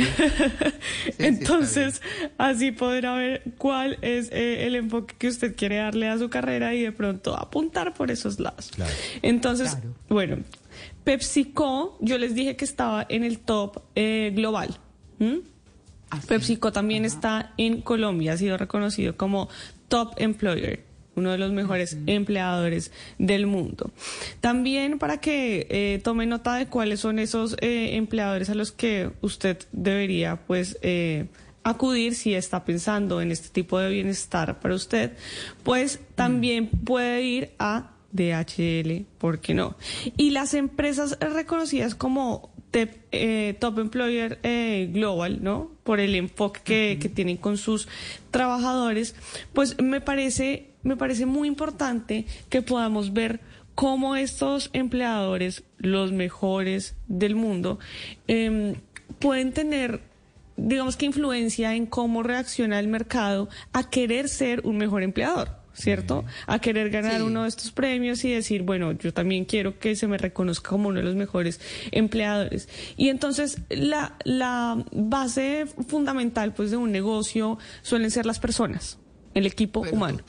[1.18, 2.02] Entonces,
[2.38, 6.74] así podrá ver cuál es eh, el enfoque que usted quiere darle a su carrera
[6.74, 8.72] y de pronto apuntar por esos lados.
[9.22, 9.78] Entonces,
[10.10, 10.38] bueno,
[11.04, 14.78] PepsiCo, yo les dije que estaba en el top eh, global.
[15.20, 15.42] ¿m?
[16.28, 19.50] PepsiCo también está en Colombia, ha sido reconocido como
[19.88, 20.84] top employer,
[21.16, 23.92] uno de los mejores empleadores del mundo.
[24.40, 29.12] También para que eh, tome nota de cuáles son esos eh, empleadores a los que
[29.22, 31.28] usted debería, pues, eh,
[31.64, 35.14] acudir si está pensando en este tipo de bienestar para usted,
[35.64, 39.76] pues también puede ir a DHL, ¿por qué no?
[40.18, 45.72] Y las empresas reconocidas como tep- eh, Top Employer eh, Global, ¿no?
[45.84, 47.88] Por el enfoque que, que tienen con sus
[48.32, 49.16] trabajadores,
[49.54, 53.40] pues me parece, me parece muy importante que podamos ver
[53.76, 57.80] cómo estos empleadores, los mejores del mundo,
[58.28, 58.76] em,
[59.20, 60.02] pueden tener
[60.58, 65.61] digamos que influencia en cómo reacciona el mercado a querer ser un mejor empleador.
[65.82, 66.26] ¿Cierto?
[66.46, 70.06] A querer ganar uno de estos premios y decir, bueno, yo también quiero que se
[70.06, 71.60] me reconozca como uno de los mejores
[71.90, 72.70] empleadores.
[72.98, 79.00] Y entonces la, la base fundamental pues de un negocio suelen ser las personas,
[79.34, 80.20] el equipo humano.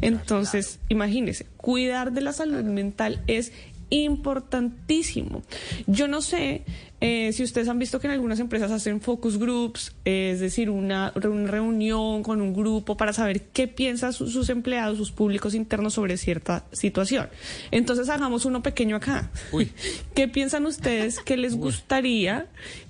[0.00, 3.52] Entonces, imagínese, cuidar de la salud mental es
[3.90, 5.42] importantísimo.
[5.86, 6.64] Yo no sé
[7.06, 11.10] eh, si ustedes han visto que en algunas empresas hacen focus groups, es decir, una,
[11.14, 15.54] re- una reunión con un grupo para saber qué piensan su- sus empleados, sus públicos
[15.54, 17.28] internos sobre cierta situación.
[17.70, 19.30] Entonces hagamos uno pequeño acá.
[20.14, 22.46] ¿Qué piensan ustedes que les gustaría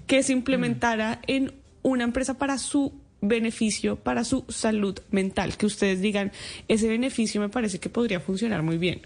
[0.07, 5.57] que se implementara en una empresa para su beneficio, para su salud mental?
[5.57, 6.31] Que ustedes digan,
[6.69, 9.01] ese beneficio me parece que podría funcionar muy bien.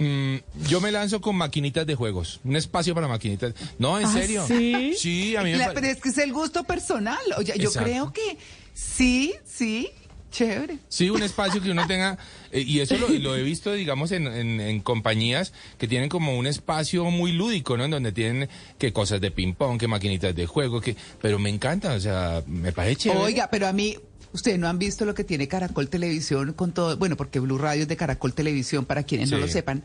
[0.00, 0.36] Mm,
[0.68, 2.40] yo me lanzo con maquinitas de juegos.
[2.42, 3.54] Un espacio para maquinitas.
[3.78, 4.44] No, en ¿Ah, serio.
[4.48, 4.94] sí?
[4.98, 5.80] Sí, a mí me La- parece.
[5.80, 7.18] pero es que es el gusto personal.
[7.36, 8.38] Oye, yo creo que
[8.74, 9.88] sí, sí,
[10.30, 10.78] chévere.
[10.88, 12.16] Sí, un espacio que uno tenga,
[12.52, 16.36] eh, y eso lo, lo he visto, digamos, en, en- en compañías que tienen como
[16.38, 17.84] un espacio muy lúdico, ¿no?
[17.84, 18.48] En donde tienen
[18.78, 22.72] que cosas de ping-pong, que maquinitas de juego, que, pero me encanta, o sea, me
[22.72, 23.20] parece chévere.
[23.20, 23.96] Oiga, pero a mí,
[24.32, 27.82] ustedes no han visto lo que tiene Caracol Televisión con todo, bueno, porque Blue Radio
[27.82, 29.82] es de Caracol Televisión, para quienes no lo sepan.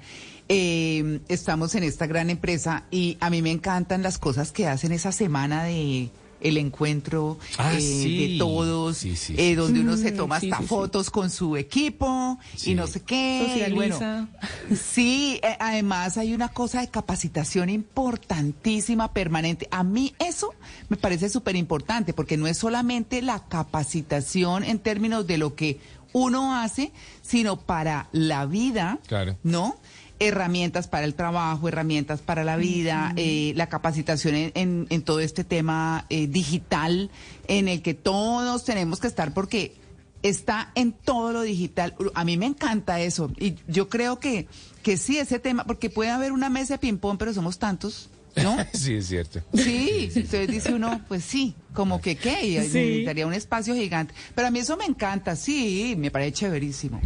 [0.47, 4.91] Eh, estamos en esta gran empresa y a mí me encantan las cosas que hacen
[4.91, 6.09] esa semana de
[6.47, 8.33] el encuentro Ah, eh, sí.
[8.33, 10.69] de todos, Sí, sí, eh, donde uno se Mm, toma sí, hasta sí, sí.
[10.69, 12.71] fotos con su equipo Sí.
[12.71, 13.67] y no sé qué.
[13.69, 14.27] y bueno.
[14.75, 19.67] Sí, eh, además hay una cosa de capacitación importantísima, permanente.
[19.71, 20.53] A mí eso
[20.89, 25.79] me parece súper importante porque no es solamente la capacitación en términos de lo que
[26.13, 26.91] uno hace,
[27.21, 29.37] sino para la vida, Claro.
[29.43, 29.75] ¿no?
[30.19, 35.19] Herramientas para el trabajo, herramientas para la vida, eh, la capacitación en, en- en todo
[35.19, 37.09] este tema eh, digital
[37.49, 39.75] en el que todos tenemos que estar porque
[40.23, 41.93] está en todo lo digital.
[42.13, 43.29] A mí me encanta eso.
[43.37, 44.47] Y yo creo que,
[44.83, 48.55] que sí, ese tema, porque puede haber una mesa de ping-pong, pero somos tantos, ¿no?
[48.73, 49.41] Sí, es cierto.
[49.53, 52.57] Sí, entonces dice uno, pues sí, como que qué, y Sí.
[52.59, 54.13] necesitaría un espacio gigante.
[54.33, 57.01] Pero a mí eso me encanta, sí, me parece chéverísimo.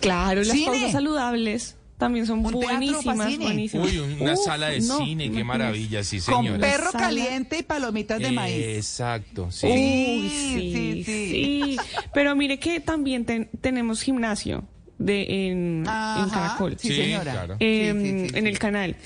[0.00, 0.66] Claro, las Cine.
[0.66, 3.86] pausas saludables también son Un buenísimas, buenísimas.
[3.92, 6.58] Uy, una Uf, sala de no, cine, qué maravilla, sí, Con señora.
[6.58, 7.04] perro Sala.
[7.06, 8.56] caliente y palomitas de maíz.
[8.56, 9.66] Exacto, sí.
[9.68, 11.76] Uy, Sí, sí, sí, sí,
[12.12, 14.64] Pero mire que también ten- tenemos gimnasio
[14.98, 16.76] de en, Ajá, en Caracol.
[16.78, 17.32] Sí, señora.
[17.32, 17.56] claro.
[17.60, 18.48] em, Sí, sí, sí, en sí.
[18.50, 18.96] el canal.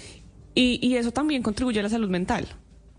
[0.54, 2.46] Y, y eso también contribuye a la salud mental.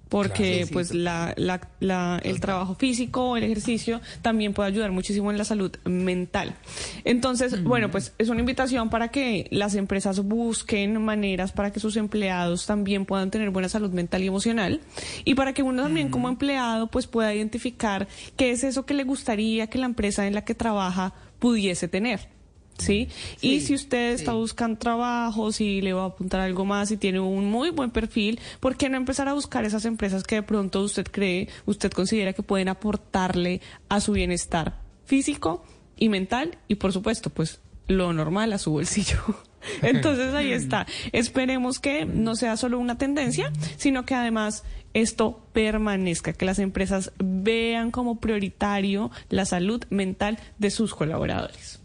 [0.08, 0.66] Porque Claro.
[0.68, 0.98] Sí, pues sí.
[1.00, 5.72] la, la- la- el trabajo físico, el ejercicio, también puede ayudar muchísimo en la salud
[5.86, 6.56] mental.
[7.04, 11.98] Entonces, bueno, pues es una invitación para que las empresas busquen maneras para que sus
[11.98, 14.82] empleados también puedan tener buena salud mental y emocional.
[15.24, 18.08] Y para que uno también como empleado pues pueda identificar
[18.38, 22.35] qué es eso que le gustaría que la empresa en la que trabaja pudiese tener.
[22.78, 23.08] ¿Sí?
[23.42, 24.38] y si usted está sí.
[24.38, 28.40] buscando trabajo, si le va a apuntar algo más, si tiene un muy buen perfil,
[28.60, 32.34] ¿por qué no empezar a buscar esas empresas que de pronto usted cree, usted considera
[32.34, 35.64] que pueden aportarle a su bienestar físico
[35.98, 39.20] y mental y por supuesto, pues lo normal a su bolsillo?
[39.82, 40.86] Entonces ahí está.
[41.12, 47.12] Esperemos que no sea solo una tendencia, sino que además esto permanezca, que las empresas
[47.18, 51.82] vean como prioritario la salud mental de sus colaboradores.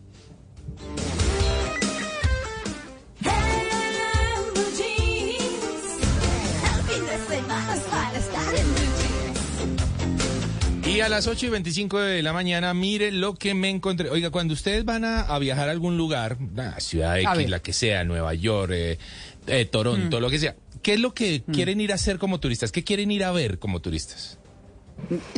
[10.91, 14.11] Y a las 8 y 25 de la mañana, mire lo que me encontré.
[14.11, 17.73] Oiga, cuando ustedes van a, a viajar a algún lugar, a Ciudad X, la que
[17.73, 18.99] sea, Nueva York, eh,
[19.47, 22.73] eh, Toronto, lo que sea, ¿qué es lo que quieren ir a hacer como turistas?
[22.73, 24.40] ¿Qué quieren ir a ver como turistas?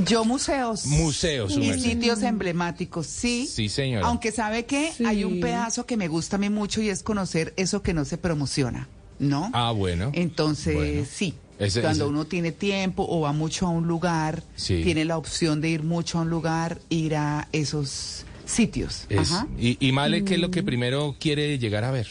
[0.05, 0.87] Yo museos.
[0.87, 3.47] Museos, Y sitios emblemáticos, sí.
[3.51, 4.07] Sí, señora.
[4.07, 5.05] Aunque sabe que Sí.
[5.05, 8.05] hay un pedazo que me gusta a mí mucho y es conocer eso que no
[8.05, 9.51] se promociona, ¿no?
[9.53, 10.11] Ah, bueno.
[10.15, 11.07] Entonces, Bueno.
[11.11, 11.35] sí.
[11.59, 14.81] Ese- Cuando ese- uno tiene tiempo o va mucho a un lugar, Sí.
[14.83, 19.05] tiene la opción de ir mucho a un lugar, ir a esos sitios.
[19.09, 19.47] Es- Ajá.
[19.59, 22.09] y, y Male, ¿qué es lo que primero quiere llegar a ver?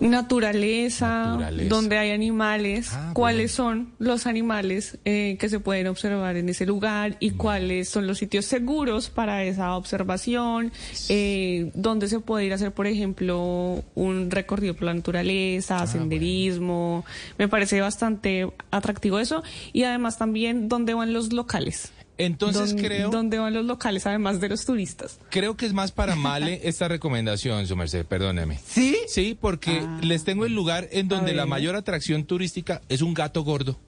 [0.00, 1.68] Naturaleza, Naturaleza.
[1.68, 6.66] donde hay animales, Ah, cuáles son los animales eh, que se pueden observar en ese
[6.66, 10.72] lugar y cuáles son los sitios seguros para esa observación,
[11.08, 15.86] eh, donde se puede ir a hacer, por ejemplo, un recorrido por la naturaleza, Ah,
[15.86, 17.04] senderismo.
[17.38, 19.42] Me parece bastante atractivo eso
[19.72, 21.92] y además también dónde van los locales.
[22.18, 23.10] Entonces creo...
[23.10, 25.18] ¿Dónde van los locales además de los turistas?
[25.30, 28.58] Creo que es más para Male esta recomendación, su merced, perdóneme.
[28.66, 28.96] ¿Sí?
[29.08, 30.00] Sí, porque Ah.
[30.02, 33.78] les tengo el lugar en donde la mayor atracción turística es un gato gordo.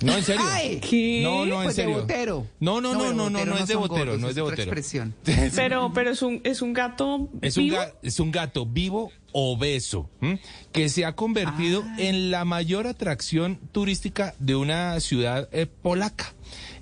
[0.00, 0.42] No, en serio.
[0.46, 1.22] Ay, ¿Qué?
[1.24, 2.00] No, no, en Pues de serio.
[2.02, 2.46] botero.
[2.60, 4.42] No, no, no, de no, no, botero no es de botero, gordos, no es de
[4.42, 4.62] botero.
[4.62, 5.12] expresión.
[5.56, 7.76] Pero, pero es un, es un gato Es un, vivo.
[7.78, 10.38] ga- es un gato vivo obeso ¿m?
[10.72, 11.96] que se ha convertido Ah.
[11.98, 16.32] en la mayor atracción turística de una ciudad eh, polaca.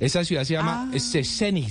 [0.01, 0.99] Esa ciudad se llama Ah.
[0.99, 1.67] Szczecin.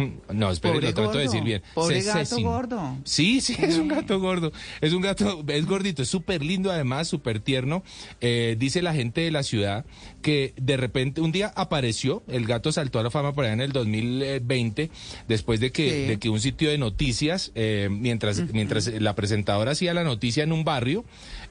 [0.32, 1.62] No, espere, Pobre lo trato de decir bien.
[1.74, 2.96] pobre gato gordo.
[3.04, 4.52] Sí, sí, es un gato gordo.
[4.80, 7.82] Es un gato, es gordito, es súper lindo además, súper tierno.
[8.20, 9.84] Eh, dice la gente de la ciudad
[10.22, 13.60] que de repente un día apareció, el gato saltó a la fama por allá en
[13.60, 14.90] el 2020,
[15.28, 16.06] después de que, Sí.
[16.08, 20.52] de que un sitio de noticias, eh, mientras, mientras la presentadora hacía la noticia en
[20.52, 21.04] un barrio,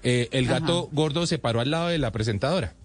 [0.04, 2.76] eh, el gato gordo se paró al lado de la presentadora.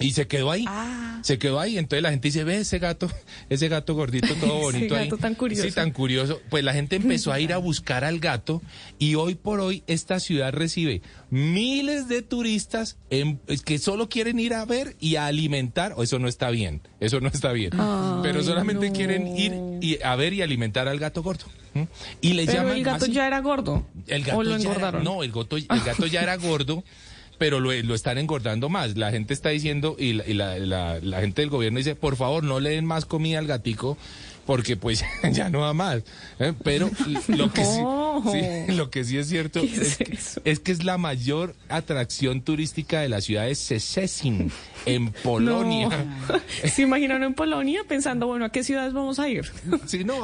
[0.00, 0.64] Y se quedó ahí.
[0.66, 1.20] Ah.
[1.22, 1.78] Se quedó ahí.
[1.78, 3.08] Entonces la gente dice, ve ese gato,
[3.48, 5.04] ese gato gordito todo Ese bonito ahí.
[5.04, 5.62] gato tan curioso.
[5.62, 6.40] Sí, tan curioso.
[6.50, 8.60] Pues la gente empezó a ir a buscar al gato
[8.98, 11.00] y hoy por hoy esta ciudad recibe
[11.30, 15.94] miles de turistas en- que solo quieren ir a ver y a alimentar.
[15.96, 16.82] O eso no está bien.
[17.00, 17.70] Eso no está bien.
[17.78, 18.96] Ay, Pero solamente no.
[18.96, 21.44] quieren ir y a ver y alimentar al gato gordo.
[22.20, 23.12] Y le Pero llaman el gato así.
[23.12, 23.86] ya era gordo.
[24.06, 25.04] El gato ¿O lo ya era- engordaron?
[25.04, 26.84] no, el gato, el gato ya era gordo,
[27.44, 28.96] pero lo, lo están engordando más.
[28.96, 32.16] La gente está diciendo, y, la, y la- la- la gente del gobierno dice, por
[32.16, 33.98] favor, no le den más comida al gatico,
[34.46, 36.02] porque pues ya no da más.
[36.38, 36.52] ¿eh?
[36.62, 36.90] Pero
[37.28, 37.80] lo que sí...
[37.80, 38.32] No, No.
[38.32, 38.40] Sí,
[38.72, 42.42] lo que sí es cierto ¿Qué es, es que- es que es la mayor atracción
[42.42, 44.52] turística de la ciudad de Szczecin,
[44.86, 45.88] en Polonia.
[45.88, 46.68] No.
[46.68, 49.50] ¿Se imaginaron en Polonia pensando, bueno, ¿a qué ciudades vamos a ir?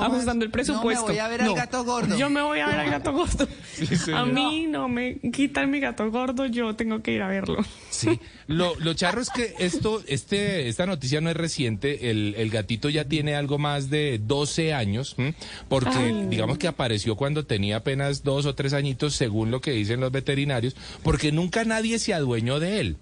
[0.01, 1.07] Ajustando el presupuesto.
[1.07, 2.17] voy a ver al gato gordo.
[2.17, 3.49] Yo me voy a ver al gato gordo.
[3.75, 7.65] Sí, a mí no me quitan mi gato gordo, yo tengo que ir a verlo.
[7.91, 12.51] Sí, lo, lo charro es que esto, este, esta noticia no es reciente, el, el
[12.51, 15.35] gatito ya tiene algo más de 12 años, ¿m?
[15.69, 16.27] porque Ay.
[16.29, 20.13] digamos que apareció cuando tenía apenas dos o tres añitos, según lo que dicen los
[20.13, 22.97] veterinarios, porque nunca nadie se adueñó de él.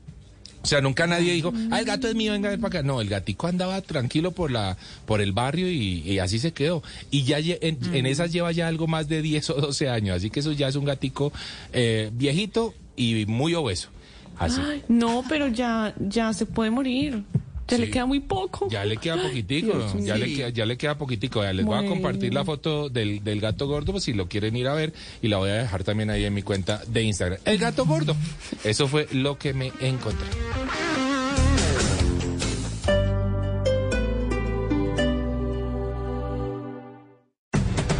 [0.62, 2.86] O sea, nunca nadie dijo, ah, el gato es mío, venga a ver para acá.
[2.86, 4.76] No, el gatico andaba tranquilo por la
[5.06, 6.82] por el barrio y, y así se quedó.
[7.10, 10.16] Y ya en, en esas lleva ya algo más de 10 o 12 años.
[10.16, 11.32] Así que eso ya es un gatico
[11.72, 13.88] eh, viejito y muy obeso.
[14.36, 14.60] Así.
[14.60, 17.22] Ay, no, pero ya, ya se puede morir.
[17.68, 18.68] Ya le queda muy poco.
[18.70, 21.42] Ya le queda poquitico, Dios ya le queda, ya le queda poquitico.
[21.42, 24.56] Ya les voy a compartir la foto del, del gato gordo, pues si lo quieren
[24.56, 24.92] ir a ver,
[25.22, 27.38] y la voy a dejar también ahí en mi cuenta de Instagram.
[27.44, 28.16] El gato gordo.
[28.64, 30.26] Eso fue lo que me encontré.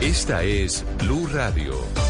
[0.01, 2.08] Esta es Blue Radio.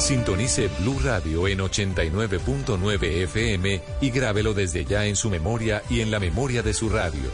[0.00, 6.10] Sintonice Blue Radio en 89.9 FM y grábelo desde ya en su memoria y en
[6.10, 7.30] la memoria de su radio.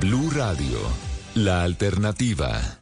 [0.00, 0.78] Blue Radio,
[1.34, 2.80] la alternativa.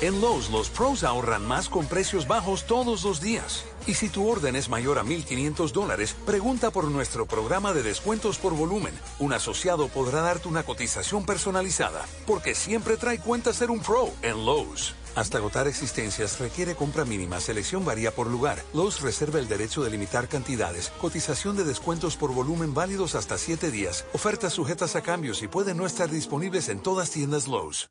[0.00, 3.66] En Lowe's, los pros ahorran más con precios bajos todos los días.
[3.86, 8.38] Y si tu orden es mayor a 1.500 dólares, pregunta por nuestro programa de descuentos
[8.38, 8.94] por volumen.
[9.18, 14.46] Un asociado podrá darte una cotización personalizada, porque siempre trae cuenta ser un pro en
[14.46, 14.94] Lowe's.
[15.20, 18.58] Hasta agotar existencias requiere compra mínima, selección varía por lugar.
[18.72, 23.70] Lowe's reserva el derecho de limitar cantidades, cotización de descuentos por volumen válidos hasta 7
[23.70, 27.90] días, ofertas sujetas a cambios y pueden no estar disponibles en todas tiendas Lowe's.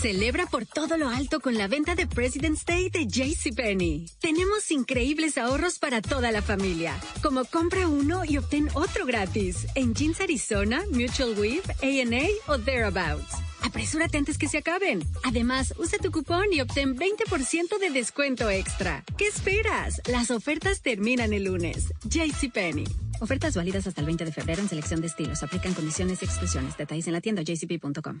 [0.00, 4.10] Celebra por todo lo alto con la venta de President's Day de JCPenney.
[4.20, 9.94] Tenemos increíbles ahorros para toda la familia, como compra uno y obtén otro gratis en
[9.94, 13.36] Jeans Arizona, Mutual Weave, A&A o Thereabouts.
[13.62, 15.02] Apresúrate antes que se acaben.
[15.22, 19.02] Además, usa tu cupón y obtén 20% de descuento extra.
[19.16, 20.02] ¿Qué esperas?
[20.06, 21.94] Las ofertas terminan el lunes.
[22.04, 22.84] JCPenney.
[23.20, 25.42] Ofertas válidas hasta el 20 de febrero en selección de estilos.
[25.42, 26.76] Aplican condiciones y exclusiones.
[26.76, 28.20] Detalles en la tienda jcp.com.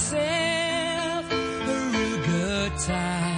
[0.00, 3.29] Myself a real good time.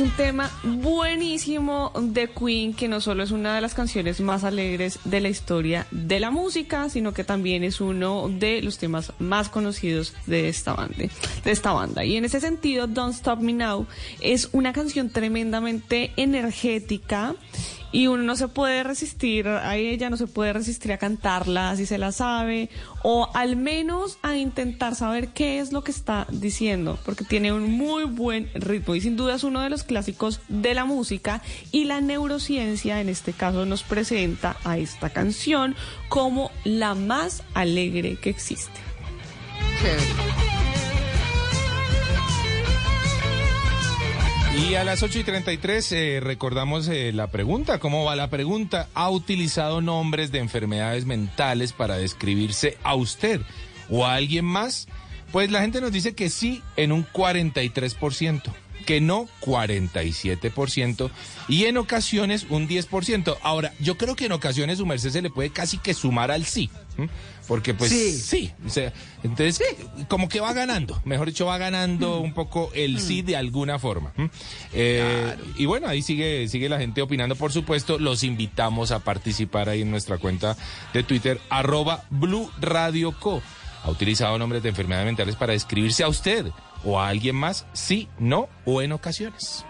[0.00, 4.98] Un tema buenísimo de Queen, que no solo es una de las canciones más alegres
[5.04, 9.50] de la historia de la música, sino que también es uno de los temas más
[9.50, 11.04] conocidos de esta banda.
[11.44, 12.02] De esta banda.
[12.02, 13.86] Y en ese sentido, Don't Stop Me Now
[14.22, 17.34] es una canción tremendamente energética
[17.92, 21.86] y uno no se puede resistir a ella, no se puede resistir a cantarla si
[21.86, 22.70] se la sabe,
[23.02, 27.70] o al menos a intentar saber qué es lo que está diciendo, porque tiene un
[27.70, 31.42] muy buen ritmo y sin duda es uno de los clásicos de la música
[31.72, 35.74] y la neurociencia en este caso nos presenta a esta canción
[36.08, 38.80] como la más alegre que existe.
[44.68, 47.78] Y a las 8 y 33 eh, recordamos eh, la pregunta.
[47.78, 48.88] ¿Cómo va la pregunta?
[48.94, 53.40] ¿Ha utilizado nombres de enfermedades mentales para describirse a usted
[53.88, 54.86] o a alguien más?
[55.32, 58.42] Pues la gente nos dice que sí en un 43%,
[58.84, 61.10] que no 47%
[61.48, 63.38] y en ocasiones un 10%.
[63.42, 66.44] Ahora, yo creo que en ocasiones su merced se le puede casi que sumar al
[66.44, 66.68] sí.
[66.98, 67.08] ¿m?
[67.50, 68.12] Porque pues Sí.
[68.12, 68.92] sí, o sea,
[69.24, 69.60] entonces
[70.06, 74.12] como que va ganando, mejor dicho, va ganando un poco el sí de alguna forma.
[74.72, 79.68] Eh, Y bueno, ahí sigue, sigue la gente opinando, por supuesto, los invitamos a participar
[79.68, 80.56] ahí en nuestra cuenta
[80.94, 83.42] de Twitter, arroba Blue Radio Co.
[83.82, 86.46] ¿Ha utilizado nombres de enfermedades mentales para describirse a usted
[86.84, 87.66] o a alguien más?
[87.72, 89.64] Sí, no o en ocasiones.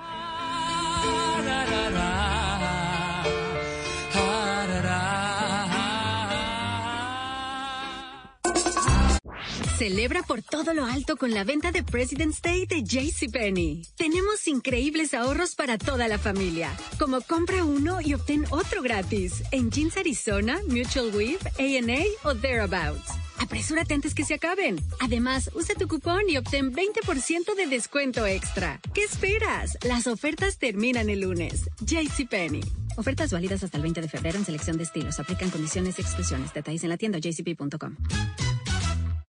[9.80, 13.86] Celebra por todo lo alto con la venta de President's Day de JCPenney.
[13.96, 19.70] Tenemos increíbles ahorros para toda la familia, como compra uno y obtén otro gratis en
[19.70, 23.10] Jeans Arizona, Mutual Weave, A&A o Thereabouts.
[23.38, 24.76] Apresúrate antes que se acaben.
[25.00, 28.82] Además, usa tu cupón y obtén 20% de descuento extra.
[28.92, 29.78] ¿Qué esperas?
[29.82, 31.70] Las ofertas terminan el lunes.
[31.80, 32.60] JCPenney.
[32.98, 35.18] Ofertas válidas hasta el 20 de febrero en selección de estilos.
[35.18, 36.52] Aplican condiciones y exclusiones.
[36.52, 37.96] Detalles en la tienda jcp.com.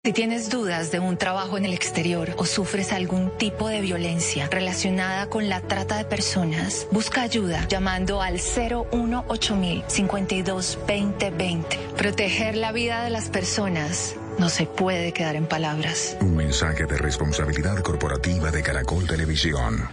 [0.04, 4.48] Si tienes dudas de un trabajo en el exterior o sufres algún tipo de violencia
[4.50, 11.78] relacionada con la trata de personas, busca ayuda llamando al 018 52 2020.
[11.96, 16.18] Proteger la vida de las personas no se puede quedar en palabras.
[16.20, 19.88] Un mensaje de responsabilidad corporativa de Caracol Televisión.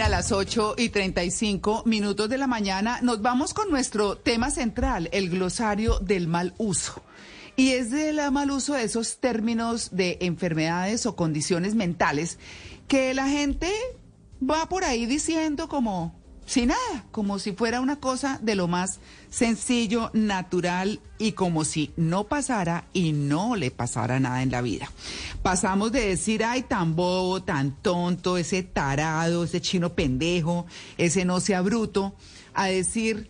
[0.00, 5.08] A las 8 y 35 minutos de la mañana nos vamos con nuestro tema central,
[5.12, 7.02] el glosario del mal uso.
[7.56, 12.38] Y es del mal uso de esos términos de enfermedades o condiciones mentales
[12.86, 13.70] que la gente
[14.40, 16.17] va por ahí diciendo como
[16.48, 21.92] sin nada, como si fuera una cosa de lo más sencillo, natural y como si
[21.96, 24.90] no pasara y no le pasara nada en la vida.
[25.42, 30.64] Pasamos de decir, ay, tan bobo, tan tonto, ese tarado, ese chino pendejo,
[30.96, 32.14] ese no sea bruto,
[32.54, 33.28] a decir,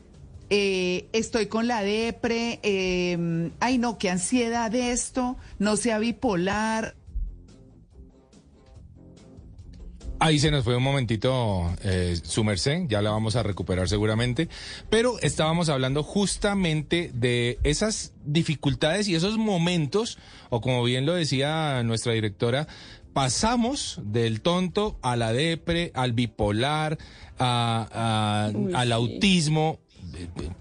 [0.49, 6.95] eh, estoy con la depre, eh, ay, no, qué ansiedad de esto, no sea bipolar.
[10.21, 14.49] Ahí se nos fue un momentito eh, su merced, ya la vamos a recuperar seguramente,
[14.91, 20.19] pero estábamos hablando justamente de esas dificultades y esos momentos,
[20.51, 22.67] o como bien lo decía nuestra directora,
[23.13, 26.99] pasamos del tonto a la depre, al bipolar,
[27.39, 28.93] a- a- Uy, al sí.
[28.93, 29.79] autismo,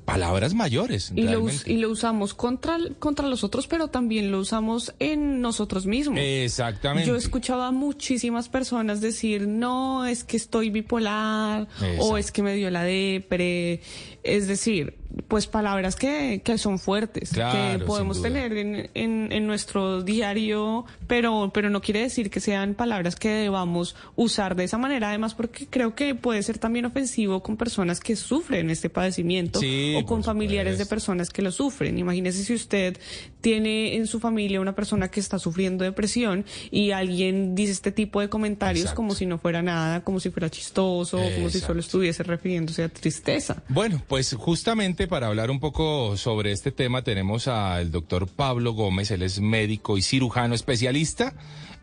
[0.05, 1.11] palabras mayores.
[1.15, 6.19] Y lo, y usamos contra, contra los otros, pero también lo usamos en nosotros mismos.
[6.21, 7.07] Exactamente.
[7.07, 12.03] Yo escuchaba a muchísimas personas decir, no, es que estoy bipolar, Exacto.
[12.03, 13.81] o es que me dio la depre.
[14.23, 14.97] Es decir,
[15.27, 20.85] pues palabras que, que son fuertes, Claro, que podemos tener en, en, en nuestro diario,
[21.07, 25.34] pero, pero no quiere decir que sean palabras que debamos usar de esa manera, además
[25.34, 30.06] porque creo que puede ser también ofensivo con personas que sufren este padecimiento Sí, o
[30.06, 31.98] con familiares de personas que lo sufren.
[31.98, 32.98] Imagínese si usted
[33.41, 38.22] tiene en su familia una persona que está sufriendo depresión y alguien dice este tipo
[38.22, 38.98] de comentarios Exacto.
[38.98, 41.68] como si no fuera nada, como si fuera chistoso, como si Exacto.
[41.68, 43.64] solo estuviese refiriéndose a tristeza.
[43.69, 49.11] Bueno, pues justamente para hablar un poco sobre este tema tenemos al doctor Pablo Gómez,
[49.11, 51.34] él es médico y cirujano especialista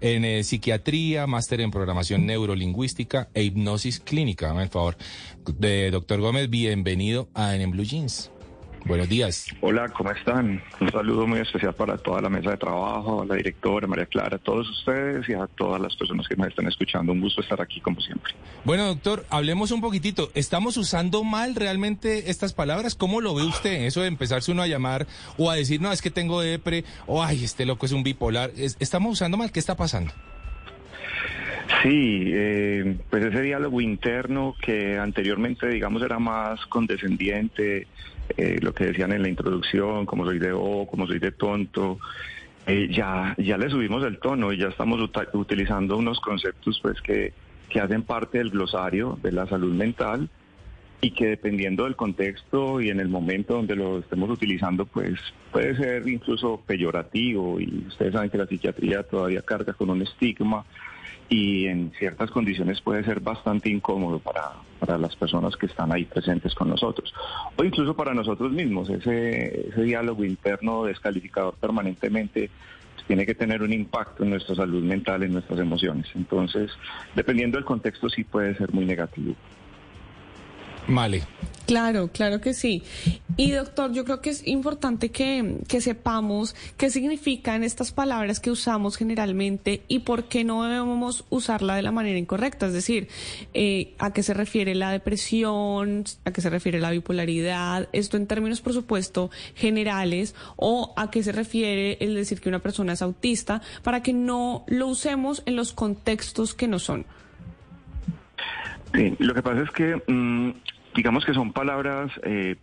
[0.01, 4.49] en eh, psiquiatría, máster en programación neurolingüística e hipnosis clínica.
[4.49, 4.97] Dame el favor.
[5.59, 8.31] De doctor Gómez, bienvenido a En Blue Jeans.
[8.87, 9.47] Buenos días.
[9.63, 10.63] Hola, ¿cómo están?
[10.79, 14.37] Un saludo muy especial para toda la mesa de trabajo, a la directora María Clara,
[14.37, 17.13] a todos ustedes y a todas las personas que me están escuchando.
[17.13, 18.35] Un gusto estar aquí como siempre.
[18.65, 20.31] Bueno, doctor, hablemos un poquitito.
[20.35, 22.95] ¿Estamos usando mal realmente estas palabras?
[22.95, 23.85] ¿Cómo lo ve usted?
[23.87, 25.07] Eso de empezarse uno a llamar
[25.39, 28.51] o a decir, no, es que tengo depre, o ay, este loco es un bipolar.
[28.55, 29.51] Es- ¿Estamos usando mal?
[29.51, 30.13] ¿Qué está pasando?
[31.83, 37.87] Sí, eh, pues ese diálogo interno que anteriormente, digamos, era más condescendiente,
[38.37, 41.99] eh, lo que decían en la introducción, como soy de O, como soy de tonto,
[42.67, 45.01] eh, ya, ya le subimos el tono y ya estamos
[45.35, 47.33] utilizando unos conceptos pues que,
[47.69, 50.31] que hacen parte del glosario de la salud mental
[51.05, 55.21] y que dependiendo del contexto y en el momento donde lo estemos utilizando, pues
[55.53, 57.61] puede ser incluso peyorativo.
[57.61, 60.65] Y ustedes saben que la psiquiatría todavía carga con un estigma
[61.29, 66.05] y en ciertas condiciones puede ser bastante incómodo para, para las personas que están ahí
[66.05, 67.13] presentes con nosotros
[67.57, 68.91] o incluso para nosotros mismos.
[68.91, 72.51] Ese, ese diálogo interno descalificador permanentemente
[72.95, 76.07] pues, tiene que tener un impacto en nuestra salud mental, en nuestras emociones.
[76.15, 76.71] Entonces,
[77.15, 79.35] dependiendo del contexto, sí puede ser muy negativo.
[80.87, 81.23] Male.
[81.67, 82.83] Claro, claro que sí.
[83.39, 88.51] Y doctor, yo creo que es importante que, que sepamos qué significan estas palabras que
[88.51, 92.67] usamos generalmente y por qué no debemos usarla de la manera incorrecta.
[92.67, 93.09] Es decir,
[93.55, 98.27] eh, a qué se refiere la depresión, a qué se refiere la bipolaridad, esto en
[98.27, 103.01] términos, por supuesto, generales, o a qué se refiere el decir que una persona es
[103.01, 107.07] autista, para que no lo usemos en los contextos que no son.
[108.95, 110.51] Sí, lo que pasa es que, mm,
[110.95, 112.57] digamos que son palabras eh,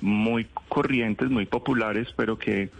[0.00, 2.70] muy corrientes, muy populares, pero que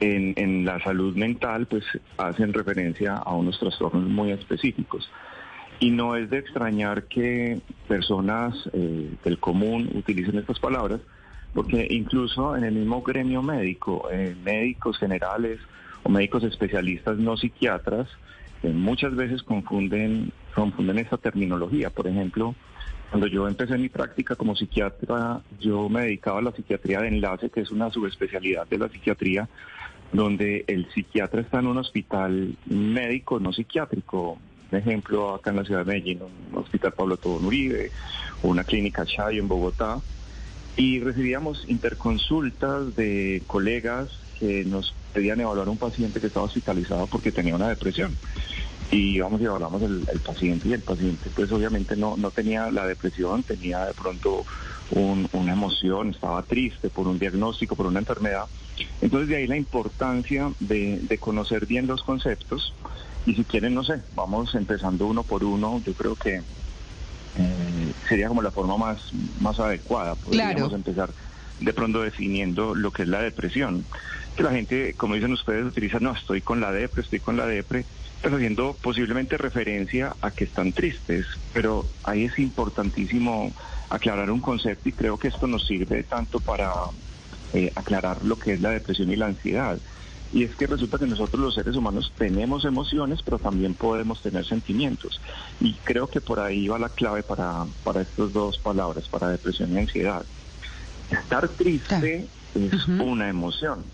[0.00, 1.84] en, la salud mental pues
[2.16, 5.10] hacen referencia a unos trastornos muy específicos.
[5.80, 11.00] Y no es de extrañar que personas eh, del común utilicen estas palabras,
[11.52, 15.60] porque incluso en el mismo gremio médico, eh, médicos generales
[16.02, 18.08] o médicos especialistas no psiquiatras,
[18.62, 21.90] muchas veces confunden, confunden esta terminología.
[21.90, 22.54] Por ejemplo,
[23.10, 27.50] cuando yo empecé mi práctica como psiquiatra, yo me dedicaba a la psiquiatría de enlace,
[27.50, 29.48] que es una subespecialidad de la psiquiatría,
[30.12, 34.38] donde el psiquiatra está en un hospital médico, no psiquiátrico.
[34.70, 36.20] Por ejemplo, acá en la ciudad de Medellín,
[36.52, 37.92] un hospital Pablo Tobón Uribe,
[38.42, 40.00] una clínica Chayo en Bogotá.
[40.76, 44.08] Y recibíamos interconsultas de colegas
[44.40, 48.16] que nos pedían evaluar a un paciente que estaba hospitalizado porque tenía una depresión.
[48.90, 52.70] Y íbamos y evaluamos el, el paciente y el paciente pues obviamente no, no tenía
[52.70, 54.44] la depresión, tenía de pronto
[54.90, 58.46] un- una emoción, estaba triste por un diagnóstico, por una enfermedad.
[59.00, 62.72] Entonces de ahí la importancia de, de conocer bien los conceptos
[63.26, 66.42] y si quieren, no sé, vamos empezando uno por uno, yo creo que
[67.36, 70.14] eh, sería como la forma más, más adecuada.
[70.14, 70.76] Podríamos Claro.
[70.76, 71.14] empezar
[71.58, 73.86] de pronto definiendo lo que es la depresión.
[74.36, 77.46] Que la gente, como dicen ustedes, utiliza, no, estoy con la depre, estoy con la
[77.46, 77.86] depre,
[78.24, 81.26] pues haciendo posiblemente referencia a que están tristes.
[81.52, 83.52] Pero ahí es importantísimo
[83.90, 86.72] aclarar un concepto y creo que esto nos sirve tanto para
[87.52, 89.78] eh, aclarar lo que es la depresión y la ansiedad.
[90.32, 94.44] Y es que resulta que nosotros los seres humanos tenemos emociones, pero también podemos tener
[94.46, 95.20] sentimientos.
[95.60, 99.72] Y creo que por ahí va la clave para, para estas dos palabras, para depresión
[99.72, 100.24] y ansiedad.
[101.10, 103.84] Estar triste es una emoción,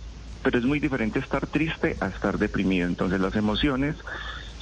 [0.42, 2.86] pero es muy diferente estar triste a estar deprimido.
[2.86, 3.96] Entonces las emociones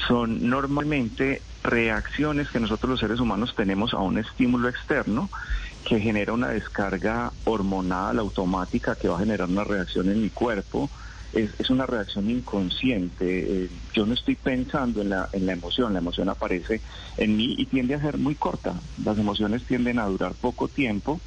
[0.07, 5.29] son normalmente reacciones que nosotros los seres humanos tenemos a un estímulo externo
[5.85, 10.91] que genera una descarga hormonal automática que va a generar una reacción en mi cuerpo.
[11.33, 13.65] Es, es una reacción inconsciente.
[13.65, 16.81] Eh, yo no estoy pensando en la, en la emoción, la emoción aparece
[17.17, 18.81] en mí y tiende a ser muy corta.
[19.05, 21.21] Las emociones tienden a durar poco tiempo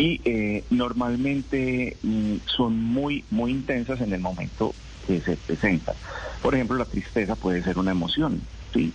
[0.00, 4.74] y eh, normalmente mm, son muy, muy intensas en el momento
[5.06, 5.94] que se presentan.
[6.42, 8.40] Por ejemplo, la tristeza puede ser una emoción,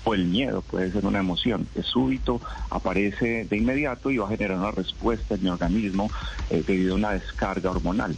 [0.03, 1.67] o el miedo puede ser una emoción.
[1.75, 2.41] Es súbito,
[2.71, 6.09] aparece de inmediato y va a generar una respuesta en mi organismo
[6.49, 8.17] eh, debido a una descarga hormonal.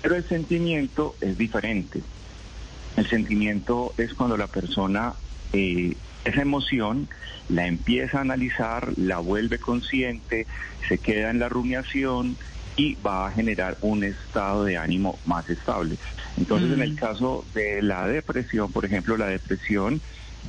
[0.00, 2.00] Pero el sentimiento es diferente.
[2.96, 5.14] El sentimiento es cuando la persona
[5.52, 5.94] eh,
[6.24, 7.08] esa emoción
[7.48, 10.46] la empieza a analizar, la vuelve consciente,
[10.88, 12.36] se queda en la rumiación
[12.76, 15.98] y va a generar un estado de ánimo más estable.
[16.38, 20.00] Entonces, en el caso de la depresión, por ejemplo, la depresión,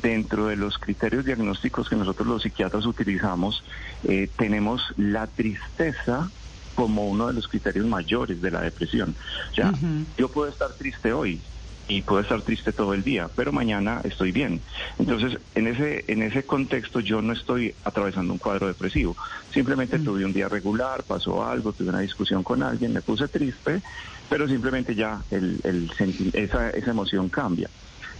[0.01, 3.63] dentro de los criterios diagnósticos que nosotros los psiquiatras utilizamos,
[4.05, 6.29] eh, tenemos la tristeza
[6.75, 9.15] como uno de los criterios mayores de la depresión.
[9.51, 9.73] O sea,
[10.17, 11.39] yo puedo estar triste hoy,
[11.87, 14.61] y puedo estar triste todo el día, pero mañana estoy bien.
[14.97, 19.17] Entonces, en ese, en ese contexto yo no estoy atravesando un cuadro depresivo.
[19.51, 23.81] Simplemente tuve un día regular, pasó algo, tuve una discusión con alguien, me puse triste,
[24.29, 25.91] pero simplemente ya el,
[26.33, 27.69] esa, esa emoción cambia.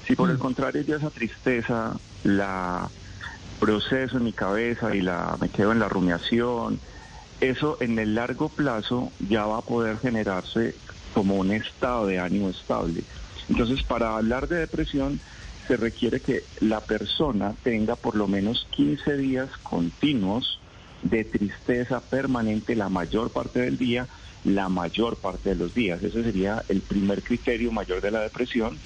[0.06, 2.90] Si por el contrario yo esa tristeza la
[3.60, 6.80] proceso en mi cabeza y la me quedo en la rumiación,
[7.40, 10.76] eso en el largo plazo ya va a poder generarse
[11.14, 13.04] como un estado de ánimo estable.
[13.50, 15.20] Entonces, para hablar de depresión
[15.68, 20.60] se requiere que la persona tenga por lo menos 15 días continuos
[21.04, 24.08] de tristeza permanente la mayor parte del día,
[24.44, 26.02] la mayor parte de los días.
[26.04, 28.78] Ese sería el primer criterio mayor de la depresión.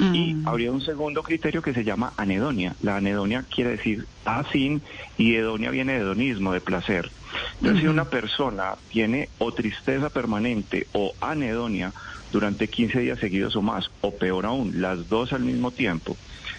[0.00, 2.74] Y habría un segundo criterio que se llama anedonia.
[2.82, 4.82] La anedonia quiere decir asin
[5.16, 7.12] y hedonia viene de hedonismo, de placer.
[7.60, 11.92] Entonces, si una persona tiene o tristeza permanente o anedonia
[12.34, 16.16] durante 15 días seguidos o más, o peor aún, las dos al mismo tiempo,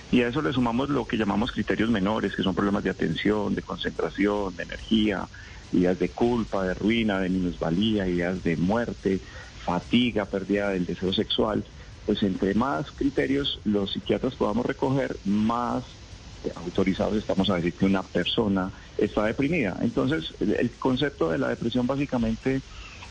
[0.09, 3.53] y a eso le sumamos lo que llamamos criterios menores, que son problemas de atención,
[3.55, 5.27] de concentración, de energía,
[5.73, 9.19] ideas de culpa, de ruina, de minusvalía, ideas de muerte,
[9.65, 11.65] fatiga, pérdida del deseo sexual,
[12.05, 15.83] pues entre más criterios los psiquiatras podamos recoger, más
[16.55, 19.77] autorizados estamos a decir que una persona está deprimida.
[19.81, 22.61] Entonces, el concepto de la depresión básicamente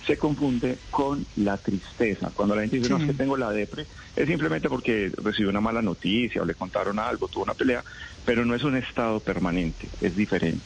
[0.07, 2.31] se confunde con la tristeza.
[2.35, 5.61] Cuando la gente dice, no, es que tengo la depre, es simplemente porque recibió una
[5.61, 7.85] mala noticia o le contaron algo, tuvo una pelea,
[8.25, 10.65] pero no es un estado permanente, es diferente.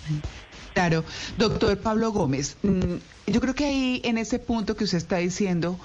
[0.74, 1.05] Claro,
[1.36, 2.97] doctor Pablo Gómez, mm,
[3.27, 5.78] yo creo que ahí en ese punto que usted está diciendo,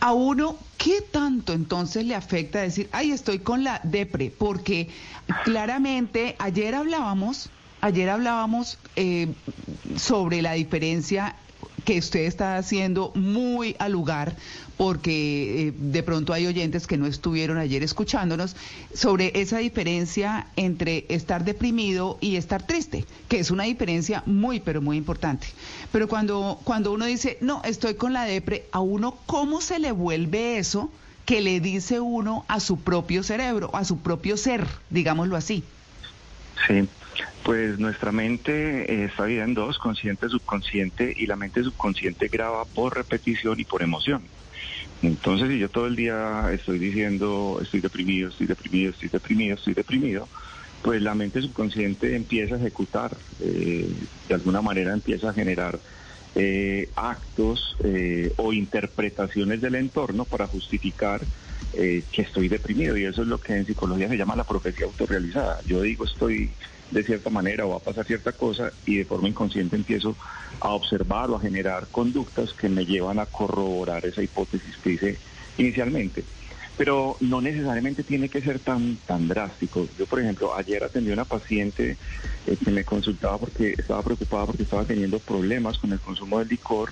[0.00, 4.32] a uno, ¿qué tanto entonces le afecta decir, ay, estoy con la depre?
[4.36, 4.88] Porque
[5.44, 7.50] claramente ayer hablábamos,
[7.82, 9.28] ayer hablábamos eh,
[9.96, 11.36] sobre la diferencia
[11.84, 14.34] que usted está haciendo muy al lugar,
[14.76, 18.56] porque eh, de pronto hay oyentes que no estuvieron ayer escuchándonos,
[18.94, 24.80] sobre esa diferencia entre estar deprimido y estar triste, que es una diferencia muy, pero
[24.80, 25.48] muy importante.
[25.92, 29.92] Pero cuando, cuando uno dice, no, estoy con la depre, a uno, ¿cómo se le
[29.92, 30.90] vuelve eso
[31.26, 35.62] que le dice uno a su propio cerebro, a su propio ser, digámoslo así?
[36.66, 36.88] Sí,
[37.50, 42.64] pues nuestra mente eh, está dividida en dos, consciente, subconsciente, y la mente subconsciente graba
[42.64, 44.22] por repetición y por emoción.
[45.02, 49.74] Entonces, si yo todo el día estoy diciendo, estoy deprimido, estoy deprimido, estoy deprimido, estoy
[49.74, 50.28] deprimido,
[50.82, 53.94] pues la mente subconsciente empieza a ejecutar, eh,
[54.28, 55.80] de alguna manera empieza a generar
[56.36, 57.76] eh, actos
[58.36, 61.26] o interpretaciones del entorno para justificar
[61.72, 65.60] que estoy deprimido y eso es lo que en psicología se llama la profecía autorrealizada.
[65.66, 66.52] Yo digo estoy
[66.90, 70.16] de cierta manera o va a pasar cierta cosa y de forma inconsciente empiezo
[70.60, 75.18] a observar o a generar conductas que me llevan a corroborar esa hipótesis que hice
[75.58, 76.24] inicialmente.
[76.76, 79.86] Pero no necesariamente tiene que ser tan, tan drástico.
[79.98, 81.98] Yo, por ejemplo, ayer atendí a una paciente
[82.46, 86.48] eh, que me consultaba porque estaba preocupada porque estaba teniendo problemas con el consumo del
[86.48, 86.90] licor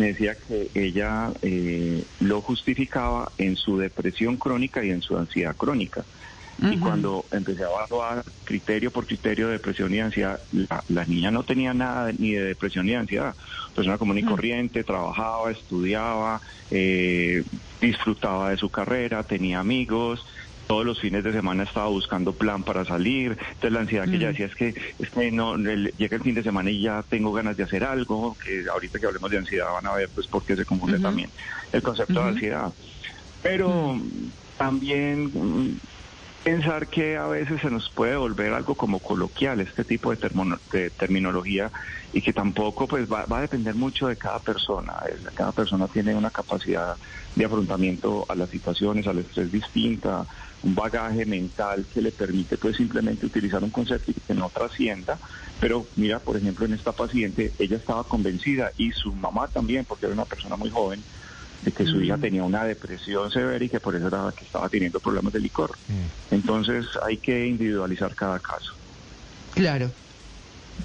[0.00, 5.54] me decía que ella eh, lo justificaba en su depresión crónica y en su ansiedad
[5.54, 6.04] crónica.
[6.62, 11.30] Y cuando empecé a evaluar criterio por criterio de depresión y ansiedad, la, la niña
[11.30, 13.34] no tenía nada ni de depresión ni de ansiedad.
[13.74, 17.44] Persona común y corriente, trabajaba, estudiaba, eh,
[17.80, 20.24] disfrutaba de su carrera, tenía amigos,
[20.66, 23.32] todos los fines de semana estaba buscando plan para salir.
[23.32, 26.34] Entonces la ansiedad que ella decía es que, es que no, el- llega el fin
[26.34, 29.72] de semana y ya tengo ganas de hacer algo, que ahorita que hablemos de ansiedad
[29.72, 31.32] van a ver pues por qué se confunde también
[31.72, 32.72] el concepto de ansiedad.
[33.42, 33.98] Pero
[34.58, 35.78] también mm,
[36.42, 40.60] pensar que a veces se nos puede volver algo como coloquial este tipo de, termono-
[40.72, 41.70] de terminología
[42.12, 44.94] y que tampoco pues va, va a depender mucho de cada persona.
[45.34, 46.96] Cada persona tiene una capacidad
[47.34, 50.26] de afrontamiento a las situaciones, al estrés distinta,
[50.62, 55.20] un bagaje mental que le permite pues simplemente utilizar un concepto que no trascienda.
[55.60, 60.06] Pero mira, por ejemplo, en esta paciente, ella estaba convencida y su mamá también, porque
[60.06, 61.04] era una persona muy joven,
[61.62, 64.68] de que su hija tenía una depresión severa y que por eso era que estaba
[64.68, 65.76] teniendo problemas de licor.
[66.30, 68.72] Entonces hay que individualizar cada caso.
[69.54, 69.90] Claro.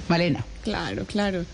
[0.09, 0.43] Malena.
[0.63, 1.45] Claro, claro.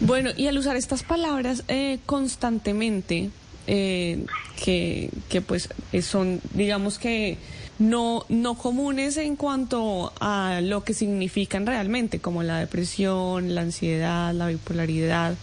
[0.00, 3.30] Bueno, y al usar estas palabras eh, constantemente,
[3.66, 4.24] eh,
[4.62, 7.38] que, que pues eh, son, digamos que
[7.78, 14.32] no, no comunes en cuanto a lo que significan realmente, como la depresión, la ansiedad,
[14.32, 15.34] la bipolaridad.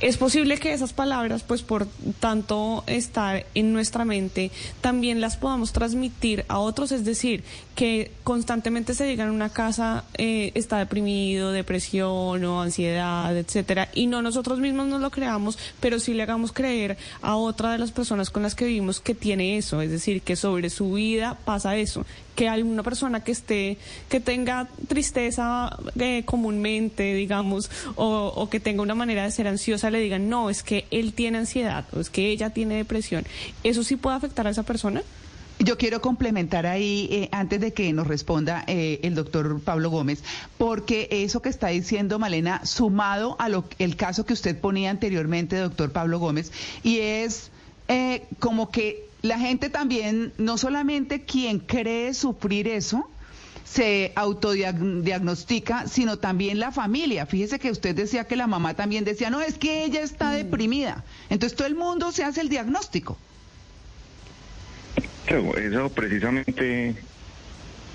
[0.00, 1.86] Es posible que esas palabras, pues por
[2.20, 4.50] tanto estar en nuestra mente,
[4.80, 7.44] también las podamos transmitir a otros, es decir,
[7.76, 14.06] que constantemente se diga en una casa eh, está deprimido, depresión o ansiedad, etcétera, y
[14.06, 17.92] no nosotros mismos nos lo creamos, pero sí le hagamos creer a otra de las
[17.92, 21.76] personas con las que vivimos que tiene eso, es decir, que sobre su vida pasa
[21.76, 23.76] eso, que alguna persona que esté,
[24.08, 29.90] que tenga tristeza eh, comúnmente, digamos, o, o que tenga una manera de ser ansiosa,
[29.90, 33.26] le digan, no, es que él tiene ansiedad, o es que ella tiene depresión.
[33.62, 35.02] ¿Eso sí puede afectar a esa persona?
[35.58, 40.22] Yo quiero complementar ahí, eh, antes de que nos responda eh, el doctor Pablo Gómez,
[40.58, 45.56] porque eso que está diciendo Malena, sumado a lo, el caso que usted ponía anteriormente,
[45.56, 46.52] doctor Pablo Gómez,
[46.82, 47.50] y es
[47.88, 53.08] eh, como que la gente también, no solamente quien cree sufrir eso,
[53.64, 57.26] se autodiagnostica, sino también la familia.
[57.26, 61.02] Fíjese que usted decía que la mamá también decía, no, es que ella está deprimida.
[61.30, 63.16] Entonces todo el mundo se hace el diagnóstico.
[65.26, 66.94] Claro, eso precisamente,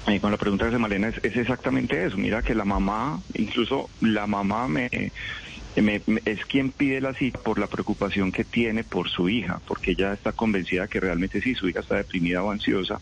[0.08, 2.18] eh, con la pregunta de Malena, es, exactamente eso.
[2.18, 7.68] Mira que la mamá, incluso la mamá me, es quien pide la cita por la
[7.68, 11.80] preocupación que tiene por su hija, porque ella está convencida que realmente sí, su hija
[11.80, 13.00] está deprimida o ansiosa.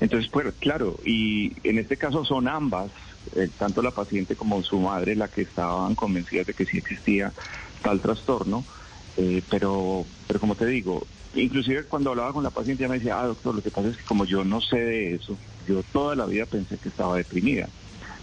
[0.00, 2.92] Entonces, pues claro, y en este caso son ambas,
[3.34, 7.32] eh, tanto la paciente como su madre, la que estaban convencidas de que sí existía
[7.82, 8.66] tal trastorno.
[9.16, 13.20] Eh, pero, pero como te digo, inclusive cuando hablaba con la paciente, ella me decía,
[13.20, 15.36] ah, doctor, lo que pasa es que como yo no sé de eso,
[15.66, 17.68] yo toda la vida pensé que estaba deprimida.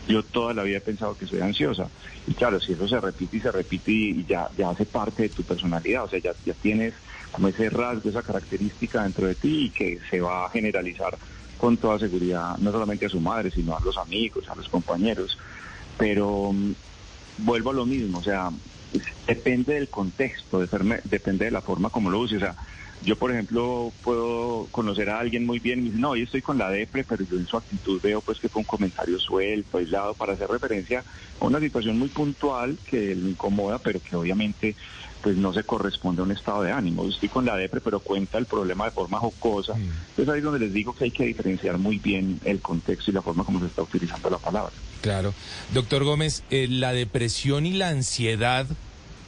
[0.08, 1.88] Yo toda la vida he pensado que soy ansiosa.
[2.28, 5.30] Y claro, si eso se repite y se repite y ya, ya hace parte de
[5.30, 6.94] tu personalidad, o sea, ya, ya tienes
[7.32, 11.18] como ese rasgo, esa característica dentro de ti y que se va a generalizar
[11.58, 15.38] con toda seguridad, no solamente a su madre, sino a los amigos, a los compañeros.
[15.98, 16.74] Pero um,
[17.38, 18.50] vuelvo a lo mismo, o sea,
[19.28, 20.60] depende del contexto,
[21.04, 22.38] depende de la forma como lo use.
[22.38, 22.56] O sea,
[23.02, 26.58] yo, por ejemplo, puedo conocer a alguien muy bien y decir, no, yo estoy con
[26.58, 30.14] la depre, pero yo en su actitud veo pues que fue un comentario suelto, aislado,
[30.14, 31.04] para hacer referencia
[31.40, 34.76] a una situación muy puntual que le incomoda, pero que obviamente
[35.22, 37.04] pues no se corresponde a un estado de ánimo.
[37.04, 39.76] Yo estoy con la depre, pero cuenta el problema de forma jocosa.
[39.76, 39.90] Mm.
[40.10, 43.14] Entonces ahí es donde les digo que hay que diferenciar muy bien el contexto y
[43.14, 44.72] la forma como se está utilizando la palabra.
[45.02, 45.34] Claro.
[45.74, 48.68] Doctor Gómez, eh, la depresión y la ansiedad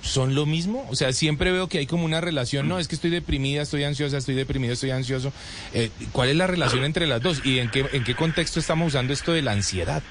[0.02, 0.86] son lo mismo?
[0.90, 3.84] O sea, siempre veo que hay como una relación, no, es que estoy deprimida, estoy
[3.84, 5.32] ansiosa, estoy deprimido, estoy ansioso.
[5.74, 7.46] Eh, ¿Cuál es la relación entre las dos?
[7.46, 10.04] ¿Y en qué, en qué contexto estamos usando esto de la ansiedad?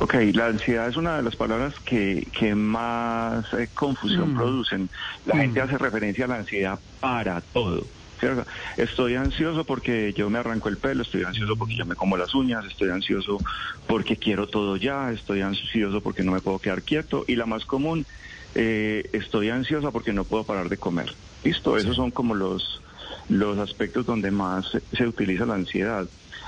[0.00, 4.36] Ok, la ansiedad es una de las palabras que, que más eh, confusión mm.
[4.36, 4.88] producen.
[5.26, 5.38] La mm.
[5.38, 7.84] gente hace referencia a la ansiedad para todo.
[8.18, 8.46] ¿cierto?
[8.76, 12.34] Estoy ansioso porque yo me arranco el pelo, estoy ansioso porque yo me como las
[12.34, 13.38] uñas, estoy ansioso
[13.86, 17.24] porque quiero todo ya, estoy ansioso porque no me puedo quedar quieto.
[17.28, 18.06] Y la más común
[18.54, 21.12] eh, estoy ansiosa porque no puedo parar de comer.
[21.42, 22.80] Listo, esos son como los,
[23.28, 26.06] los aspectos donde más se, utiliza la ansiedad.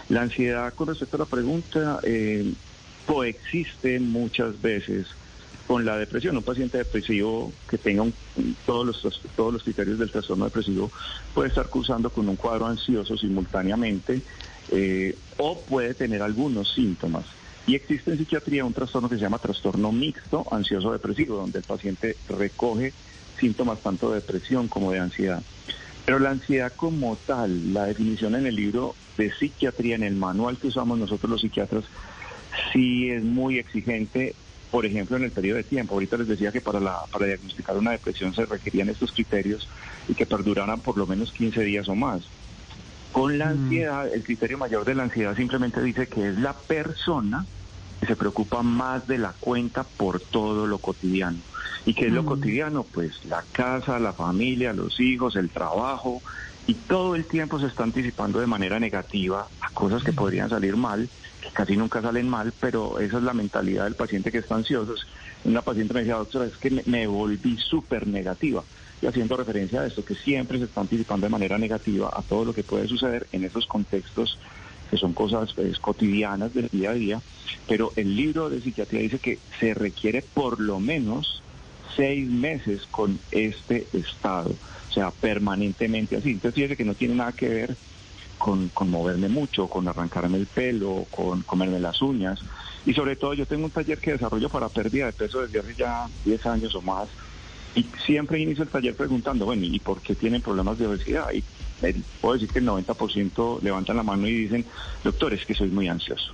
[0.09, 2.53] La ansiedad, con respecto a la pregunta, eh,
[3.07, 5.07] coexiste muchas veces
[5.67, 6.37] con la depresión.
[6.37, 8.05] Un paciente depresivo que tenga
[8.65, 10.91] todos, los, todos los criterios del trastorno depresivo
[11.35, 14.23] puede estar cursando con un cuadro ansioso simultáneamente
[14.71, 17.25] eh, o puede tener algunos síntomas.
[17.67, 21.65] Y existe en psiquiatría un trastorno que se llama trastorno mixto ansioso depresivo, donde el
[21.65, 22.93] paciente recoge
[23.39, 25.43] síntomas tanto de depresión como de ansiedad.
[26.05, 30.59] Pero la ansiedad como tal, la definición en el libro de psiquiatría, en el manual
[30.59, 31.85] que usamos nosotros los psiquiatras,
[32.73, 34.37] sí es muy exigente,
[34.71, 35.95] por ejemplo, en el periodo de tiempo.
[35.95, 39.69] Ahorita les decía que para, la, para diagnosticar una depresión se requerían estos criterios
[40.09, 42.23] y que perduraran por lo menos 15 días o más.
[43.17, 47.47] Con la ansiedad, el criterio mayor de la ansiedad simplemente dice que es la persona
[47.99, 51.39] que se preocupa más de la cuenta por todo lo cotidiano.
[51.87, 52.83] ¿Y qué es lo cotidiano?
[52.83, 56.21] Pues la casa, la familia, los hijos, el trabajo,
[56.67, 60.77] y todo el tiempo se está anticipando de manera negativa a cosas que podrían salir
[60.77, 61.09] mal,
[61.41, 64.95] que casi nunca salen mal, pero esa es la mentalidad del paciente que está ansioso.
[65.43, 68.63] Una paciente me decía, doctora, es que me, me volví súper negativa
[69.01, 72.45] y haciendo referencia a esto, que siempre se está anticipando de manera negativa a todo
[72.45, 74.39] lo que puede suceder en esos contextos
[74.91, 77.23] que son cosas pues, cotidianas del día a día,
[77.67, 81.43] pero el libro de psiquiatría dice que se requiere por lo menos
[81.97, 84.51] seis meses con este estado,
[84.89, 86.31] o sea, permanentemente así.
[86.31, 87.77] Entonces fíjese que no tiene nada que ver
[88.39, 92.39] con, con moverme mucho, con arrancarme el pelo, con comerme las uñas.
[92.85, 95.75] Y sobre todo yo tengo un taller que desarrollo para pérdida de peso desde hace
[95.75, 97.09] ya 10 años o más
[97.77, 101.31] y siempre inicio el taller preguntando, bueno, ¿y por qué tienen problemas de obesidad?
[101.33, 101.45] Y
[102.23, 104.65] puedo decir que el 90% levantan la mano y dicen,
[105.05, 106.33] doctor, es que soy muy ansioso.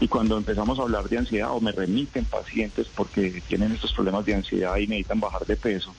[0.00, 4.24] Y cuando empezamos a hablar de ansiedad o me remiten pacientes porque tienen estos problemas
[4.24, 5.92] de ansiedad y necesitan bajar de peso,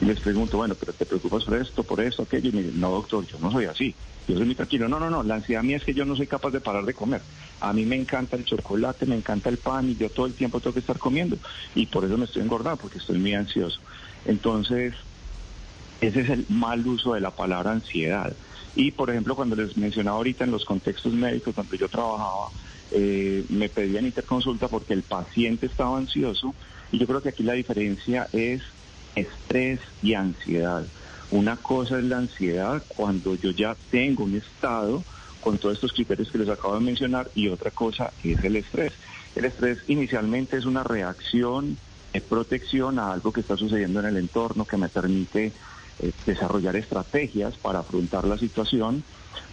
[0.00, 2.80] y les pregunto, bueno, pero te preocupas por esto, por esto, aquello, y me dicen,
[2.80, 3.94] no, doctor, yo no soy así.
[4.26, 4.88] Yo soy muy tranquilo.
[4.88, 6.94] No, no, no, la ansiedad mía es que yo no soy capaz de parar de
[6.94, 7.20] comer.
[7.60, 10.60] A mí me encanta el chocolate, me encanta el pan y yo todo el tiempo
[10.60, 11.36] tengo que estar comiendo.
[11.74, 13.80] Y por eso me estoy engordando, porque estoy muy ansioso.
[14.24, 14.94] Entonces,
[16.00, 18.34] ese es el mal uso de la palabra ansiedad.
[18.74, 22.48] Y, por ejemplo, cuando les mencionaba ahorita en los contextos médicos donde yo trabajaba,
[22.92, 26.54] eh, me pedían interconsulta porque el paciente estaba ansioso.
[26.92, 28.62] Y yo creo que aquí la diferencia es
[29.14, 30.86] estrés y ansiedad.
[31.30, 35.04] Una cosa es la ansiedad cuando yo ya tengo un estado
[35.40, 38.92] con todos estos criterios que les acabo de mencionar y otra cosa es el estrés.
[39.34, 41.78] El estrés inicialmente es una reacción
[42.28, 45.52] protección a algo que está sucediendo en el entorno que me permite
[46.00, 49.04] eh, desarrollar estrategias para afrontar la situación,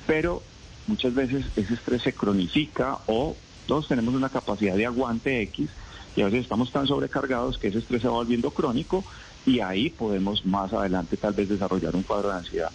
[0.07, 0.41] pero
[0.87, 3.35] muchas veces ese estrés se cronifica o
[3.67, 5.69] todos tenemos una capacidad de aguante X
[6.15, 9.03] y a veces estamos tan sobrecargados que ese estrés se va volviendo crónico
[9.45, 12.71] y ahí podemos más adelante tal vez desarrollar un cuadro de ansiedad.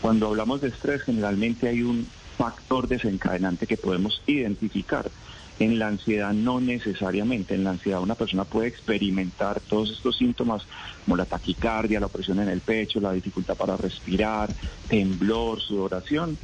[0.00, 2.06] Cuando hablamos de estrés generalmente hay un
[2.38, 5.10] factor desencadenante que podemos identificar.
[5.58, 10.62] En la ansiedad no necesariamente, en la ansiedad una persona puede experimentar todos estos síntomas
[11.04, 14.54] como la taquicardia, la opresión en el pecho, la dificultad para respirar,
[14.88, 16.38] temblor, sudoración,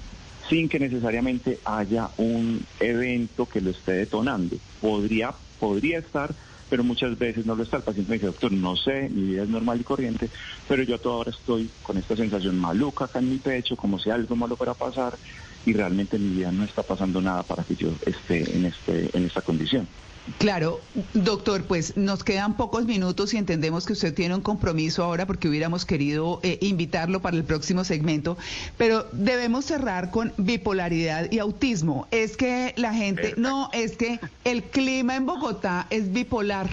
[0.49, 4.57] sin que necesariamente haya un evento que lo esté detonando.
[4.81, 6.35] Podría, podría estar,
[6.69, 7.78] pero muchas veces no lo está.
[7.78, 10.28] El paciente me dice, doctor, no sé, mi vida es normal y corriente,
[10.69, 13.99] pero yo a toda hora estoy con esta sensación maluca acá en mi pecho, como
[13.99, 15.16] si algo malo fuera a pasar,
[15.66, 19.11] y realmente en mi vida no está pasando nada para que yo esté en, este,
[19.16, 19.86] en esta condición.
[20.39, 20.81] Claro,
[21.12, 25.49] doctor, pues nos quedan pocos minutos y entendemos que usted tiene un compromiso ahora porque
[25.49, 28.39] hubiéramos querido eh, invitarlo para el próximo segmento,
[28.78, 32.09] pero debemos cerrar con bipolaridad y autismo.
[32.11, 36.70] Es que la gente, no, es que el clima en Bogotá es bipolar.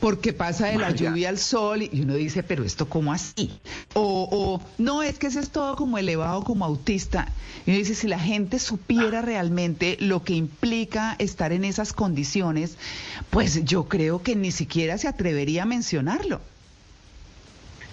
[0.00, 3.50] Porque pasa de la lluvia al sol y uno dice, pero esto cómo así?
[3.94, 7.32] O, o no, es que ese es todo como elevado, como autista.
[7.66, 12.78] Y uno dice, si la gente supiera realmente lo que implica estar en esas condiciones,
[13.30, 16.40] pues yo creo que ni siquiera se atrevería a mencionarlo.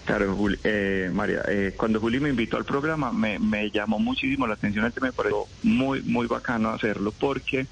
[0.05, 4.47] Claro, Juli- eh, María, eh, cuando Juli me invitó al programa me, me llamó muchísimo
[4.47, 7.67] la atención el tema, me pareció muy, muy bacano hacerlo porque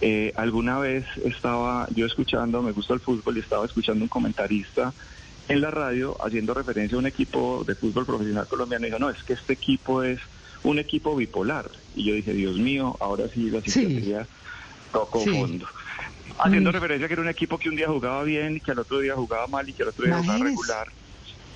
[0.00, 4.92] eh, alguna vez estaba yo escuchando, me gusta el fútbol y estaba escuchando un comentarista
[5.48, 9.10] en la radio haciendo referencia a un equipo de fútbol profesional colombiano y dijo, no,
[9.10, 10.20] es que este equipo es
[10.64, 11.70] un equipo bipolar.
[11.94, 14.28] Y yo dije, Dios mío, ahora sí la psiquiatría
[14.92, 15.30] tocó Sí.
[15.30, 15.66] fondo.
[16.38, 16.74] Haciendo Mm.
[16.74, 18.98] referencia a que era un equipo que un día jugaba bien y que al otro
[18.98, 20.50] día jugaba mal y que al otro día jugaba Imagínese.
[20.62, 20.88] regular.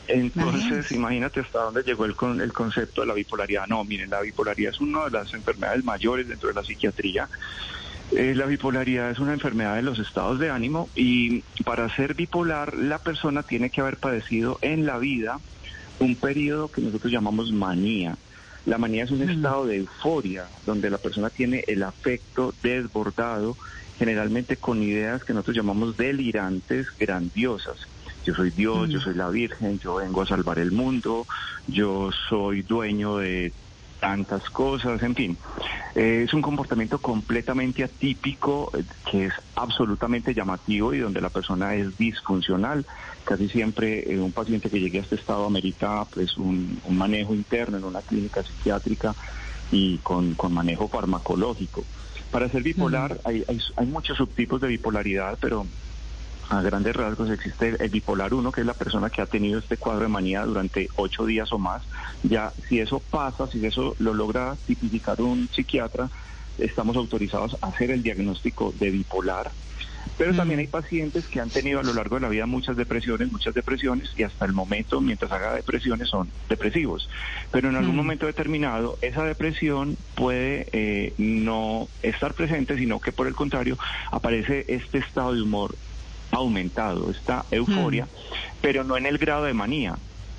[0.08, 0.94] Entonces, Imagínese.
[0.94, 3.66] imagínate hasta dónde llegó el, con, el concepto de la bipolaridad.
[3.68, 7.28] No, miren, la bipolaridad es una de las enfermedades mayores dentro de la psiquiatría.
[8.12, 12.74] Eh, la bipolaridad es una enfermedad de los estados de ánimo y para ser bipolar
[12.74, 15.38] la persona tiene que haber padecido en la vida
[16.00, 18.16] un periodo que nosotros llamamos manía.
[18.66, 23.56] La manía es un estado de euforia donde la persona tiene el afecto desbordado,
[23.98, 27.86] generalmente con ideas que nosotros llamamos delirantes, grandiosas.
[28.24, 31.26] Yo soy Dios, yo soy la Virgen, yo vengo a salvar el mundo,
[31.68, 33.52] yo soy dueño de
[34.00, 35.36] tantas cosas, en fin.
[35.94, 41.74] Eh, es un comportamiento completamente atípico eh, que es absolutamente llamativo y donde la persona
[41.74, 42.86] es disfuncional.
[43.24, 47.34] Casi siempre eh, un paciente que llegue a este estado amerita pues un, un manejo
[47.34, 49.14] interno en una clínica psiquiátrica
[49.70, 51.84] y con, con manejo farmacológico.
[52.30, 55.66] Para ser bipolar hay, hay, hay muchos subtipos de bipolaridad, pero
[56.50, 59.76] a grandes rasgos existe el bipolar 1, que es la persona que ha tenido este
[59.76, 61.82] cuadro de manía durante ocho días o más.
[62.24, 66.10] Ya si eso pasa, si eso lo logra tipificar un psiquiatra,
[66.58, 69.52] estamos autorizados a hacer el diagnóstico de bipolar.
[70.18, 73.30] Pero también hay pacientes que han tenido a lo largo de la vida muchas depresiones,
[73.30, 77.08] muchas depresiones, y hasta el momento, mientras haga depresiones, son depresivos.
[77.52, 83.28] Pero en algún momento determinado, esa depresión puede eh, no estar presente, sino que por
[83.28, 83.78] el contrario,
[84.10, 85.74] aparece este estado de humor
[86.30, 88.08] aumentado, esta euforia,
[88.60, 89.96] pero no en el grado de manía,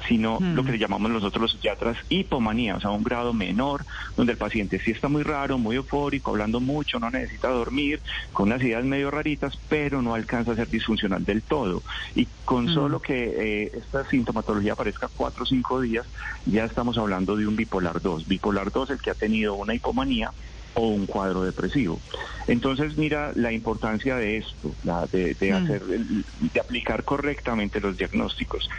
[0.07, 3.85] sino lo que llamamos nosotros los psiquiatras hipomanía, o sea, un grado menor,
[4.15, 8.01] donde el paciente sí está muy raro, muy eufórico, hablando mucho, no necesita dormir,
[8.33, 11.83] con unas ideas medio raritas, pero no alcanza a ser disfuncional del todo.
[12.15, 12.73] Y con Mm.
[12.73, 16.07] solo que eh, esta sintomatología aparezca cuatro o cinco días,
[16.45, 18.27] ya estamos hablando de un bipolar 2.
[18.27, 20.33] Bipolar 2, el que ha tenido una hipomanía,
[20.73, 22.01] o un cuadro depresivo.
[22.47, 25.55] Entonces, mira la importancia de esto, la de, de Mm.
[25.55, 28.69] hacer, de aplicar correctamente los diagnósticos.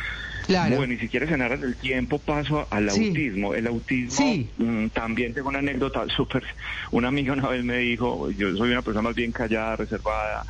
[0.46, 0.76] Claro.
[0.76, 3.08] Bueno, y si quieres ganar el tiempo, paso al Sí.
[3.08, 3.54] autismo.
[3.54, 6.44] El autismo, mm, también tengo una anécdota súper.
[6.90, 10.44] Una amiga una vez me dijo, yo soy una persona más bien callada, reservada,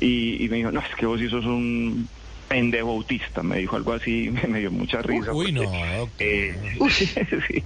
[0.00, 2.08] y, y me dijo, no, es que vos sí sos un
[2.48, 3.42] pendejo autista.
[3.42, 5.32] Me dijo algo así, me dio mucha risa.
[5.32, 6.78] Uy, no, porque, eh,
[7.48, 7.64] sí,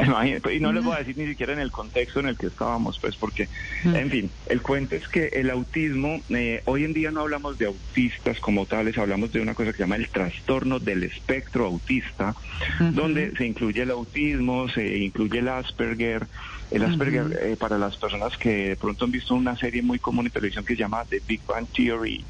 [0.00, 2.46] imagínate, y no les voy a decir ni siquiera en el contexto en el que
[2.46, 3.48] estábamos, pues, porque,
[3.84, 7.66] en fin, el cuento es que el autismo, eh, hoy en día no hablamos de
[7.66, 12.34] autistas como tales, hablamos de una cosa que se llama el trastorno del espectro autista,
[12.78, 16.26] donde se incluye el autismo, se incluye el Asperger.
[16.70, 20.26] El Asperger, eh, para las personas que de pronto han visto una serie muy común
[20.26, 22.24] en televisión que se llama The Big Bang Theory,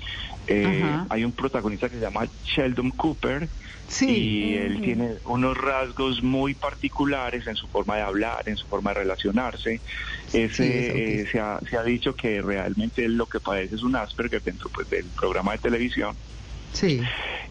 [0.47, 3.49] eh, hay un protagonista que se llama Sheldon Cooper
[3.87, 4.07] Sí.
[4.11, 8.93] y él tiene unos rasgos muy particulares en su forma de hablar, en su forma
[8.95, 9.81] de relacionarse.
[10.33, 10.89] Ese, Sí, eh,
[11.21, 11.31] autista.
[11.33, 14.71] se, ha, se ha dicho que realmente él lo que padece es un Asperger dentro
[14.71, 16.17] pues, del programa de televisión.
[16.73, 17.03] Sí.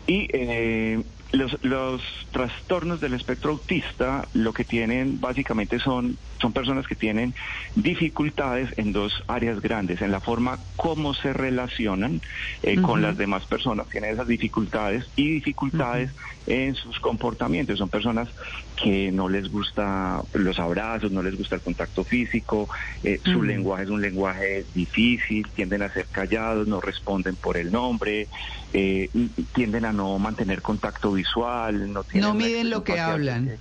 [0.07, 1.03] Y eh,
[1.33, 2.01] los, los
[2.31, 7.33] trastornos del espectro autista lo que tienen básicamente son, son personas que tienen
[7.73, 12.21] dificultades en dos áreas grandes, en la forma como se relacionan
[12.63, 16.11] eh, con las demás personas, tienen esas dificultades y dificultades
[16.45, 17.79] en sus comportamientos.
[17.79, 18.27] Son personas
[18.75, 22.67] que no les gusta los abrazos, no les gusta el contacto físico,
[23.05, 27.71] eh, su lenguaje es un lenguaje difícil, tienden a ser callados, no responden por el
[27.71, 28.27] nombre,
[28.73, 29.09] eh,
[29.53, 33.59] tienden a no mantener contacto visual, no tienen No miden lo que facial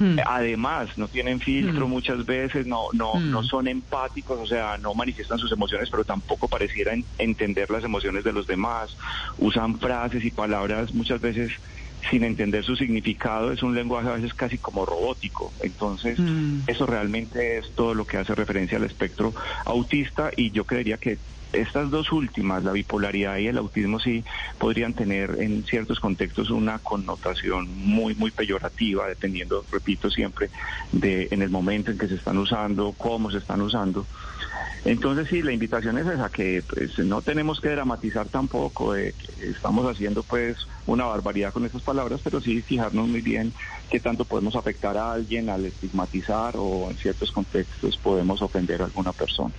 [0.00, 1.90] eh, Además, no tienen filtro Mm.
[1.90, 6.48] muchas veces, no, no, no son empáticos, o sea, no manifiestan sus emociones, pero tampoco
[6.48, 8.96] parecieran entender las emociones de los demás.
[9.38, 11.52] Usan frases y palabras muchas veces
[12.10, 15.52] sin entender su significado, es un lenguaje a veces casi como robótico.
[15.60, 16.18] Entonces,
[16.66, 19.34] eso realmente es todo lo que hace referencia al espectro
[19.64, 21.18] autista y yo creería que
[21.52, 24.24] estas dos últimas, la bipolaridad y el autismo, sí
[24.58, 30.50] podrían tener en ciertos contextos una connotación muy, muy peyorativa, dependiendo, repito siempre,
[30.92, 34.06] de en el momento en que se están usando, cómo se están usando.
[34.84, 39.86] Entonces sí, la invitación es esa, que pues, no tenemos que dramatizar tampoco, eh, estamos
[39.86, 40.56] haciendo pues
[40.86, 43.52] una barbaridad con esas palabras, pero sí fijarnos muy bien
[43.90, 48.86] qué tanto podemos afectar a alguien al estigmatizar o en ciertos contextos podemos ofender a
[48.86, 49.52] alguna persona.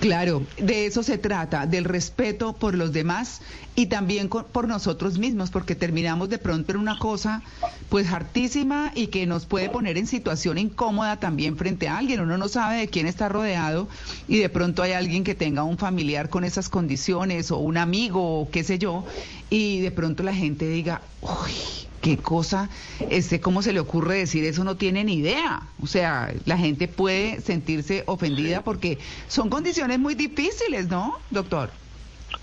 [0.00, 3.42] Claro, de eso se trata, del respeto por los demás
[3.76, 7.42] y también con- por nosotros mismos, porque terminamos de pronto en una cosa
[7.90, 12.20] pues hartísima y que nos puede poner en situación incómoda también frente a alguien.
[12.20, 13.88] Uno no sabe de quién está rodeado
[14.26, 18.40] y de pronto hay alguien que tenga un familiar con esas condiciones o un amigo
[18.40, 19.04] o qué sé yo,
[19.50, 22.68] y de pronto la gente diga, uy, qué cosa,
[23.10, 24.64] este, ¿cómo se le ocurre decir eso?
[24.64, 25.62] No tiene ni idea.
[25.82, 28.98] O sea, la gente puede sentirse ofendida porque
[29.28, 31.70] son condiciones muy difíciles, ¿no, doctor?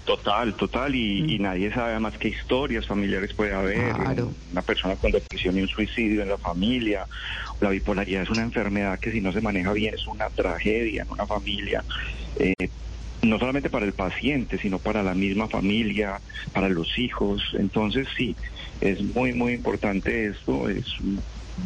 [0.06, 3.94] Total, total, y, y nadie sabe más qué historias familiares puede haber.
[3.94, 4.32] Claro.
[4.52, 7.08] Una persona con depresión y un suicidio en la familia.
[7.60, 11.12] La bipolaridad es una enfermedad que si no se maneja bien es una tragedia en
[11.12, 11.84] una familia.
[12.38, 12.70] Eh,
[13.22, 16.22] no solamente para el paciente, sino para la misma familia,
[16.54, 17.42] para los hijos.
[17.58, 18.36] Entonces sí,
[18.82, 20.86] es muy, muy importante esto, es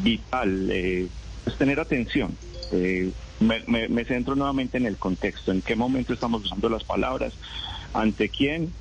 [0.03, 1.07] vital eh,
[1.45, 2.35] es tener atención.
[2.71, 6.83] Eh, me, me- me centro nuevamente en el contexto, en qué momento estamos usando las
[6.83, 7.33] palabras,
[7.93, 8.71] ante quién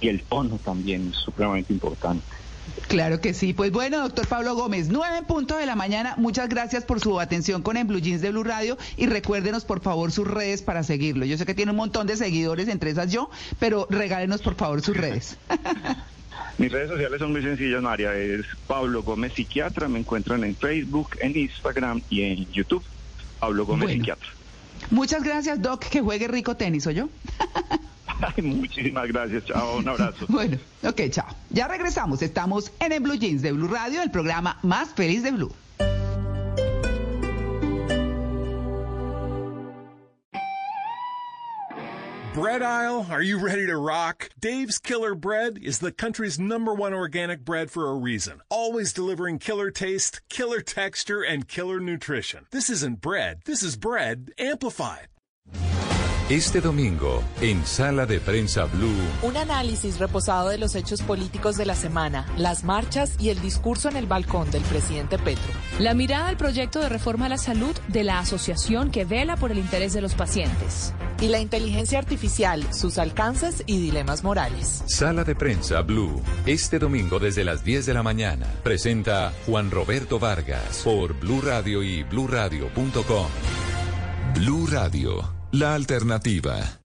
[0.00, 2.22] y el tono también es supremamente importante.
[2.86, 3.52] Claro que sí.
[3.52, 6.14] Pues bueno, doctor Pablo Gómez, nueve en punto de la mañana.
[6.18, 9.80] Muchas gracias por su atención con En Blue Jeans de Blue Radio y recuérdenos por
[9.80, 11.24] favor sus redes para seguirlo.
[11.24, 14.82] Yo sé que tiene un montón de seguidores, entre esas yo, pero regálenos por favor
[14.82, 15.36] sus redes.
[16.58, 18.14] Mis redes sociales son muy sencillas, María.
[18.14, 19.88] Es Pablo Gómez Psiquiatra.
[19.88, 22.82] Me encuentran en Facebook, en Instagram y en YouTube.
[23.38, 24.00] Pablo Gómez Bueno.
[24.00, 24.28] Psiquiatra.
[24.90, 25.84] Muchas gracias, Doc.
[25.84, 27.08] Que juegue rico tenis, ¿o yo?
[28.36, 29.44] Ay, muchísimas gracias.
[29.46, 30.26] Chao, un abrazo.
[30.28, 31.26] Bueno, ok, chao.
[31.50, 32.22] Ya regresamos.
[32.22, 35.52] Estamos en el Blue Jeans de Blue Radio, el programa más feliz de Blue.
[42.32, 44.30] Bread aisle, are you ready to rock?
[44.38, 48.40] Dave's Killer Bread is the country's number one organic bread for a reason.
[48.48, 52.46] Always delivering killer taste, killer texture, and killer nutrition.
[52.52, 55.08] This isn't bread, this is bread amplified.
[56.30, 61.66] Este domingo, en Sala de Prensa Blue, Un análisis reposado de los hechos políticos de
[61.66, 65.52] la semana, las marchas y el discurso en el balcón del presidente Petro.
[65.80, 69.50] La mirada al proyecto de reforma a la salud de la asociación que vela por
[69.50, 70.94] el interés de los pacientes.
[71.20, 74.84] Y la inteligencia artificial, sus alcances y dilemas morales.
[74.86, 80.20] Sala de Prensa Blue, este domingo desde las 10 de la mañana, presenta Juan Roberto
[80.20, 83.26] Vargas por Blue Radio y bluradio.com.
[84.36, 86.80] Blue Radio, la alternativa.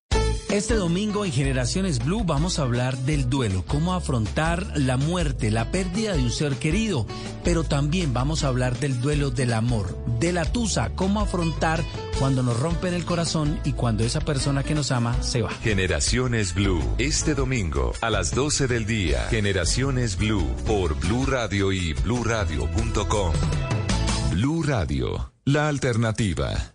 [0.49, 5.71] Este domingo en Generaciones Blue vamos a hablar del duelo, cómo afrontar la muerte, la
[5.71, 7.05] pérdida de un ser querido,
[7.43, 11.83] pero también vamos a hablar del duelo del amor, de la tusa, cómo afrontar
[12.19, 15.49] cuando nos rompen el corazón y cuando esa persona que nos ama se va.
[15.49, 19.27] Generaciones Blue, este domingo a las 12 del día.
[19.29, 23.33] Generaciones Blue por Blue Radio y bluradio.com.
[24.31, 26.74] Blue Radio, la alternativa.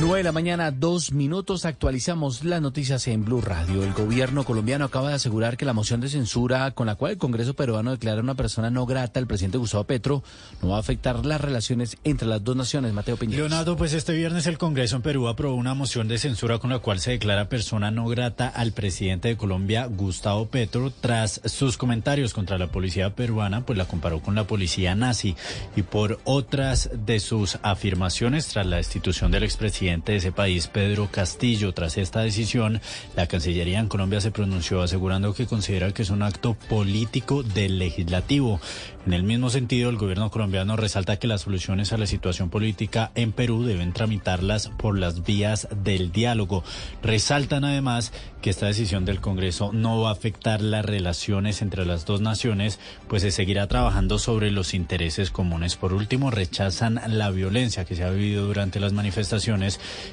[0.00, 3.84] 9 de la mañana, dos minutos, actualizamos las noticias en Blue Radio.
[3.84, 7.18] El gobierno colombiano acaba de asegurar que la moción de censura con la cual el
[7.18, 10.22] Congreso peruano declara una persona no grata al presidente Gustavo Petro
[10.62, 12.92] no va a afectar las relaciones entre las dos naciones.
[12.92, 13.50] Mateo Piñeros.
[13.50, 16.78] Leonardo, pues este viernes el Congreso en Perú aprobó una moción de censura con la
[16.78, 22.32] cual se declara persona no grata al presidente de Colombia, Gustavo Petro, tras sus comentarios
[22.32, 25.36] contra la policía peruana, pues la comparó con la policía nazi
[25.76, 31.08] y por otras de sus afirmaciones tras la destitución del expresidente de ese país, Pedro
[31.10, 31.74] Castillo.
[31.74, 32.80] Tras esta decisión,
[33.16, 37.80] la Cancillería en Colombia se pronunció asegurando que considera que es un acto político del
[37.80, 38.60] legislativo.
[39.04, 43.10] En el mismo sentido, el gobierno colombiano resalta que las soluciones a la situación política
[43.16, 46.62] en Perú deben tramitarlas por las vías del diálogo.
[47.02, 52.04] Resaltan además que esta decisión del Congreso no va a afectar las relaciones entre las
[52.06, 52.78] dos naciones,
[53.08, 55.74] pues se seguirá trabajando sobre los intereses comunes.
[55.74, 59.71] Por último, rechazan la violencia que se ha vivido durante las manifestaciones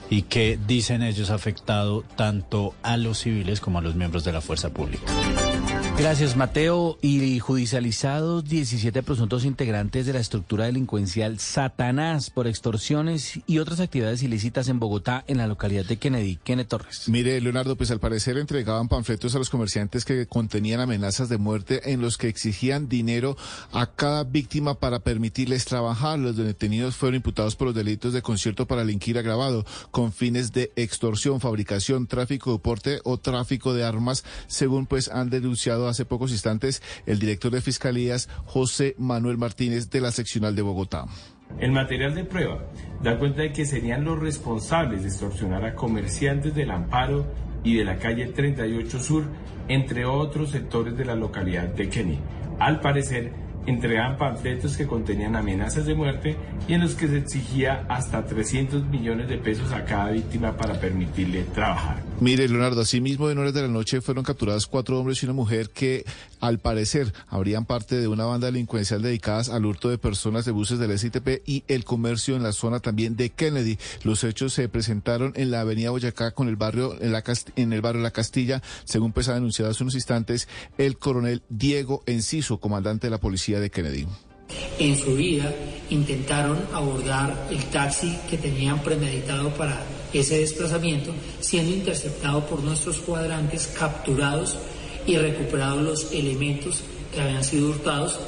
[0.09, 4.31] y que, dicen ellos, ha afectado tanto a los civiles como a los miembros de
[4.31, 5.11] la fuerza pública.
[5.99, 6.97] Gracias, Mateo.
[7.01, 14.23] Y judicializados 17 presuntos integrantes de la estructura delincuencial Satanás por extorsiones y otras actividades
[14.23, 16.37] ilícitas en Bogotá, en la localidad de Kennedy.
[16.41, 17.09] Kenneth Torres.
[17.09, 21.91] Mire, Leonardo, pues al parecer entregaban panfletos a los comerciantes que contenían amenazas de muerte
[21.91, 23.35] en los que exigían dinero
[23.73, 26.17] a cada víctima para permitirles trabajar.
[26.17, 30.71] Los detenidos fueron imputados por los delitos de concierto para delinquir agravado con fines de
[30.77, 36.31] extorsión, fabricación, tráfico de porte o tráfico de armas, según pues han denunciado hace pocos
[36.31, 41.05] instantes el director de Fiscalías, José Manuel Martínez, de la seccional de Bogotá.
[41.59, 42.63] El material de prueba
[43.01, 47.25] da cuenta de que serían los responsables de extorsionar a comerciantes del Amparo
[47.63, 49.25] y de la calle 38 Sur,
[49.67, 52.19] entre otros sectores de la localidad de Kenny.
[52.59, 53.33] Al parecer,
[53.69, 56.35] entregaban panfletos que contenían amenazas de muerte
[56.67, 60.79] y en los que se exigía hasta 300 millones de pesos a cada víctima para
[60.79, 62.01] permitirle trabajar.
[62.19, 65.69] Mire, Leonardo, asimismo, en horas de la noche fueron capturados cuatro hombres y una mujer
[65.69, 66.03] que,
[66.39, 70.79] al parecer, habrían parte de una banda delincuencial dedicadas al hurto de personas de buses
[70.79, 73.77] del SITP y el comercio en la zona también de Kennedy.
[74.03, 77.23] Los hechos se presentaron en la avenida Boyacá con el barrio, en, la
[77.55, 80.47] en el barrio La Castilla, según pues ha denunciado hace unos instantes
[80.77, 84.07] el coronel Diego Enciso, comandante de la policía de Kennedy.
[84.79, 85.53] En su vida
[85.89, 89.83] intentaron abordar el taxi que tenían premeditado para
[90.13, 94.57] ese desplazamiento, siendo interceptado por nuestros cuadrantes, capturados
[95.09, 98.19] y recuperados los elementos que habían sido hurtados,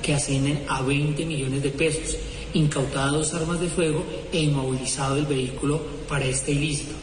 [0.00, 2.16] que ascienden a 20 millones de pesos,
[2.54, 6.94] incautados armas de fuego e inmovilizado el vehículo para este ilícito.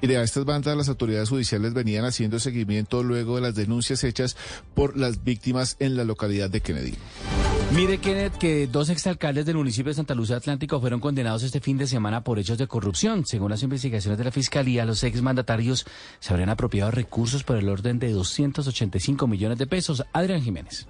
[0.00, 4.36] Y de estas bandas las autoridades judiciales venían haciendo seguimiento luego de las denuncias hechas
[4.74, 6.94] por las víctimas en la localidad de Kennedy.
[7.72, 11.76] Mire, Kenneth, que dos exalcaldes del municipio de Santa Lucía Atlántico fueron condenados este fin
[11.76, 13.26] de semana por hechos de corrupción.
[13.26, 15.84] Según las investigaciones de la Fiscalía, los exmandatarios
[16.20, 20.04] se habrían apropiado recursos por el orden de 285 millones de pesos.
[20.12, 20.86] Adrián Jiménez.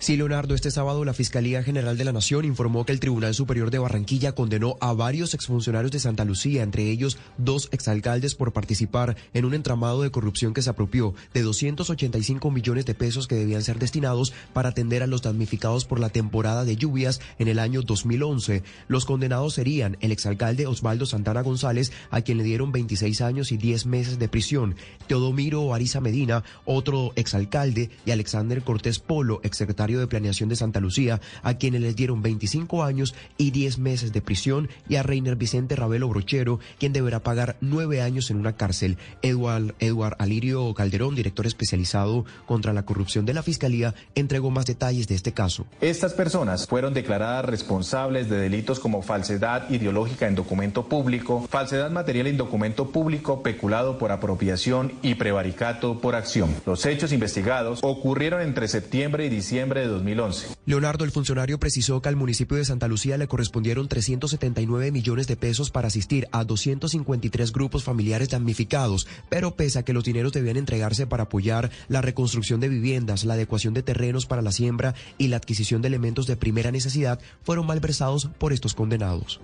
[0.00, 3.70] Sí, Leonardo, este sábado la Fiscalía General de la Nación informó que el Tribunal Superior
[3.70, 9.18] de Barranquilla condenó a varios exfuncionarios de Santa Lucía, entre ellos dos exalcaldes, por participar
[9.34, 13.62] en un entramado de corrupción que se apropió de 285 millones de pesos que debían
[13.62, 17.82] ser destinados para atender a los damnificados por la temporada de lluvias en el año
[17.82, 18.62] 2011.
[18.88, 23.58] Los condenados serían el exalcalde Osvaldo Santana González, a quien le dieron 26 años y
[23.58, 24.76] 10 meses de prisión,
[25.08, 31.20] Teodomiro Ariza Medina, otro exalcalde, y Alexander Cortés Polo, exsecretario de Planeación de Santa Lucía,
[31.42, 35.76] a quienes les dieron 25 años y 10 meses de prisión, y a Reiner Vicente
[35.76, 38.98] Ravelo Brochero, quien deberá pagar nueve años en una cárcel.
[39.22, 45.08] Eduard, Eduard Alirio Calderón, director especializado contra la corrupción de la Fiscalía, entregó más detalles
[45.08, 45.66] de este caso.
[45.80, 52.26] Estas personas fueron declaradas responsables de delitos como falsedad ideológica en documento público, falsedad material
[52.26, 56.54] en documento público, peculado por apropiación y prevaricato por acción.
[56.66, 60.48] Los hechos investigados ocurrieron entre septiembre y diciembre de 2011.
[60.66, 65.36] Leonardo, el funcionario, precisó que al municipio de Santa Lucía le correspondieron 379 millones de
[65.36, 70.56] pesos para asistir a 253 grupos familiares damnificados, pero pese a que los dineros debían
[70.56, 75.28] entregarse para apoyar la reconstrucción de viviendas, la adecuación de terrenos para la siembra y
[75.28, 79.40] la adquisición de elementos de primera necesidad, fueron malversados por estos condenados.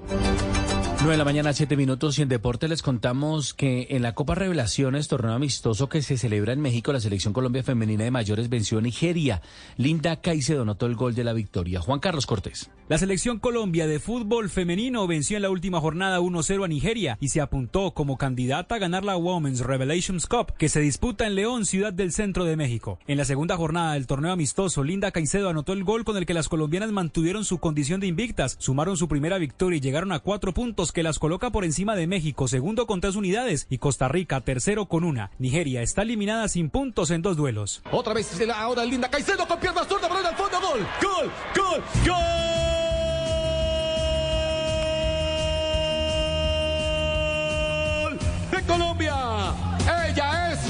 [1.07, 4.35] 9 de la mañana, 7 minutos y en deporte les contamos que en la Copa
[4.35, 8.79] Revelaciones, torneo amistoso que se celebra en México, la selección Colombia femenina de mayores venció
[8.79, 9.41] a Nigeria.
[9.77, 11.81] Linda Caicedo anotó el gol de la victoria.
[11.81, 12.71] Juan Carlos Cortés.
[12.89, 17.29] La selección Colombia de fútbol femenino venció en la última jornada 1-0 a Nigeria y
[17.29, 21.67] se apuntó como candidata a ganar la Women's Revelations Cup que se disputa en León,
[21.67, 22.99] ciudad del centro de México.
[23.07, 26.35] En la segunda jornada del torneo amistoso, Linda Caicedo anotó el gol con el que
[26.35, 30.53] las colombianas mantuvieron su condición de invictas, sumaron su primera victoria y llegaron a cuatro
[30.53, 34.41] puntos que las coloca por encima de México, segundo con tres unidades, y Costa Rica,
[34.41, 35.31] tercero con una.
[35.39, 37.83] Nigeria está eliminada sin puntos en dos duelos.
[37.93, 41.83] Otra vez ahora Linda Caicedo con pierna zurda, balón al fondo, gol, gol, gol,
[48.03, 48.19] gol
[48.53, 49.15] de Colombia.
[50.09, 50.61] Ella es,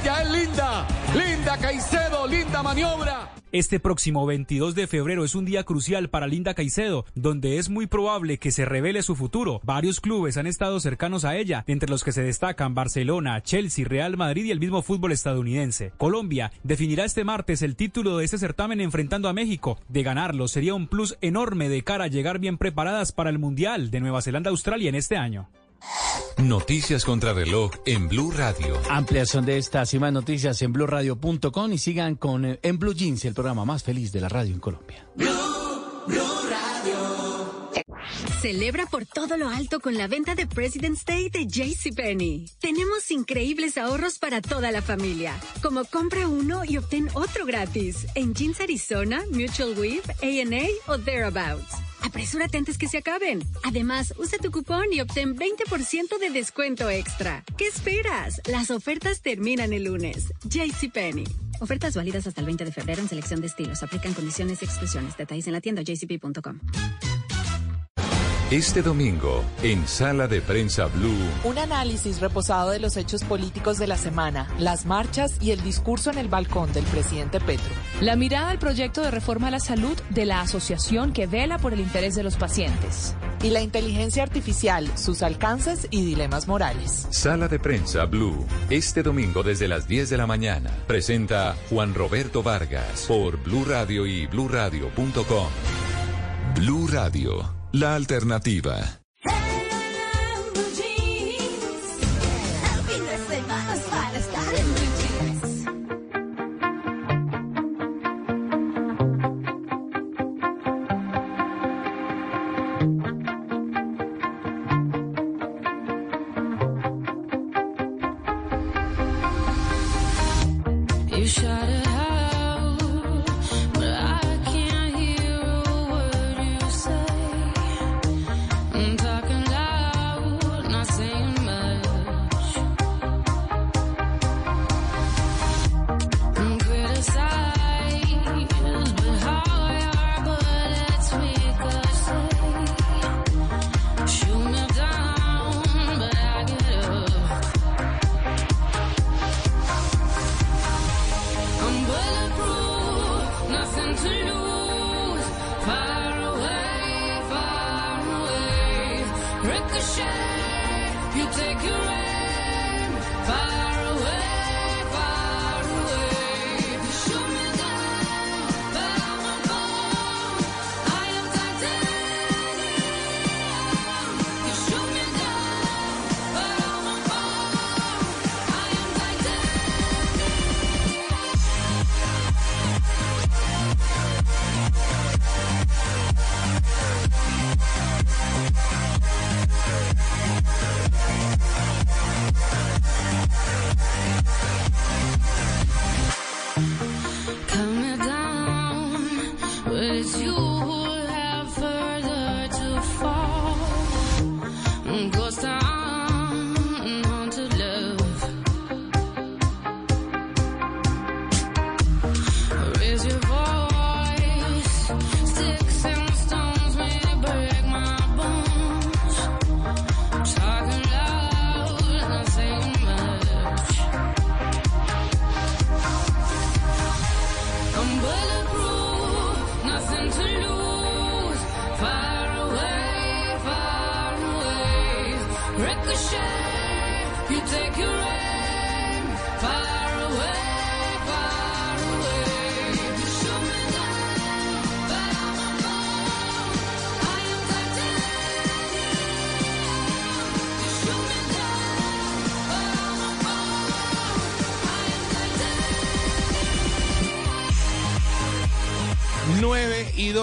[0.00, 3.35] ella es Linda, Linda Caicedo, linda maniobra.
[3.56, 7.86] Este próximo 22 de febrero es un día crucial para Linda Caicedo, donde es muy
[7.86, 9.62] probable que se revele su futuro.
[9.64, 14.18] Varios clubes han estado cercanos a ella, entre los que se destacan Barcelona, Chelsea, Real
[14.18, 15.92] Madrid y el mismo fútbol estadounidense.
[15.96, 19.78] Colombia definirá este martes el título de este certamen enfrentando a México.
[19.88, 23.90] De ganarlo sería un plus enorme de cara a llegar bien preparadas para el Mundial
[23.90, 25.48] de Nueva Zelanda-Australia en este año.
[26.38, 28.78] Noticias contra reloj en Blue Radio.
[28.90, 33.24] Ampliación de estas y más noticias en blueradio.com y sigan con eh, En Blue Jeans,
[33.24, 35.06] el programa más feliz de la radio en Colombia.
[38.40, 42.50] Celebra por todo lo alto con la venta de President's Day de JCPenney.
[42.60, 48.34] Tenemos increíbles ahorros para toda la familia, como compra uno y obtén otro gratis en
[48.34, 51.85] Jeans Arizona, Mutual Weave, A&A o Thereabouts.
[52.02, 53.42] Apresúrate antes que se acaben.
[53.62, 57.44] Además, usa tu cupón y obtén 20% de descuento extra.
[57.56, 58.40] ¿Qué esperas?
[58.46, 60.32] Las ofertas terminan el lunes.
[60.44, 61.26] JCPenney.
[61.60, 63.82] Ofertas válidas hasta el 20 de febrero en selección de estilos.
[63.82, 65.16] Aplican condiciones y exclusiones.
[65.16, 66.60] Detalles en la tienda jcp.com.
[68.52, 73.88] Este domingo, en Sala de Prensa Blue, Un análisis reposado de los hechos políticos de
[73.88, 77.74] la semana, las marchas y el discurso en el balcón del presidente Petro.
[78.00, 81.72] La mirada al proyecto de reforma a la salud de la asociación que vela por
[81.72, 83.16] el interés de los pacientes.
[83.42, 87.08] Y la inteligencia artificial, sus alcances y dilemas morales.
[87.10, 90.70] Sala de Prensa Blue, este domingo desde las 10 de la mañana.
[90.86, 95.48] Presenta Juan Roberto Vargas por Blue Radio y bluradio.com.
[96.54, 99.00] Blue Radio, la alternativa.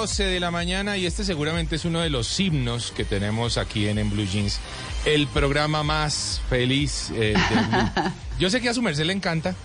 [0.03, 3.88] 12 de la mañana y este seguramente es uno de los himnos que tenemos aquí
[3.88, 4.59] en, En Blue Jeans,
[5.05, 8.11] el programa más feliz eh, del Blue.
[8.39, 9.55] Yo sé que a su merced le encanta.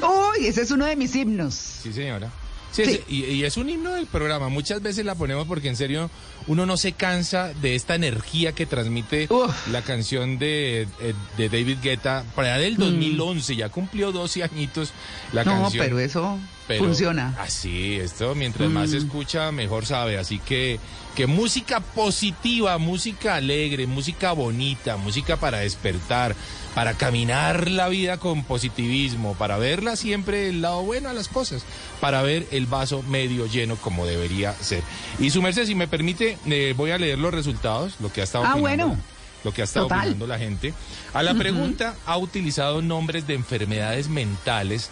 [0.00, 1.54] Uy, ese es uno de mis himnos.
[1.54, 2.30] Sí, señora.
[2.70, 4.48] Sí, es- y, y es un himno del programa.
[4.48, 6.10] Muchas veces la ponemos porque en serio
[6.46, 9.28] uno no se cansa de esta energía que transmite
[9.72, 13.56] la canción de, eh, de David Guetta para del 2011.
[13.56, 14.92] Ya cumplió 12 añitos
[15.32, 15.46] la Mm.
[15.48, 15.84] no, canción.
[15.84, 16.38] pero eso
[16.68, 17.34] Pero funciona.
[17.40, 19.04] Así, esto mientras más se Mm.
[19.04, 20.18] escucha, mejor sabe.
[20.18, 20.78] Así que,
[21.16, 26.34] que música positiva, música alegre, música bonita, música para despertar,
[26.74, 31.64] para caminar la vida con positivismo, para verla siempre el lado bueno a las cosas,
[32.00, 34.82] para ver el vaso medio lleno como debería ser.
[35.18, 38.24] Y su merced, si me permite, eh, voy a leer los resultados, lo que ha
[38.24, 39.02] estado Ah, opinando- bueno.
[39.44, 40.00] Lo que ha estado Total.
[40.00, 40.72] opinando la gente.
[41.14, 44.90] A la pregunta ha utilizado nombres de enfermedades mentales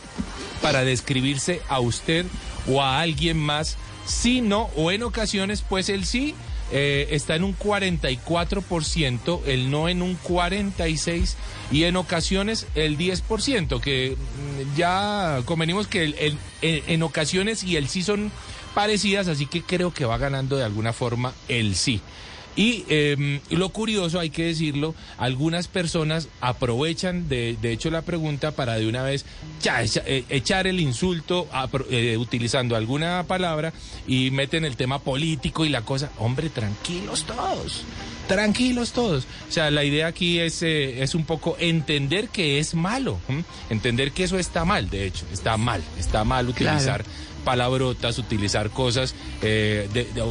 [0.60, 2.26] para describirse a usted
[2.68, 6.34] o a alguien más, sí, no, o en ocasiones, pues el sí
[6.72, 11.34] eh, está en un 44%, el no en un 46%
[11.72, 17.88] y en ocasiones el 10%, que mm, ya convenimos que el- en ocasiones y el
[17.88, 18.30] sí son
[18.74, 22.00] parecidas, así que creo que va ganando de alguna forma el sí.
[22.56, 28.50] Y eh, lo curioso, hay que decirlo, algunas personas aprovechan de, de hecho la pregunta
[28.50, 29.24] para de una vez
[29.62, 31.48] ya, echa- eh, echar el insulto
[31.90, 33.72] eh, utilizando alguna palabra
[34.06, 36.10] y meten el tema político y la cosa.
[36.18, 37.82] Hombre, tranquilos todos.
[38.26, 39.26] Tranquilos todos.
[39.48, 43.42] O sea, la idea aquí es, eh, es un poco entender que es malo, ¿m?
[43.70, 47.04] entender que eso está mal, de hecho, está mal, está mal utilizar
[47.40, 49.88] palabrotas, utilizar cosas, eh,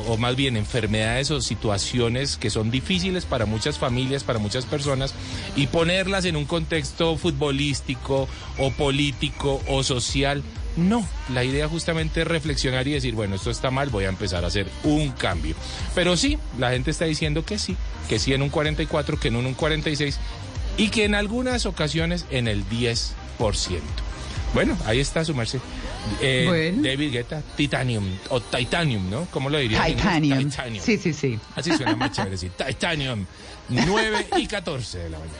[0.07, 5.13] o más bien enfermedades o situaciones que son difíciles para muchas familias, para muchas personas,
[5.55, 8.27] y ponerlas en un contexto futbolístico
[8.57, 10.43] o político o social.
[10.77, 14.43] No, la idea justamente es reflexionar y decir, bueno, esto está mal, voy a empezar
[14.43, 15.55] a hacer un cambio.
[15.95, 17.75] Pero sí, la gente está diciendo que sí,
[18.07, 20.19] que sí en un 44, que no en un 46
[20.77, 23.11] y que en algunas ocasiones en el 10%.
[24.53, 25.59] Bueno, ahí está su merced.
[26.21, 26.81] Eh, Bueno.
[26.81, 29.27] David Guetta, Titanium, o Titanium, ¿no?
[29.31, 29.83] ¿Cómo lo diría?
[29.85, 30.49] Titanium.
[30.49, 30.83] Titanium.
[30.83, 31.39] Sí, sí, sí.
[31.55, 32.49] Así suena más chévere, sí.
[32.57, 33.25] Titanium,
[33.69, 35.39] 9 y 14 de la mañana.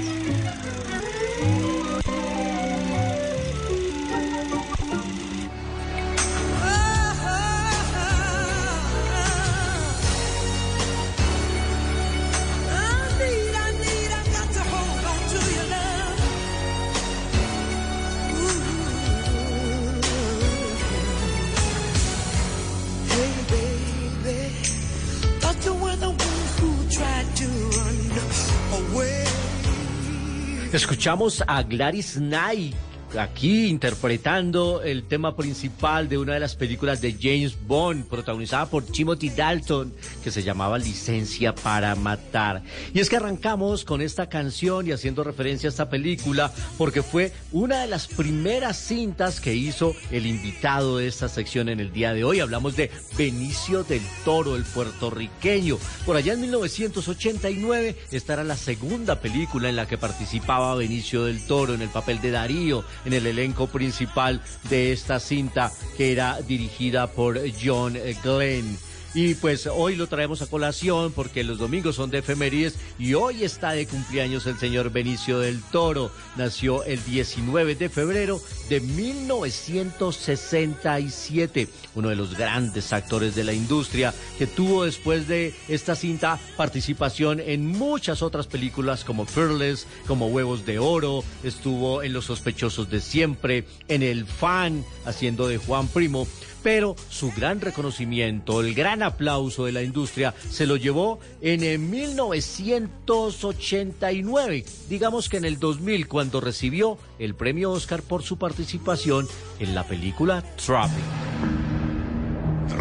[30.73, 32.73] Escuchamos a Gladys Knight
[33.17, 38.85] aquí interpretando el tema principal de una de las películas de James Bond, protagonizada por
[38.85, 42.63] Timothy Dalton, que se llamaba Licencia para Matar.
[42.93, 47.31] Y es que arrancamos con esta canción y haciendo referencia a esta película, porque fue
[47.51, 52.13] una de las primeras cintas que hizo el invitado de esta sección en el día
[52.13, 52.39] de hoy.
[52.39, 55.77] Hablamos de Benicio del Toro, el puertorriqueño.
[56.05, 61.45] Por allá en 1989, esta era la segunda película en la que participaba Benicio del
[61.45, 62.83] Toro en el papel de Darío.
[63.05, 68.77] En el elenco principal de esta cinta que era dirigida por John Glenn.
[69.13, 73.43] Y pues hoy lo traemos a colación porque los domingos son de efemérides y hoy
[73.43, 76.11] está de cumpleaños el señor Benicio del Toro.
[76.37, 84.13] Nació el 19 de febrero de 1967, uno de los grandes actores de la industria
[84.37, 90.65] que tuvo después de esta cinta participación en muchas otras películas como Fearless, como Huevos
[90.65, 96.25] de Oro, estuvo en Los sospechosos de siempre, en El Fan haciendo de Juan Primo
[96.63, 101.77] pero su gran reconocimiento, el gran aplauso de la industria, se lo llevó en el
[101.79, 109.27] 1989, digamos que en el 2000, cuando recibió el premio Oscar por su participación
[109.59, 110.43] en la película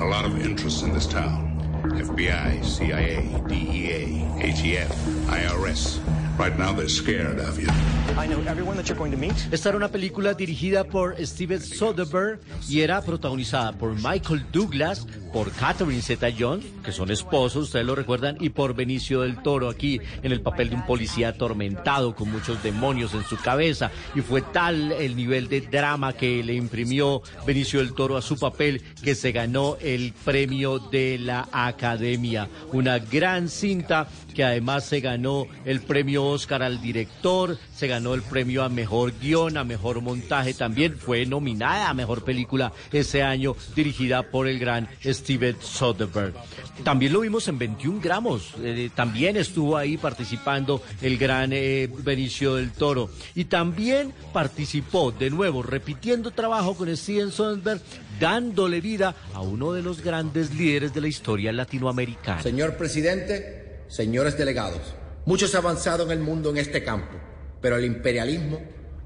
[0.00, 1.49] are a lot of interests in this town.
[1.94, 4.92] FBI, CIA, DEA, ATF,
[5.28, 6.30] IRS.
[6.41, 7.69] Right now they're scared of you.
[8.17, 9.35] I know everyone that you're going to meet.
[9.52, 15.52] Esta era una película dirigida por Steven Soderbergh y era protagonizada por Michael Douglas, por
[15.52, 20.33] Catherine Zeta-Jones, que son esposos, ustedes lo recuerdan, y por Benicio del Toro aquí en
[20.33, 23.91] el papel de un policía atormentado con muchos demonios en su cabeza.
[24.15, 28.39] Y fue tal el nivel de drama que le imprimió Benicio del Toro a su
[28.39, 32.49] papel que se ganó el premio de la Academia.
[32.73, 38.23] Una gran cinta que además se ganó el premio Oscar al director, se ganó el
[38.23, 43.57] premio a mejor guion, a mejor montaje, también fue nominada a mejor película ese año,
[43.75, 46.34] dirigida por el gran Steven Soderbergh.
[46.84, 52.55] También lo vimos en 21 gramos, eh, también estuvo ahí participando el gran eh, Benicio
[52.55, 53.10] del Toro.
[53.34, 57.83] Y también participó de nuevo, repitiendo trabajo con Steven Soderbergh,
[58.18, 62.42] dándole vida a uno de los grandes líderes de la historia latinoamericana.
[62.42, 64.81] Señor presidente, señores delegados,
[65.24, 67.16] mucho se ha avanzado en el mundo en este campo,
[67.60, 68.60] pero el imperialismo,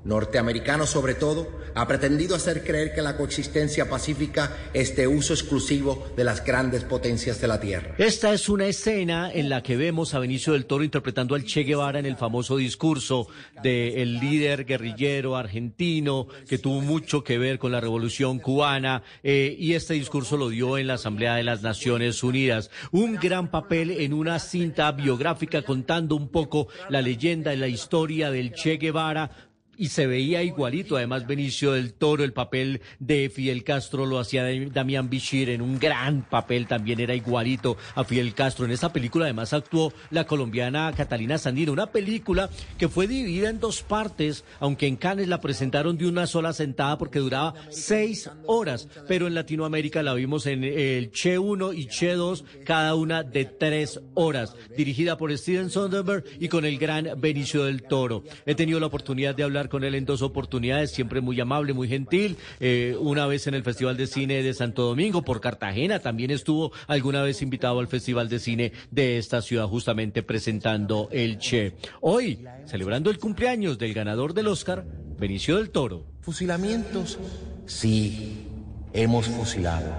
[0.04, 6.06] norteamericano sobre todo, ha pretendido hacer creer que la coexistencia pacífica es de uso exclusivo
[6.16, 7.94] de las grandes potencias de la Tierra.
[7.98, 11.64] Esta es una escena en la que vemos a Benicio del Toro interpretando al Che
[11.64, 13.26] Guevara en el famoso discurso
[13.62, 19.74] del líder guerrillero argentino que tuvo mucho que ver con la revolución cubana eh, y
[19.74, 22.70] este discurso lo dio en la Asamblea de las Naciones Unidas.
[22.92, 28.30] Un gran papel en una cinta biográfica contando un poco la leyenda y la historia
[28.30, 29.30] del Che Guevara
[29.76, 30.96] y se veía igualito.
[30.96, 35.78] Además, Benicio del Toro, el papel de Fidel Castro lo hacía Damián Bichir en un
[35.78, 38.64] gran papel, también era igualito a Fidel Castro.
[38.64, 43.60] En esa película además actuó la colombiana Catalina Sandino, una película que fue dividida en
[43.60, 48.88] dos partes, aunque en Cannes la presentaron de una sola sentada porque duraba seis horas,
[49.08, 53.44] pero en Latinoamérica la vimos en el Che 1 y Che 2, cada una de
[53.44, 58.24] tres horas, dirigida por Steven Soderbergh y con el gran Benicio del Toro.
[58.46, 61.88] He tenido la oportunidad de hablar con él en dos oportunidades, siempre muy amable, muy
[61.88, 62.36] gentil.
[62.60, 66.72] Eh, una vez en el Festival de Cine de Santo Domingo, por Cartagena, también estuvo
[66.86, 71.74] alguna vez invitado al Festival de Cine de esta ciudad, justamente presentando el Che.
[72.00, 74.84] Hoy, celebrando el cumpleaños del ganador del Oscar,
[75.18, 76.06] Benicio del Toro.
[76.20, 77.18] Fusilamientos,
[77.66, 78.46] sí,
[78.92, 79.92] hemos fusilado.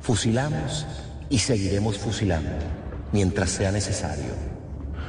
[0.00, 0.86] Fusilamos
[1.28, 2.50] y seguiremos fusilando
[3.12, 4.34] mientras sea necesario.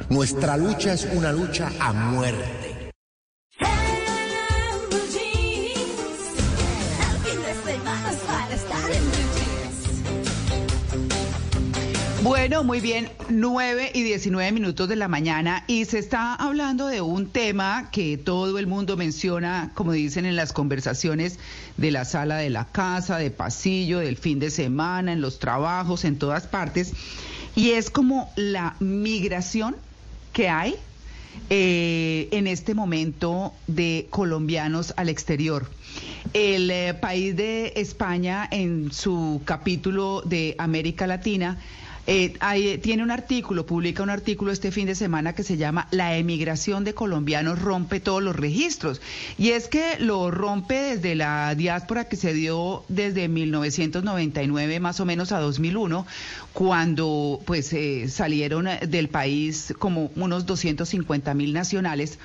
[0.09, 2.70] Nuestra lucha es una lucha a muerte.
[12.23, 17.01] Bueno, muy bien, 9 y 19 minutos de la mañana y se está hablando de
[17.01, 21.39] un tema que todo el mundo menciona, como dicen en las conversaciones
[21.77, 26.05] de la sala de la casa, de pasillo, del fin de semana, en los trabajos,
[26.05, 26.93] en todas partes,
[27.55, 29.75] y es como la migración
[30.31, 30.75] que hay
[31.49, 35.71] eh, en este momento de colombianos al exterior.
[36.33, 41.57] El eh, país de España, en su capítulo de América Latina,
[42.13, 45.87] eh, hay- tiene un artículo, publica un artículo este fin de semana que se llama
[45.91, 48.99] La emigración de colombianos rompe todos los registros.
[49.37, 55.05] Y es que lo rompe desde la diáspora que se dio desde 1999 más o
[55.05, 56.05] menos a 2001,
[56.51, 62.19] cuando pues eh, salieron del país como unos 250 mil nacionales.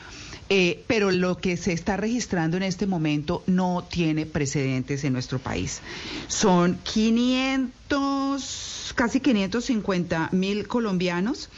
[0.48, 5.40] Eh, pero lo que se está registrando en este momento no tiene precedentes en nuestro
[5.40, 5.80] país.
[6.28, 11.48] Son 500, casi 550 mil colombianos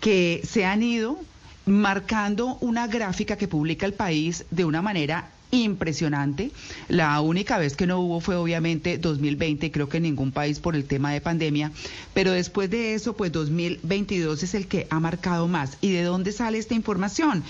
[0.00, 1.18] que se han ido
[1.66, 6.50] marcando una gráfica que publica el país de una manera impresionante.
[6.88, 10.74] La única vez que no hubo fue obviamente 2020, creo que en ningún país por
[10.74, 11.72] el tema de pandemia,
[12.14, 15.78] pero después de eso, pues 2022 es el que ha marcado más.
[15.80, 17.42] ¿Y de dónde sale esta información?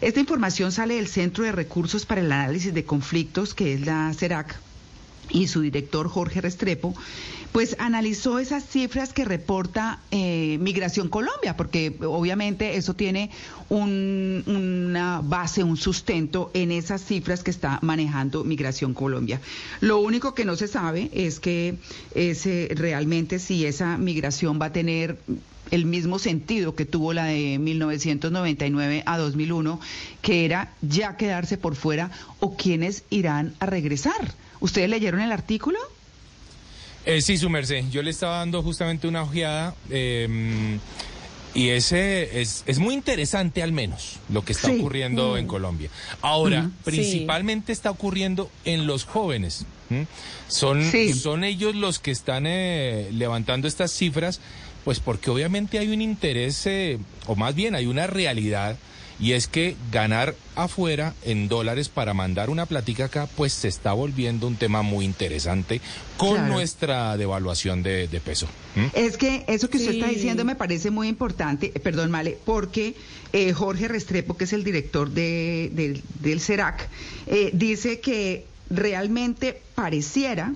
[0.00, 4.12] Esta información sale del Centro de Recursos para el Análisis de Conflictos, que es la
[4.14, 4.56] CERAC,
[5.30, 6.94] y su director Jorge Restrepo,
[7.52, 13.30] pues analizó esas cifras que reporta eh, Migración Colombia, porque obviamente eso tiene
[13.68, 19.40] un- una base, un sustento en esas cifras que está manejando Migración Colombia.
[19.80, 21.74] Lo único que no se sabe es que
[22.14, 25.18] ese, realmente si esa migración va a tener
[25.70, 29.80] el mismo sentido que tuvo la de 1999 a 2001,
[30.22, 32.10] que era ya quedarse por fuera
[32.40, 34.34] o quienes irán a regresar.
[34.60, 35.78] ¿Ustedes leyeron el artículo?
[37.08, 37.84] Eh, sí, su merced.
[37.90, 40.78] Yo le estaba dando justamente una ojeada eh,
[41.54, 44.76] y ese es, es muy interesante al menos lo que está Sí.
[44.78, 45.36] ocurriendo Mm.
[45.38, 45.90] en Colombia.
[46.20, 49.64] Ahora, principalmente está ocurriendo en los jóvenes.
[50.48, 51.14] Son, Sí.
[51.14, 54.40] son ellos los que están eh, levantando estas cifras,
[54.84, 58.76] pues porque obviamente hay un interés, eh, o más bien hay una realidad
[59.20, 63.92] y es que ganar afuera en dólares para mandar una platica acá, pues se está
[63.92, 65.80] volviendo un tema muy interesante
[66.16, 66.52] con Claro.
[66.54, 68.46] nuestra devaluación de, de peso.
[68.76, 68.86] ¿Mm?
[68.94, 72.94] Es que eso que usted está diciendo me parece muy importante, eh, perdón, Male, porque
[73.32, 76.88] eh, Jorge Restrepo, que es el director de, del- del CERAC,
[77.26, 80.54] eh, dice que realmente pareciera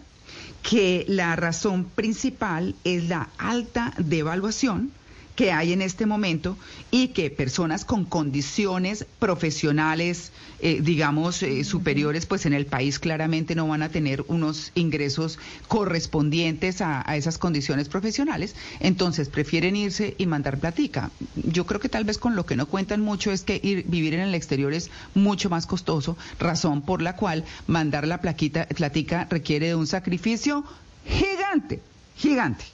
[0.62, 4.92] que la razón principal es la alta devaluación
[5.35, 6.57] que hay en este momento
[6.91, 13.55] y que personas con condiciones profesionales, eh, digamos, eh, superiores, pues en el país claramente
[13.55, 15.39] no van a tener unos ingresos
[15.69, 21.11] correspondientes a, a esas condiciones profesionales, entonces prefieren irse y mandar platica.
[21.35, 24.15] Yo creo que tal vez con lo que no cuentan mucho es que ir, vivir
[24.15, 29.27] en el exterior es mucho más costoso, razón por la cual mandar la plaquita, platica
[29.31, 30.65] requiere de un sacrificio
[31.07, 31.81] gigante,
[32.17, 32.65] gigante.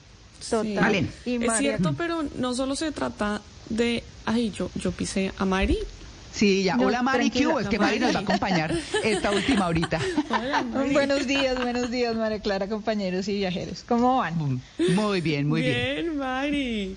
[0.49, 1.09] Total.
[1.25, 4.03] Y Es cierto, pero no solo se trata de...
[4.25, 5.79] Ay, yo, yo pisé a Mari.
[6.33, 6.77] Sí, ya.
[6.77, 7.49] No, Hola Mari, ¿qué tranquila.
[7.49, 7.61] hubo?
[7.61, 9.99] Es que Mari nos va a acompañar esta última horita.
[10.93, 13.85] buenos días, buenos días, María Clara, compañeros y viajeros.
[13.89, 14.61] ¿Cómo van?
[14.95, 15.75] Muy bien, muy bien.
[16.05, 16.97] Bien, Mari.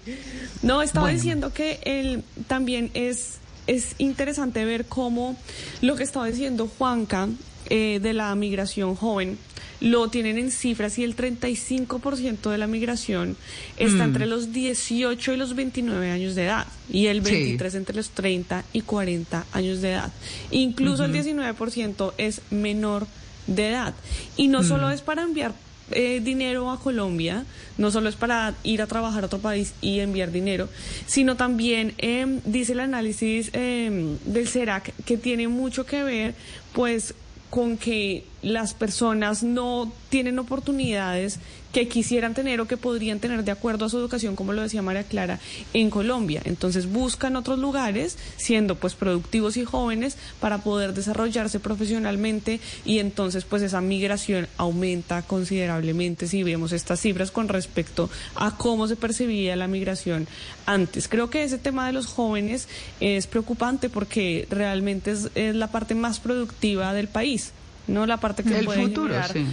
[0.62, 1.18] No, estaba Bueno.
[1.18, 3.38] diciendo que el, también es,
[3.68, 5.36] es interesante ver cómo
[5.82, 7.28] lo que estaba diciendo Juanca
[7.72, 9.38] eh, de la migración joven
[9.80, 13.36] lo tienen en cifras y el 35% de la migración
[13.78, 14.10] está Mm.
[14.10, 17.32] entre los 18 y los 29 años de edad y el Sí.
[17.32, 20.12] 23 entre los 30 y 40 años de edad.
[20.52, 21.18] Incluso el Ujú.
[21.20, 23.08] 19% es menor
[23.48, 23.94] de edad.
[24.38, 24.68] Y no Mm.
[24.68, 25.54] solo es para enviar
[25.94, 27.44] eh, dinero a Colombia,
[27.78, 30.70] no solo es para ir a trabajar a otro país y enviar dinero,
[31.06, 36.34] sino también eh, dice el análisis eh, del CERAC que tiene mucho que ver
[36.72, 37.14] pues
[37.52, 41.40] con que las personas no tienen oportunidades
[41.72, 44.82] que quisieran tener o que podrían tener de acuerdo a su educación, como lo decía
[44.82, 45.40] María Clara,
[45.74, 46.42] en Colombia.
[46.44, 53.46] Entonces buscan otros lugares, siendo pues productivos y jóvenes, para poder desarrollarse profesionalmente y entonces
[53.46, 59.56] pues esa migración aumenta considerablemente si vemos estas cifras con respecto a cómo se percibía
[59.56, 60.28] la migración
[60.66, 61.08] antes.
[61.08, 62.68] Creo que ese tema de los jóvenes
[63.00, 67.54] es preocupante porque realmente es, es la parte más productiva del país,
[67.88, 69.46] no la parte que Del puede futuro, generar sí.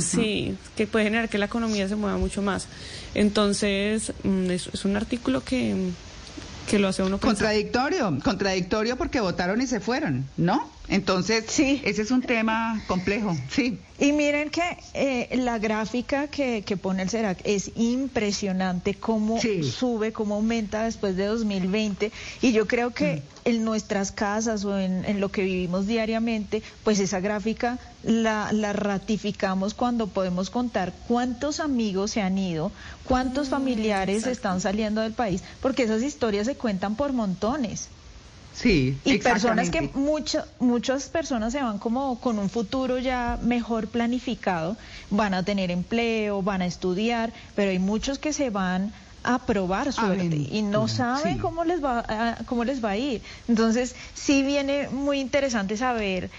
[0.00, 2.66] Sí, que puede generar que la economía se mueva mucho más.
[3.14, 5.90] Entonces, mm, es, es un artículo que,
[6.68, 7.36] que lo hace uno pensar.
[7.36, 10.68] Contradictorio, contradictorio porque votaron y se fueron, ¿no?
[10.88, 11.80] Entonces, sí.
[11.84, 13.78] ese es un tema complejo, sí.
[13.98, 20.12] Y miren que eh, la gráfica que, que pone el CERAC es impresionante cómo sube,
[20.12, 22.12] cómo aumenta después de 2020.
[22.42, 26.98] Y yo creo que en nuestras casas o en, en lo que vivimos diariamente, pues
[26.98, 32.72] esa gráfica la, la ratificamos cuando podemos contar cuántos amigos se han ido,
[33.04, 37.88] cuántos familiares están saliendo del país, porque esas historias se cuentan por montones.
[38.54, 43.90] Sí, Y personas que mucho- muchas personas se van como con un futuro ya mejor
[43.90, 44.78] planificado,
[45.10, 48.92] van a tener empleo, van a estudiar, pero hay muchos que se van
[49.24, 51.38] a probar suerte y no saben sí.
[51.40, 53.22] cómo les va a, cómo les va a ir.
[53.48, 56.30] Entonces, sí viene muy interesante saber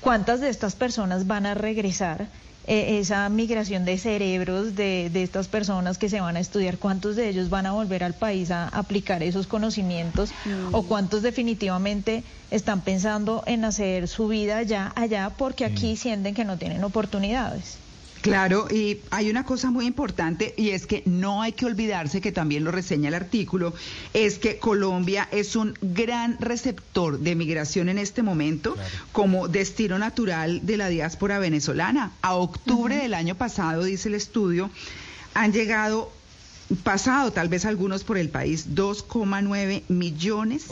[0.00, 2.30] cuántas de estas personas van a regresar
[2.68, 7.16] eh, esa migración de cerebros de, de estas personas que se van a estudiar, cuántos
[7.16, 10.32] de ellos van a volver al país a aplicar esos conocimientos
[10.72, 16.44] o cuántos definitivamente están pensando en hacer su vida ya allá porque aquí sienten que
[16.44, 17.87] no tienen oportunidades.
[18.20, 22.32] Claro, y hay una cosa muy importante y es que no hay que olvidarse que
[22.32, 23.74] también lo reseña el artículo,
[24.12, 28.76] es que Colombia es un gran receptor de migración en este momento
[29.12, 32.12] como destino natural de la diáspora venezolana.
[32.22, 34.70] A octubre del año pasado, dice el estudio,
[35.34, 36.10] han llegado,
[36.82, 40.66] pasado tal vez algunos por el país, 2,9 millones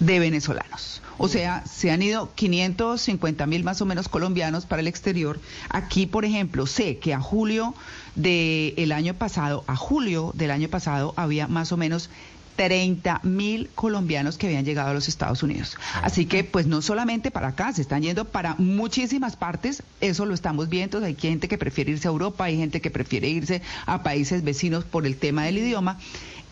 [0.00, 1.02] de venezolanos.
[1.18, 5.40] O sea, se han ido 550 mil más o menos colombianos para el exterior.
[5.68, 7.74] Aquí, por ejemplo, sé que a julio
[8.14, 12.10] del año pasado, a julio del año pasado, había más o menos
[12.56, 15.76] 30 mil colombianos que habían llegado a los Estados Unidos.
[16.02, 20.34] Así que, pues no solamente para acá, se están yendo para muchísimas partes, eso lo
[20.34, 24.02] estamos viendo, hay gente que prefiere irse a Europa, hay gente que prefiere irse a
[24.02, 25.98] países vecinos por el tema del idioma.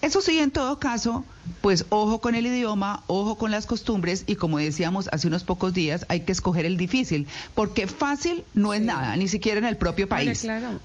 [0.05, 1.24] Eso sí, en todo caso,
[1.62, 5.73] pues ojo con el idioma, ojo con las costumbres y como decíamos hace unos pocos
[5.73, 9.78] días, hay que escoger el difícil, porque fácil no es nada, ni siquiera en el
[9.78, 10.42] propio Bueno, país.
[10.42, 10.78] claro.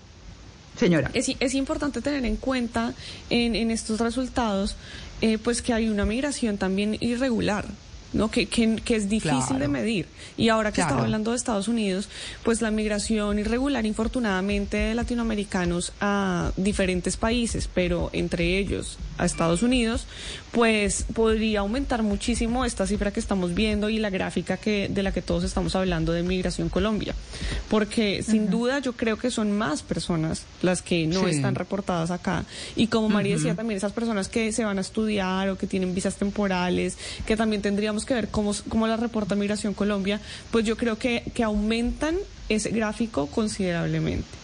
[0.78, 1.12] Señora.
[1.14, 2.94] Es, es importante tener en cuenta
[3.30, 4.78] en, en estos resultados
[5.20, 7.66] eh, pues que hay una migración también irregular.
[8.14, 8.32] ¿No?
[8.32, 9.60] Que, que, que es difícil Claro.
[9.60, 10.06] de medir.
[10.38, 10.90] Y ahora que Claro.
[10.90, 12.10] estaba hablando de Estados Unidos,
[12.44, 19.62] pues la migración irregular, infortunadamente, de latinoamericanos a diferentes países, pero entre ellos a Estados
[19.64, 20.08] Unidos,
[20.52, 25.12] pues podría aumentar muchísimo esta cifra que estamos viendo y la gráfica que, de la
[25.12, 27.14] que todos estamos hablando de Migración Colombia.
[27.70, 31.32] Porque sin duda yo creo que son más personas las que no Sí.
[31.36, 32.46] están reportadas acá.
[32.76, 35.94] Y como María decía, también esas personas que se van a estudiar o que tienen
[35.94, 40.20] visas temporales, que también tendríamos que ver cómo, cómo la reporta Migración Colombia,
[40.52, 42.16] pues yo creo que, que aumentan
[42.50, 44.39] ese gráfico considerablemente.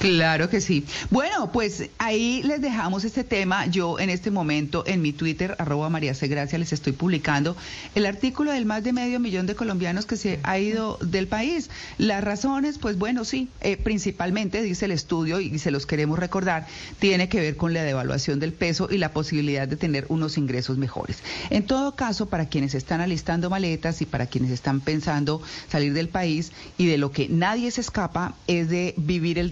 [0.00, 0.86] Claro que sí.
[1.10, 3.66] Bueno, pues ahí les dejamos este tema.
[3.66, 6.26] Yo en este momento en mi Twitter, arroba María C.
[6.26, 7.54] Gracia, les estoy publicando
[7.94, 11.68] el artículo del más de medio millón de colombianos que se ha ido del país.
[11.98, 16.66] Las razones, pues bueno, sí, eh, principalmente, dice el estudio, y se los queremos recordar,
[16.98, 20.78] tiene que ver con la devaluación del peso y la posibilidad de tener unos ingresos
[20.78, 21.18] mejores.
[21.50, 26.08] En todo caso, para quienes están alistando maletas y para quienes están pensando salir del
[26.08, 29.50] país y de lo que nadie se escapa es de vivir el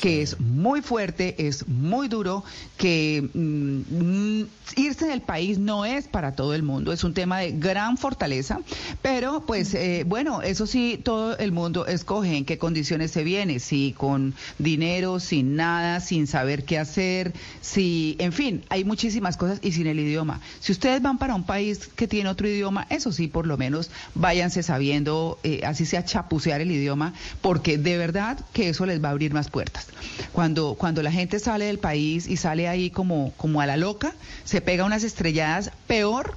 [0.00, 2.44] que es muy fuerte, es muy duro,
[2.76, 4.42] que mm,
[4.76, 8.60] irse del país no es para todo el mundo, es un tema de gran fortaleza,
[9.02, 13.60] pero pues eh, bueno, eso sí, todo el mundo escoge en qué condiciones se viene,
[13.60, 19.58] si con dinero, sin nada, sin saber qué hacer, si, en fin, hay muchísimas cosas
[19.62, 20.40] y sin el idioma.
[20.60, 23.90] Si ustedes van para un país que tiene otro idioma, eso sí, por lo menos
[24.14, 29.08] váyanse sabiendo, eh, así sea chapucear el idioma, porque de verdad que eso les va
[29.08, 29.86] a abrir más puertas.
[30.32, 34.14] Cuando, cuando la gente sale del país y sale ahí como, como a la loca,
[34.44, 36.36] se pega unas estrelladas peor,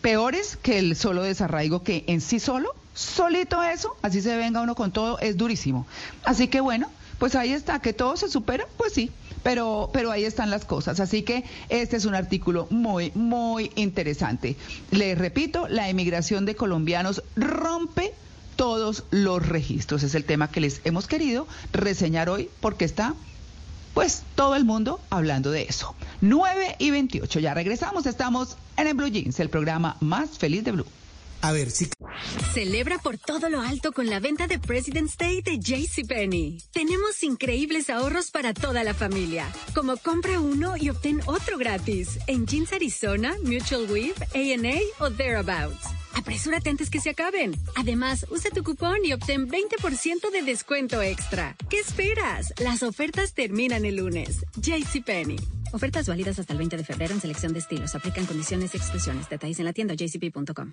[0.00, 4.76] peores que el solo desarraigo que en sí solo, solito eso, así se venga uno
[4.76, 5.84] con todo, es durísimo.
[6.24, 9.10] Así que bueno, pues ahí está, que todo se supera, pues sí.
[9.42, 11.00] Pero, pero ahí están las cosas.
[11.00, 14.56] Así que este es un artículo muy, muy interesante.
[14.90, 18.14] Les repito, la emigración de colombianos rompe
[18.58, 20.02] todos los registros.
[20.02, 23.14] Es el tema que les hemos querido reseñar hoy porque está,
[23.94, 25.94] pues, todo el mundo hablando de eso.
[26.20, 27.38] 9 y 28.
[27.38, 28.04] Ya regresamos.
[28.04, 30.86] Estamos en el Blue Jeans, el programa más feliz de Blue.
[31.40, 31.88] A ver, si
[32.52, 36.60] Celebra por todo lo alto con la venta de President's Day de JCPenney.
[36.72, 42.44] Tenemos increíbles ahorros para toda la familia, como compra uno y obtén otro gratis en
[42.44, 45.97] Jeans Arizona, Mutual Weave, A&A o Thereabouts.
[46.14, 47.52] Apresúrate antes que se acaben.
[47.76, 51.56] Además, usa tu cupón y obtén 20% de descuento extra.
[51.70, 52.52] ¿Qué esperas?
[52.58, 54.44] Las ofertas terminan el lunes.
[54.56, 55.38] JCPenney.
[55.72, 57.94] Ofertas válidas hasta el 20 de febrero en selección de estilos.
[57.94, 59.28] Aplican condiciones y exclusiones.
[59.28, 60.72] Detalles en la tienda jcp.com.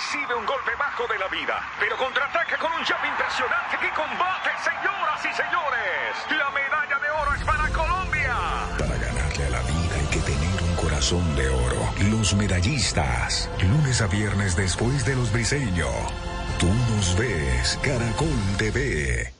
[0.00, 4.48] Recibe un golpe bajo de la vida, pero contraataca con un jab impresionante que combate,
[4.64, 6.40] señoras y señores.
[6.40, 8.34] La medalla de oro es para Colombia.
[8.78, 11.92] Para ganarle a la vida hay que tener un corazón de oro.
[12.10, 13.50] Los medallistas.
[13.60, 15.94] Lunes a viernes después de los briseños.
[16.58, 19.34] Tú nos ves, Caracol TV.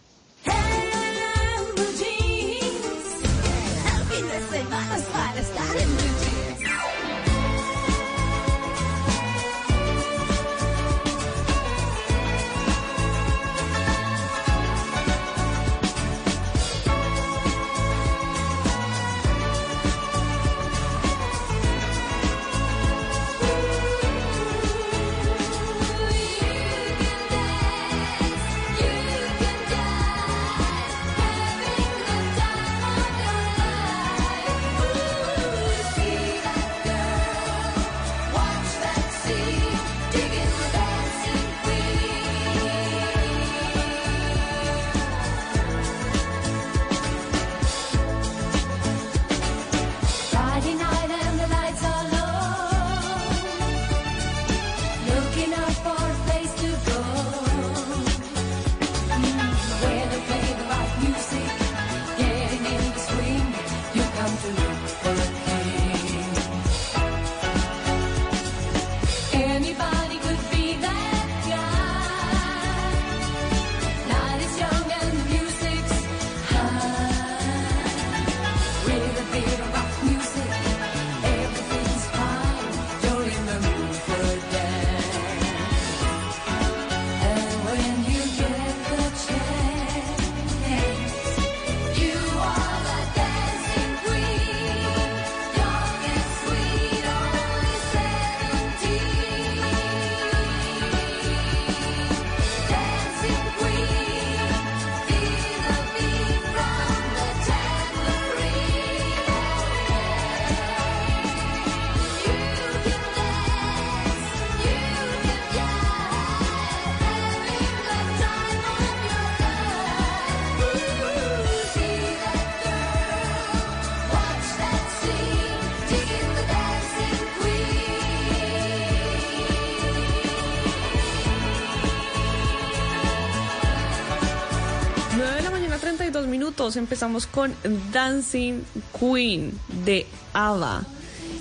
[136.77, 137.55] Empezamos con
[137.93, 138.63] Dancing
[138.99, 139.53] Queen
[139.85, 140.85] de ABBA.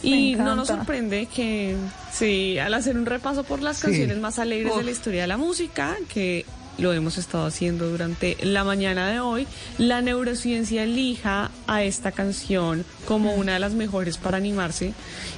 [0.02, 1.76] Y no nos sorprende que,
[2.14, 3.84] sí, al hacer un repaso por las Sí.
[3.88, 4.86] canciones más alegres de Uf.
[4.86, 6.46] la historia de la música, que
[6.78, 9.46] lo hemos estado haciendo durante la mañana de hoy,
[9.78, 14.94] la neurociencia elija a esta canción como una de las mejores para animarse.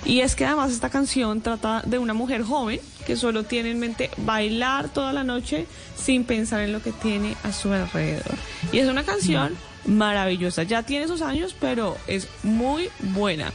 [0.05, 3.79] Y es que además esta canción trata de una mujer joven que solo tiene en
[3.79, 5.65] mente bailar toda la noche
[5.97, 8.35] sin pensar en lo que tiene a su alrededor.
[8.71, 9.55] Y es una canción
[9.85, 10.63] maravillosa.
[10.63, 13.51] Ya tiene sus años, pero es muy buena.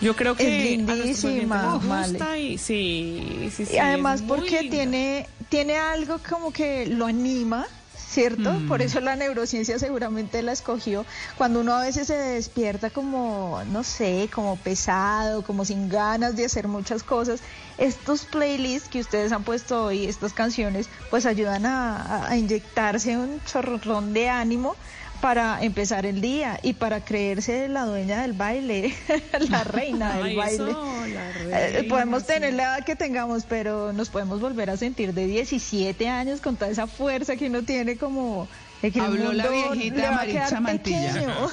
[0.00, 3.74] Yo creo que Es lindísima, gusta y sí, sí, sí.
[3.74, 4.70] Y además porque linda.
[4.76, 8.52] tiene, tiene algo como que lo anima, ¿cierto?
[8.52, 8.66] Mm.
[8.66, 11.06] Por eso la neurociencia seguramente la escogió.
[11.38, 16.46] Cuando uno a veces se despierta como, no sé, como pesado, como sin ganas de
[16.46, 17.40] hacer muchas cosas,
[17.78, 23.16] estos playlists que ustedes han puesto hoy, estas canciones, pues ayudan a, a- a inyectarse
[23.16, 24.74] un chorrón de ánimo
[25.22, 28.92] para empezar el día y para creerse la dueña del baile,
[29.48, 30.70] la reina del Ay, baile.
[30.70, 32.28] eso, la Eh, reina, podemos sí.
[32.28, 36.56] tener la edad que tengamos, pero nos podemos volver a sentir de 17 años con
[36.56, 38.48] toda esa fuerza que uno tiene como...
[38.82, 41.12] de que el Habló la mundo viejita le va a Maritza quedar Mantilla.
[41.14, 41.50] pequeño.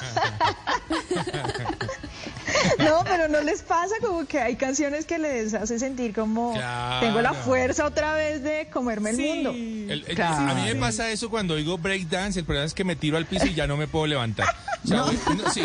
[2.78, 7.06] No, pero no les pasa como que hay canciones que les hace sentir como Claro.
[7.06, 9.50] tengo la fuerza otra vez de comerme el mundo.
[9.50, 12.96] El- el- A mí me pasa eso cuando oigo breakdance, el problema es que me
[12.96, 14.48] tiro al piso y ya no me puedo levantar.
[14.84, 15.62] O sea, voy, no, sí,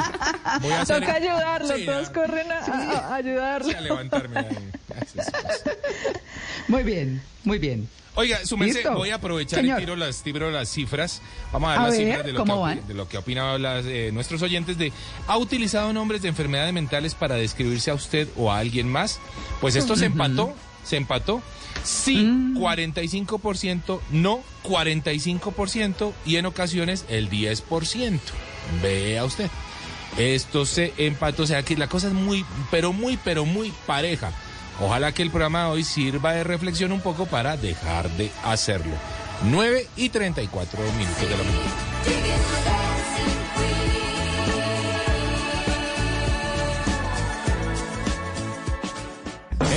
[0.61, 2.13] voy a hacer- Toca ayudarlo, Sí, todos ya.
[2.13, 3.69] corren a, a- a ayudarlo.
[3.69, 4.39] Sí, a levantarme.
[4.39, 4.57] ahí.
[6.67, 7.87] Muy bien, muy bien.
[8.15, 9.77] Oiga, su voy a aprovechar Señor.
[9.77, 11.21] y tiro las, tiro las cifras.
[11.51, 14.11] Vamos a ver A las ver, cifras de lo, que, de lo que las, eh,
[14.13, 14.93] nuestros oyentes de
[15.27, 19.19] ¿ha utilizado nombres de enfermedades mentales para describirse a usted o a alguien más?
[19.59, 20.53] Pues esto se empató,
[20.85, 21.41] se empató.
[21.83, 28.19] Sí, 45%, no 45% y en ocasiones el 10%.
[28.81, 29.49] Vea usted.
[30.17, 34.31] Esto se empató, o sea que la cosa es muy, pero muy, pero muy pareja.
[34.79, 38.93] Ojalá que el programa de hoy sirva de reflexión un poco para dejar de hacerlo.
[39.43, 42.65] 9 y 34 minutos de la mañana.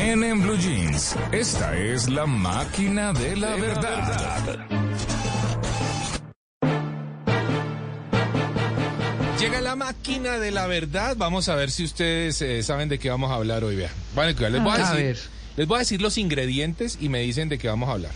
[0.00, 4.66] En, Blue Jeans, esta es la máquina de la verdad.
[9.38, 11.16] Llega la máquina de la verdad.
[11.16, 13.76] Vamos a ver si ustedes eh, saben de qué vamos a hablar hoy.
[13.76, 13.90] Vean.
[14.16, 15.18] Les voy a, A decir, ver.
[15.56, 18.10] les voy a decir los ingredientes y me dicen de qué vamos a hablar.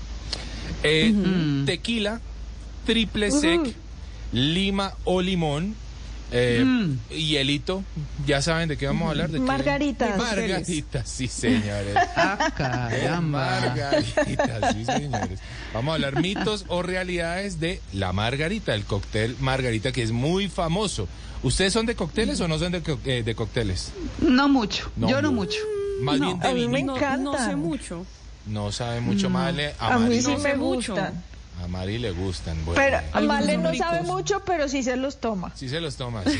[0.82, 1.14] Eh,
[1.64, 2.20] Tequila,
[2.86, 3.60] triple sec,
[4.32, 5.76] lima o limón,
[6.32, 6.98] eh, Mm.
[7.10, 7.82] hielito.
[8.26, 9.30] Ya saben de qué vamos a hablar.
[9.30, 9.44] ¿De qué?
[9.44, 10.16] Margaritas.
[10.18, 11.94] Margaritas, sí, señores.
[12.16, 13.60] Ah, caramba.
[13.60, 15.38] Margaritas, sí, señores.
[15.74, 20.48] Vamos a hablar mitos o realidades de la margarita, el cóctel margarita que es muy
[20.48, 21.08] famoso.
[21.42, 23.92] ¿Ustedes son de cócteles o no son de, eh, de cócteles?
[24.20, 25.58] No mucho, No, yo no mu- mucho.
[26.00, 26.26] Más No.
[26.26, 27.16] bien de A mí me vinito.
[27.18, 28.06] No, sé mucho.
[28.46, 29.74] No sabe mucho Male.
[29.78, 30.94] A, A mí sí no me mucho.
[31.62, 32.56] A Mari le gustan.
[32.64, 33.86] Bueno, Pero Algunos Male no ricos.
[33.86, 35.52] sabe mucho, pero sí se los toma.
[35.54, 36.38] sí se los toma, sí.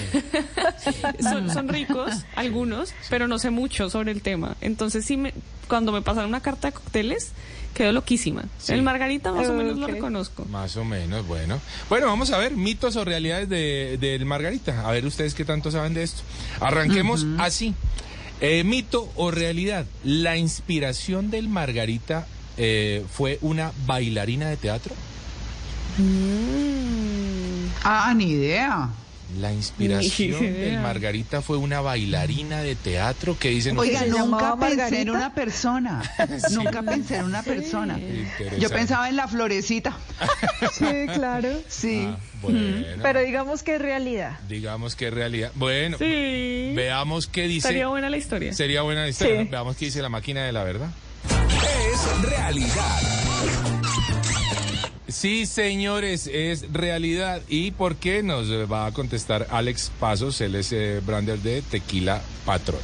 [1.23, 4.57] Son, son ricos, algunos, pero no sé mucho sobre el tema.
[4.61, 5.33] Entonces, sí, me,
[5.69, 7.31] cuando me pasan una carta de cócteles,
[7.75, 8.45] quedo loquísima.
[8.59, 8.73] Sí.
[8.73, 10.45] El Margarita más o menos lo reconozco.
[10.47, 11.61] Más o menos, bueno.
[11.89, 14.87] Bueno, vamos a ver mitos o realidades de- del Margarita.
[14.87, 16.23] A ver ustedes qué tanto saben de esto.
[16.61, 17.75] Arranquemos así.
[18.41, 19.87] Eh, mito o realidad.
[20.05, 22.27] La inspiración del Margarita
[22.57, 24.95] eh, fue una bailarina de teatro.
[27.85, 28.89] Ah, ni idea.
[29.41, 35.11] La inspiración del Margarita fue una bailarina de teatro que dicen Oiga, nunca pensé en
[35.11, 36.03] una persona.
[36.51, 37.99] Nunca pensé en una persona.
[38.59, 39.97] Yo pensaba en la florecita.
[40.73, 41.49] Sí, claro.
[41.69, 42.07] Sí.
[42.09, 42.61] Ah, bueno,
[43.03, 44.39] Pero digamos que es realidad.
[44.49, 45.51] digamos que es realidad.
[45.55, 46.73] Bueno, Sí.
[46.77, 47.69] veamos qué dice.
[47.69, 48.53] Estaría buena la historia.
[48.53, 49.39] Sería buena la historia.
[49.41, 49.45] Sí.
[49.47, 49.51] ¿no?
[49.51, 50.91] Veamos qué dice la máquina de la verdad.
[51.29, 53.01] Es realidad.
[55.13, 57.43] Sí, señores, es realidad.
[57.47, 60.41] ¿Y por qué nos va a contestar Alex Pasos?
[60.41, 62.81] Él es eh, brander de Tequila Patrón.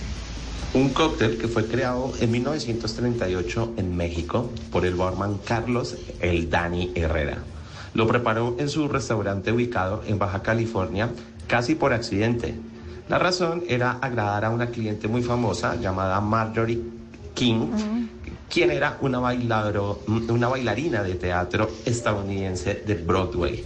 [0.75, 6.93] Un cóctel que fue creado en 1938 en México por el barman Carlos El Dani
[6.95, 7.39] Herrera.
[7.95, 11.09] Lo preparó en su restaurante ubicado en Baja California
[11.47, 12.55] casi por accidente.
[13.09, 16.83] La razón era agradar a una cliente muy famosa llamada Marjorie
[17.35, 17.71] King,
[18.53, 23.65] quien era una, bailaro- una bailarina de teatro estadounidense de Broadway.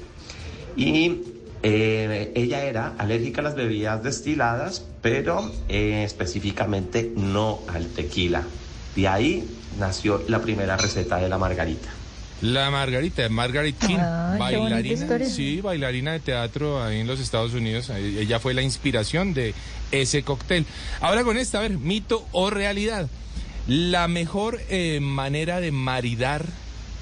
[0.76, 1.22] Y
[1.62, 8.42] eh, ella era alérgica a las bebidas destiladas, pero eh, específicamente no al tequila.
[8.96, 9.44] De ahí
[9.78, 11.88] nació la primera receta de la margarita.
[12.42, 15.28] La Margarita, Margaret King, Ah, bailarina, historia.
[15.28, 17.88] sí, bailarina de teatro ahí en los Estados Unidos.
[17.90, 19.54] Ella fue la inspiración de
[19.92, 20.66] ese cóctel.
[21.00, 23.06] Ahora con esta, a ver, mito o realidad.
[23.68, 26.46] La mejor eh, manera de maridar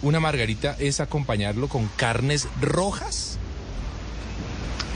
[0.02, 3.38] una margarita es acompañarlo con carnes rojas.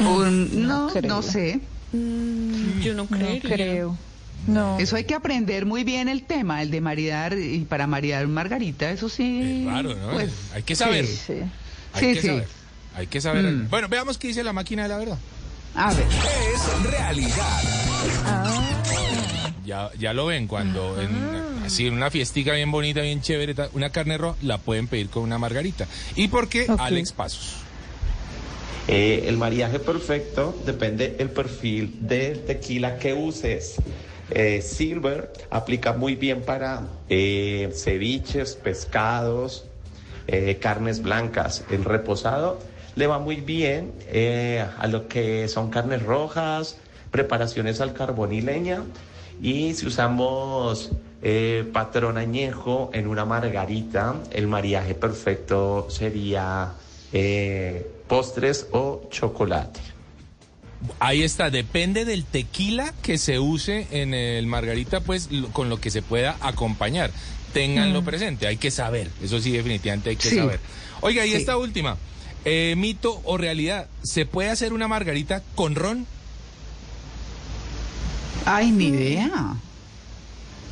[0.01, 1.61] Un- no, no sé.
[1.93, 3.35] Mm, yo no creo.
[3.35, 3.99] No creo.
[4.47, 4.79] No.
[4.79, 8.91] Eso hay que aprender muy bien el tema, el de maridar y para maridar margarita,
[8.91, 9.65] eso sí.
[9.67, 10.11] Raro, ¿no?
[10.13, 11.07] Pues, Hay que saber.
[11.07, 11.33] sí, sí.
[11.95, 12.27] Hay Sí, que sí.
[12.27, 12.49] saber.
[12.97, 13.45] Hay que saber.
[13.45, 13.71] Mm.
[13.71, 15.19] Bueno, veamos qué dice la máquina de la verdad.
[15.75, 16.07] A ver.
[16.07, 17.63] Es realidad.
[19.65, 21.09] Ya, ya lo ven cuando en,
[21.65, 25.23] así en una fiestica bien bonita, bien chévere, una carne roja, la pueden pedir con
[25.23, 25.87] una margarita.
[26.17, 26.67] ¿Y por qué.
[26.79, 27.57] Alex Pasos?
[28.87, 33.77] Eh, el mariaje perfecto depende del perfil de tequila que uses.
[34.31, 39.65] Eh, Silver aplica muy bien para eh, ceviches, pescados,
[40.27, 41.65] eh, carnes blancas.
[41.71, 42.59] El reposado
[42.97, 46.79] le va muy bien eh, a lo que son carnes rojas,
[47.11, 48.83] preparaciones al carbón y leña.
[49.43, 50.93] Y si usamos
[51.27, 56.75] eh, patrón añejo en una margarita, el mariaje perfecto sería
[57.13, 59.81] eh, postres o chocolate.
[60.99, 65.81] Ahí está, depende del tequila que se use en el margarita, pues lo- con lo
[65.81, 67.11] que se pueda acompañar.
[67.55, 70.37] Ténganlo presente, hay que saber, eso sí, definitivamente hay que Sí.
[70.37, 70.61] saber.
[71.01, 71.37] Oiga, y Sí.
[71.37, 71.97] esta última,
[72.45, 76.05] eh, mito o realidad, ¿se puede hacer una margarita con ron?
[78.45, 79.55] Ay, ni idea.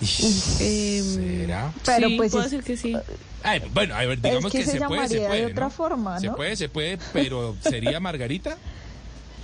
[0.07, 1.73] ¿Será?
[1.85, 2.97] Pero sí, pues puedo es- decir que sí.
[3.45, 5.47] Ay, bueno, a ver, digamos que que, se se puede, se llamaría de puede.
[5.53, 5.71] otra ¿no?
[5.71, 6.37] forma, Se ¿no?
[6.37, 8.57] puede, se puede, pero ¿sería margarita?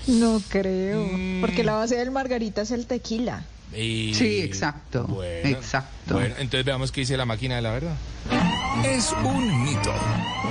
[0.07, 1.05] No creo.
[1.12, 1.41] Mm.
[1.41, 3.45] Porque la base del margarita es el tequila.
[3.77, 6.15] Y- Sí, exacto, Bueno, exacto.
[6.15, 7.97] Bueno, entonces veamos qué dice la máquina de la verdad.
[8.87, 9.93] Es un mito.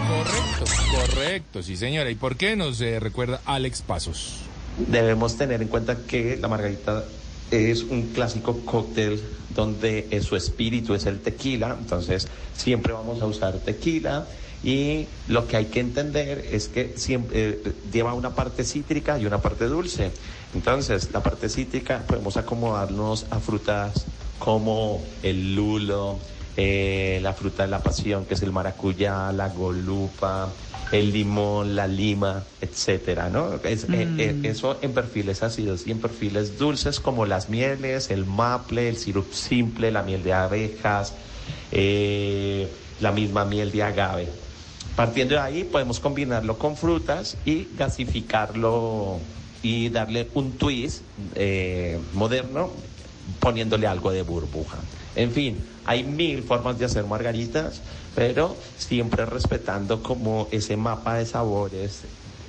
[0.07, 2.09] Correcto, correcto, sí señora.
[2.11, 4.39] ¿Y por qué nos eh, recuerda Alex Pasos?
[4.77, 7.03] Debemos tener en cuenta que la margarita
[7.51, 13.57] es un clásico cóctel donde su espíritu es el tequila, entonces siempre vamos a usar
[13.59, 14.27] tequila
[14.63, 19.25] y lo que hay que entender es que siempre eh, lleva una parte cítrica y
[19.25, 20.11] una parte dulce.
[20.53, 24.05] Entonces, la parte cítrica podemos acomodarnos a frutas
[24.39, 26.17] como el lulo,
[26.55, 30.49] eh, la fruta de la pasión, que es el maracuyá, la golupa,
[30.91, 33.55] el limón, la lima, etcétera, ¿no?
[33.63, 38.25] Es- eh, eh, eso en perfiles ácidos y en perfiles dulces como las mieles, el
[38.25, 41.13] maple, el sirup simple, la miel de abejas,
[41.71, 44.29] eh, la misma miel de agave.
[44.95, 49.19] Partiendo de ahí podemos combinarlo con frutas y gasificarlo
[49.61, 51.03] y darle un twist
[51.35, 52.71] eh, moderno
[53.39, 54.77] poniéndole algo de burbuja.
[55.15, 57.83] En fin, hay mil formas de hacer margaritas,
[58.17, 61.99] pero siempre respetando como ese mapa de sabores,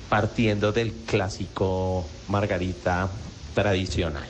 [0.09, 3.11] partiendo del clásico margarita
[3.55, 4.25] tradicional.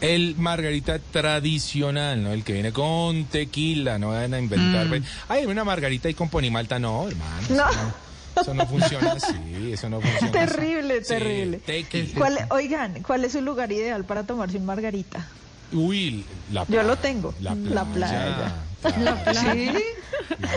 [0.00, 2.32] El margarita tradicional, ¿no?
[2.32, 4.86] El que viene con tequila, no vayan a inventar.
[4.88, 7.46] pues, Ay, una margarita y con ponimalta, no, hermano.
[7.50, 7.68] No.
[7.70, 10.52] Eso no, eso no funciona así, eso no funciona así.
[10.52, 11.58] Terrible, Sí, terrible.
[11.58, 12.14] tequila.
[12.16, 15.26] ¿Cuál, oigan, ¿cuál es su lugar ideal para tomarse un margarita?
[15.72, 16.82] Uy, la Yo playa.
[16.84, 17.34] lo tengo.
[17.40, 17.70] La playa.
[17.74, 18.54] La playa.
[19.34, 19.70] ¿Sí?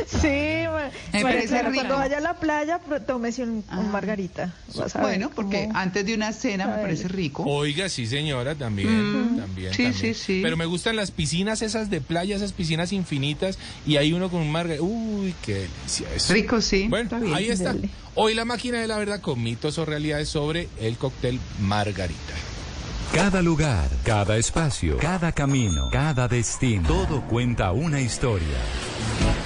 [0.07, 0.65] Sí,
[1.13, 1.73] Me parece rico.
[1.75, 4.53] cuando vaya a la playa, tómese un, un margarita.
[4.75, 7.43] Vas a ver Bueno, porque cómo- antes de una cena me parece rico.
[7.45, 9.93] Oiga, sí, señora, también, Mm, también, sí, también.
[9.93, 10.39] sí, sí.
[10.43, 14.41] Pero me gustan las piscinas esas de playa, esas piscinas infinitas, y hay uno con
[14.41, 14.83] un margarita.
[14.83, 16.33] Uy, qué delicia eso.
[16.33, 16.87] Rico, sí.
[16.89, 17.33] Bueno, está bien.
[17.35, 17.75] ahí está.
[18.15, 22.33] Hoy la máquina de la verdad con mitos o realidades sobre el cóctel Margarita.
[23.17, 28.59] Cada lugar, cada espacio, cada camino, cada destino, todo cuenta una historia.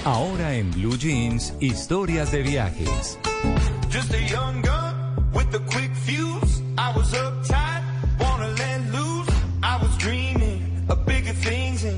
[0.03, 3.17] Ahora en Blue Jeans, historias de viajes.
[3.89, 6.61] Just a young gun with a quick fuse.
[6.77, 7.81] I was uptight,
[8.19, 9.29] wanna let loose.
[9.63, 11.97] I was dreaming of bigger things and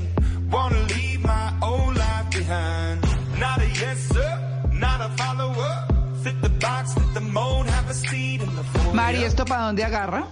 [0.52, 3.02] wanna leave my old life behind.
[3.40, 5.88] Not a yes sir, not a follower.
[6.22, 8.94] Fit the box, fit the mold, have a seat in the foyer.
[8.94, 10.28] Mari, ¿esto para dónde agarra?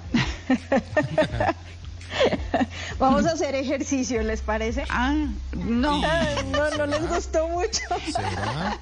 [2.98, 4.84] Vamos a hacer ejercicio, ¿les parece?
[4.90, 5.14] Ah,
[5.56, 6.02] no.
[6.52, 7.80] No, no les gustó mucho.
[8.04, 8.78] ¿Será?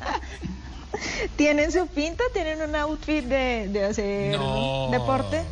[1.37, 2.25] ¿Tienen su pinta?
[2.33, 5.43] ¿Tienen un outfit de, de hacer No, deporte?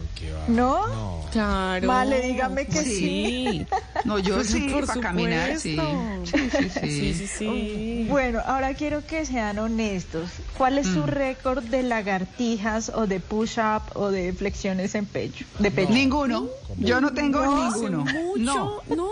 [0.49, 0.86] ¿No?
[0.86, 1.18] No.
[1.31, 1.86] Claro.
[1.86, 2.97] Vale, dígame que sí.
[2.97, 3.67] sí.
[4.07, 5.76] No, yo Pues, sí, por para caminar, sí.
[5.76, 6.39] supuesto.
[6.39, 6.91] Sí, sí, sí.
[6.91, 8.07] Sí, sí, sí.
[8.08, 10.31] Bueno, ahora quiero que sean honestos.
[10.57, 15.44] ¿Cuál es su récord de lagartijas o de push-up o de flexiones en pecho?
[15.58, 15.92] De pecho.
[15.92, 16.47] Ninguno.
[16.78, 17.99] Yo no tengo No, ninguno.
[17.99, 18.39] Mucho.
[18.39, 18.83] No.
[18.97, 19.07] No,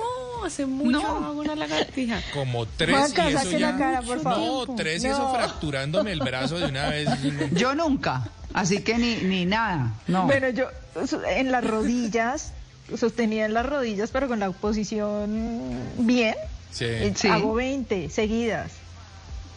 [0.47, 1.21] hace mucho No.
[1.21, 2.21] no hago una lagartija.
[2.35, 3.73] Como tres Juanca, y eso ya...
[3.73, 4.69] la cara, por favor.
[4.69, 7.09] No, tres y eso fracturándome el brazo de una vez.
[7.53, 10.25] Yo nunca, así que ni, ni nada, no.
[10.27, 10.67] Bueno, yo
[11.29, 12.53] en las rodillas,
[12.97, 16.35] sostenía en las rodillas, pero con la posición bien,
[16.71, 16.85] Sí.
[16.87, 17.29] eh, Sí.
[17.29, 18.71] hago 20 seguidas.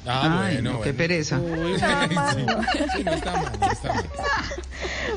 [0.05, 0.97] Ah, Ay, bueno, no, qué bueno.
[0.97, 1.39] pereza.
[1.39, 2.35] Uy, Está mal.
[2.71, 4.09] sí, sí, no está mal, no está mal.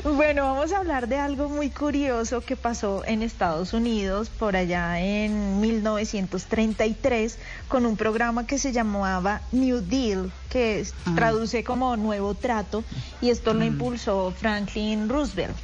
[0.03, 4.99] Bueno, vamos a hablar de algo muy curioso que pasó en Estados Unidos por allá
[4.99, 7.39] en 1933
[7.69, 12.83] con un programa que se llamaba New Deal, que es- traduce como Nuevo Trato,
[13.21, 15.55] y esto lo impulsó Franklin Roosevelt.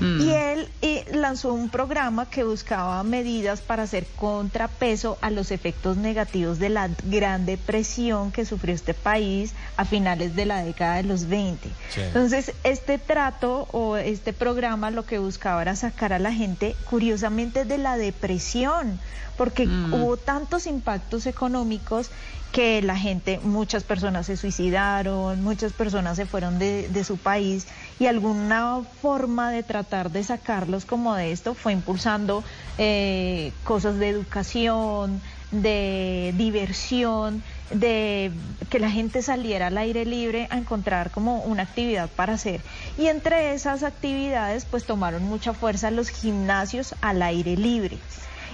[0.00, 0.20] Mm.
[0.20, 5.96] Y él eh, lanzó un programa que buscaba medidas para hacer contrapeso a los efectos
[5.96, 11.04] negativos de la Gran Depresión que sufrió este país a finales de la década de
[11.04, 11.68] los 20.
[11.90, 12.00] Sí.
[12.00, 17.64] Entonces, este trato o este programa lo que buscaba era sacar a la gente, curiosamente,
[17.64, 18.98] de la depresión,
[19.36, 22.10] porque hubo tantos impactos económicos
[22.52, 27.66] que la gente, muchas personas se suicidaron, muchas personas se fueron de, de su país
[27.98, 32.42] y alguna forma de tratar de sacarlos como de esto fue impulsando
[32.78, 35.20] eh, cosas de educación,
[35.52, 38.32] de diversión, de
[38.68, 42.60] que la gente saliera al aire libre a encontrar como una actividad para hacer.
[42.98, 47.98] Y entre esas actividades pues tomaron mucha fuerza los gimnasios al aire libre.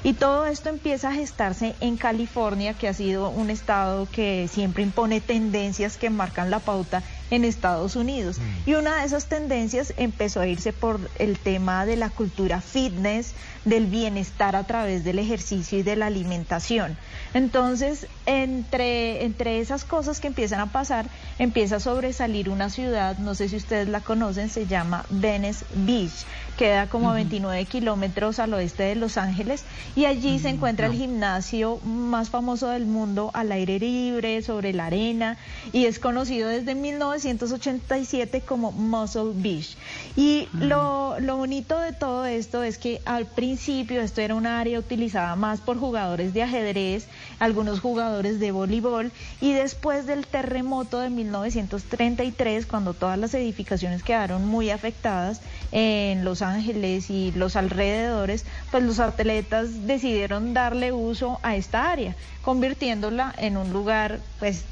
[0.06, 4.84] Y todo esto empieza a gestarse en California, que ha sido un estado que siempre
[4.84, 8.38] impone tendencias que marcan la pauta en Estados Unidos.
[8.66, 13.32] Y una de esas tendencias empezó a irse por el tema de la cultura fitness,
[13.64, 16.96] del bienestar a través del ejercicio y de la alimentación.
[17.34, 21.06] Entonces, entre, entre esas cosas que empiezan a pasar,
[21.38, 26.24] empieza a sobresalir una ciudad, no sé si ustedes la conocen, se llama Venice Beach,
[26.56, 29.64] queda como a 29 kilómetros al oeste de Los Ángeles
[29.94, 34.86] y allí se encuentra el gimnasio más famoso del mundo al aire libre, sobre la
[34.86, 35.36] arena
[35.72, 36.74] y es conocido desde
[37.24, 39.76] 1987 como Muscle Beach.
[40.16, 44.78] Y lo, lo bonito de todo esto es que al principio esto era un área
[44.78, 47.06] utilizada más por jugadores de ajedrez,
[47.38, 54.46] algunos jugadores de voleibol y después del terremoto de 1933, cuando todas las edificaciones quedaron
[54.46, 55.40] muy afectadas
[55.72, 62.14] en Los Ángeles y los alrededores, pues los atletas decidieron darle uso a esta área,
[62.42, 64.64] convirtiéndola en un lugar pues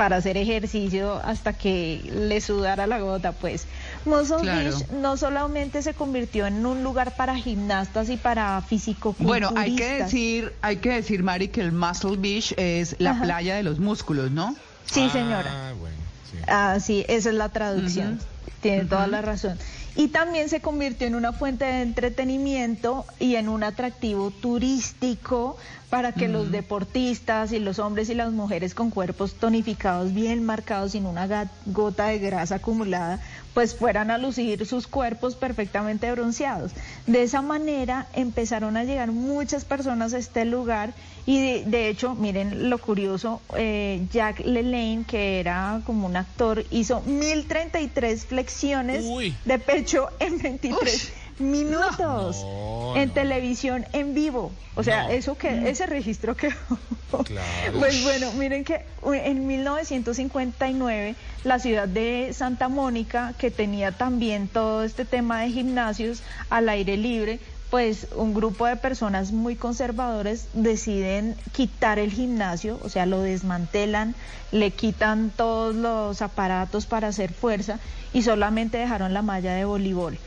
[0.00, 3.66] para hacer ejercicio hasta que le sudara la gota, pues.
[4.06, 4.70] Muscle Claro.
[4.78, 9.50] Beach no solamente se convirtió en un lugar para gimnastas y para fisicoculturistas.
[9.50, 13.24] Bueno, hay que decir, hay que decir, Mari, que el Muscle Beach es la Ajá.
[13.24, 14.56] playa de los músculos, ¿no?
[14.86, 15.68] Sí, señora.
[15.68, 15.96] Ah, bueno,
[16.30, 16.38] sí.
[16.48, 18.20] Ah, sí, esa es la traducción.
[18.62, 19.58] Tiene toda la razón.
[19.96, 25.58] Y también se convirtió en una fuente de entretenimiento y en un atractivo turístico
[25.90, 30.92] para que los deportistas y los hombres y las mujeres con cuerpos tonificados bien marcados
[30.92, 33.20] sin una gota de grasa acumulada
[33.54, 36.72] pues fueran a lucir sus cuerpos perfectamente bronceados.
[37.06, 40.94] De esa manera empezaron a llegar muchas personas a este lugar
[41.26, 46.64] y de, de hecho, miren lo curioso, eh, Jack LaLanne, que era como un actor,
[46.70, 49.04] hizo 1033 flexiones
[49.44, 53.14] de pecho en 23 minutos No, en no.
[53.14, 54.52] televisión en vivo.
[54.76, 55.10] O sea, No.
[55.10, 56.48] eso que ese registro que
[57.24, 57.78] Claro.
[57.78, 64.84] pues bueno, miren que en 1959 la ciudad de Santa Mónica, que tenía también todo
[64.84, 71.36] este tema de gimnasios al aire libre, pues un grupo de personas muy conservadores deciden
[71.52, 74.14] quitar el gimnasio, o sea, lo desmantelan,
[74.50, 77.78] le quitan todos los aparatos para hacer fuerza
[78.12, 80.18] y solamente dejaron la malla de voleibol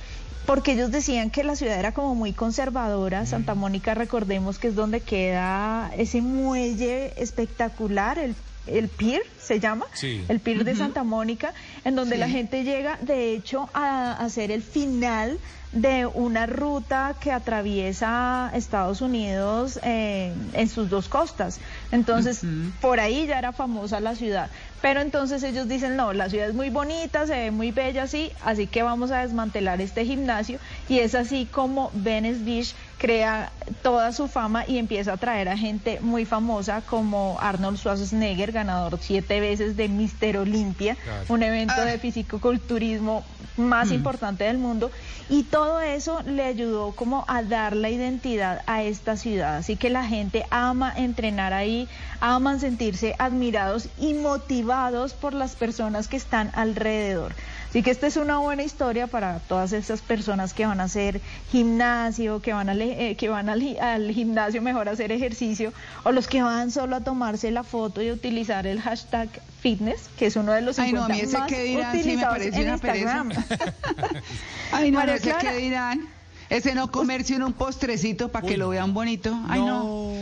[0.45, 3.25] porque ellos decían que la ciudad era como muy conservadora.
[3.25, 8.35] Santa Mónica, recordemos que es donde queda ese muelle espectacular, el,
[8.67, 10.23] el pier se llama, Sí.
[10.27, 10.75] el pier de.
[10.75, 11.53] Santa Mónica,
[11.85, 12.19] en donde Sí.
[12.19, 15.39] la gente llega, de hecho, a hacer el final
[15.73, 21.59] de una ruta que atraviesa Estados Unidos eh, en sus dos costas.
[21.91, 22.41] Entonces,
[22.79, 24.49] por ahí ya era famosa la ciudad.
[24.81, 28.31] Pero entonces ellos dicen, no, la ciudad es muy bonita, se ve muy bella así,
[28.43, 30.59] así que vamos a desmantelar este gimnasio.
[30.89, 32.75] Y es así como Venice Beach
[33.07, 33.51] crea
[33.81, 38.97] toda su fama y empieza a traer a gente muy famosa como Arnold Schwarzenegger, ganador
[39.01, 41.25] siete veces de Mister Olympia, Claro.
[41.27, 41.83] un evento Ah.
[41.83, 43.25] de fisicoculturismo
[43.57, 43.93] más Mm.
[43.95, 44.89] importante del mundo.
[45.29, 49.57] Y todo eso le ayudó como a dar la identidad a esta ciudad.
[49.57, 51.89] Así que la gente ama entrenar ahí,
[52.21, 57.33] aman sentirse admirados y motivados por las personas que están alrededor.
[57.73, 61.19] Así que esta es una buena historia para todas esas personas que van a hacer
[61.51, 65.73] gimnasio, que van, a eh, que van al, gi- al gimnasio mejor a hacer ejercicio,
[66.03, 69.27] o los que van solo a tomarse la foto y utilizar el hashtag
[69.59, 71.91] fitness, que es uno de los Ay, no, a 50 mí ese más que dirán,
[71.93, 72.73] sí me utilizados parece en una.
[72.73, 73.31] Instagram.
[74.71, 75.51] Ay, no, María no sé Clara.
[75.51, 76.07] qué dirán.
[76.51, 79.35] Ese no comerse uno un postrecito para que lo vean bonito.
[79.49, 80.13] Ay, no.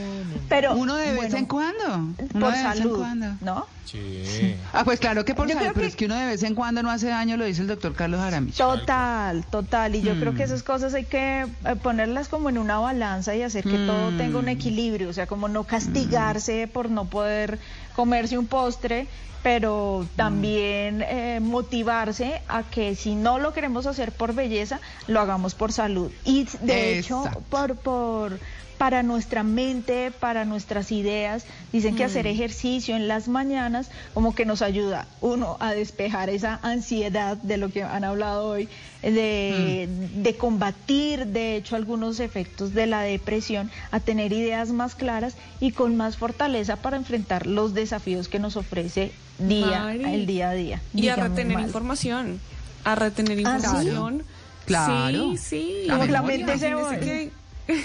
[0.49, 1.85] Pero uno de vez bueno, en cuando.
[1.95, 3.25] Uno por de vez en salud, cuando.
[3.41, 3.67] ¿no?
[3.85, 4.55] Sí.
[4.73, 6.55] Ah, pues claro que por Yo salud, pero que- es que uno de vez en
[6.55, 8.55] cuando no hace daño, lo dice el doctor Carlos Jaramillo.
[8.57, 9.95] Total, total.
[9.95, 10.45] Y yo creo que Mm.
[10.45, 14.17] esas cosas hay que eh, ponerlas como en una balanza y hacer que todo Mm.
[14.17, 15.09] tenga un equilibrio.
[15.09, 17.59] O sea, como no castigarse por no poder
[17.95, 19.07] comerse un postre,
[19.43, 25.53] pero también eh, motivarse a que si no lo queremos hacer por belleza, lo hagamos
[25.55, 26.11] por salud.
[26.23, 28.39] Y de hecho, por, por
[28.81, 31.45] para nuestra mente, para nuestras ideas.
[31.71, 32.07] Dicen que Mm.
[32.07, 37.57] hacer ejercicio en las mañanas como que nos ayuda, uno, a despejar esa ansiedad de
[37.57, 38.69] lo que han hablado hoy,
[39.03, 40.23] de, Mm.
[40.23, 45.73] de combatir, de hecho, algunos efectos de la depresión, a tener ideas más claras y
[45.73, 50.05] con más fortaleza para enfrentar los desafíos que nos ofrece día, Mari.
[50.05, 50.81] el día a día.
[50.95, 51.67] Y a retener Mal.
[51.67, 52.39] información.
[52.83, 53.65] A retener Ah, ¿sí?
[53.67, 54.23] información.
[54.65, 55.31] Claro.
[55.33, 55.87] Sí, sí.
[55.87, 57.31] Como que la Imagínese mente se
[57.67, 57.83] que,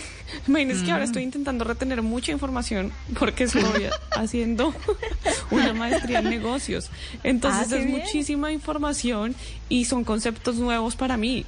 [0.49, 3.63] imagínese que ahora estoy intentando retener mucha información porque estoy
[4.17, 4.75] haciendo
[5.51, 6.91] una maestría en negocios.
[7.23, 7.99] Entonces Ah, es bien.
[7.99, 9.35] muchísima información
[9.69, 11.45] y son conceptos nuevos para mí.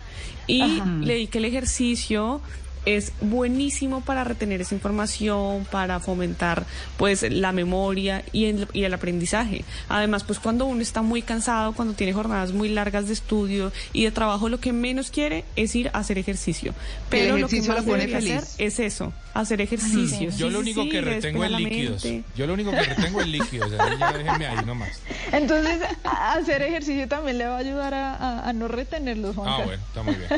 [0.46, 0.86] Y Ajá.
[1.02, 2.40] leí que el ejercicio
[2.86, 6.64] es buenísimo para retener esa información, para fomentar
[6.96, 9.64] pues la memoria y el, y el aprendizaje.
[9.88, 14.04] Además, pues cuando uno está muy cansado, cuando tiene jornadas muy largas de estudio y
[14.04, 16.74] de trabajo, lo que menos quiere es ir a hacer ejercicio.
[17.10, 18.32] Pero lo que más lo pone debería feliz.
[18.54, 20.30] hacer es eso, hacer ejercicio.
[20.30, 22.06] Yo Sí, lo único sí, que retengo es líquidos.
[22.36, 23.70] Yo lo único que retengo es líquidos.
[23.70, 25.00] déjenme ahí nomás.
[25.32, 29.54] Entonces, hacer ejercicio también le va a ayudar a, a- a no retenerlos, Juanca.
[29.62, 30.28] Ah, bueno, está muy bien.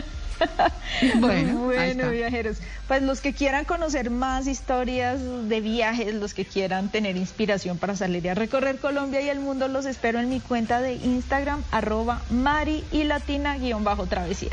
[1.17, 6.91] Bueno, Bueno, viajeros, pues los que quieran conocer más historias de viajes, los que quieran
[6.91, 10.81] tener inspiración para salir a recorrer Colombia y el mundo, los espero en mi cuenta
[10.81, 14.53] de Instagram, arroba Mari y Latina guion bajo travesía.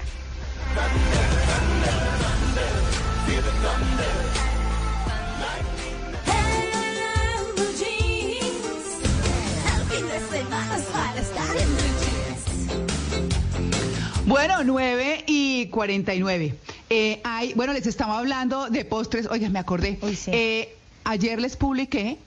[14.27, 16.53] Bueno, 9 y 49.
[16.89, 19.25] Eh, hay, bueno, les estaba hablando de postres.
[19.27, 19.97] Oigan, me acordé.
[20.27, 20.75] Eh,
[21.05, 22.17] ayer les publiqué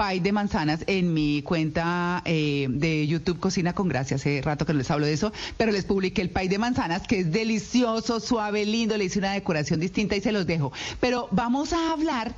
[0.00, 4.16] pay de manzanas en mi cuenta eh, de YouTube Cocina con Gracia.
[4.16, 7.06] Hace rato que no les hablo de eso, pero les publiqué el pay de manzanas,
[7.06, 8.96] que es delicioso, suave, lindo.
[8.96, 10.72] Le hice una decoración distinta y se los dejo.
[11.00, 12.32] Pero vamos a hablar,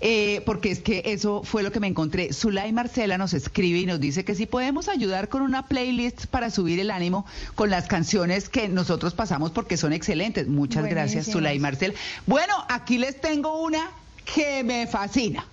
[0.00, 2.32] eh, porque es que eso fue lo que me encontré.
[2.32, 6.50] Zulay Marcela nos escribe y nos dice que si podemos ayudar con una playlist para
[6.50, 10.46] subir el ánimo con las canciones que nosotros pasamos porque son excelentes.
[10.46, 11.32] Muchas gracias, Buenísimas.
[11.32, 11.94] Zulay Marcela.
[12.26, 13.90] Bueno, aquí les tengo una
[14.24, 15.44] que me fascina.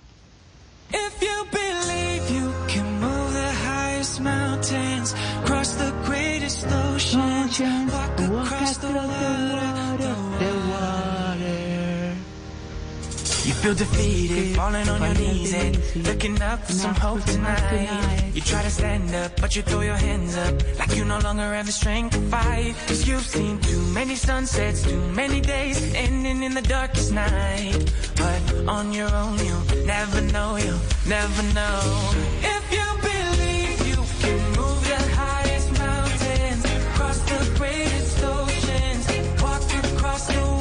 [0.92, 8.76] If you believe you can move the highest mountains, cross the greatest oceans, walk across
[8.78, 10.25] the water.
[13.46, 18.32] You feel defeated, falling on your knees and looking up for some hope tonight.
[18.34, 21.54] You try to stand up, but you throw your hands up like you no longer
[21.54, 22.74] have the strength to fight.
[22.88, 27.92] Cause you've seen too many sunsets, too many days ending in the darkest night.
[28.16, 32.10] But on your own, you'll never know, you'll never know.
[32.42, 36.66] If you believe you can move the highest mountains,
[36.96, 40.55] cross the greatest oceans, walk across the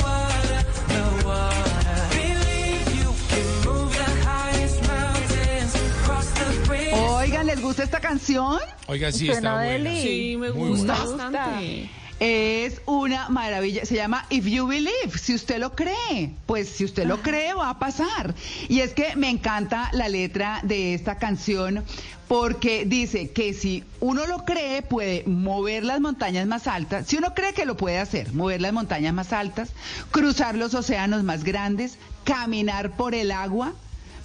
[7.46, 8.60] ¿les gusta esta canción?
[8.88, 9.92] Oiga, sí, está buena.
[9.92, 11.30] Sí, me Muy gusta buena.
[11.30, 11.90] bastante.
[12.20, 13.86] Es una maravilla.
[13.86, 15.18] Se llama If You Believe.
[15.22, 18.34] Si usted lo cree, pues si usted lo cree va a pasar.
[18.70, 21.84] Y es que me encanta la letra de esta canción
[22.30, 27.06] porque dice que si uno lo cree puede mover las montañas más altas.
[27.08, 29.70] Si uno cree que lo puede hacer, mover las montañas más altas,
[30.12, 33.74] cruzar los océanos más grandes, caminar por el agua,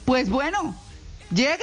[0.05, 0.77] pues bueno,
[1.35, 1.59] llega.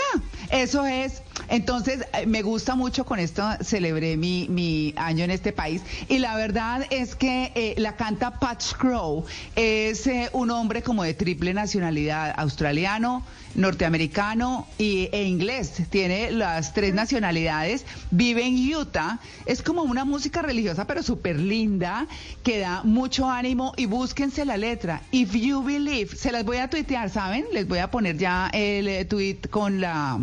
[0.52, 1.22] Eso es.
[1.50, 5.82] Entonces, eh, me gusta mucho con esto, celebré mi, mi año en este país.
[6.10, 9.26] Y la verdad es que eh, la canta Pat Crow.
[9.56, 13.24] Es eh, un hombre como de triple nacionalidad, australiano,
[13.58, 15.74] norteamericano y, e inglés.
[15.90, 17.86] Tiene las tres nacionalidades.
[18.12, 19.20] Vive en Utah.
[19.46, 22.08] Es como una música religiosa, pero súper linda,
[22.44, 23.74] que da mucho ánimo.
[23.76, 25.02] Y búsquense la letra.
[25.12, 26.16] If You Believe.
[26.16, 27.46] Se las voy a tuitear, ¿saben?
[27.52, 30.20] Les voy a poner ya el eh, tweet con, la,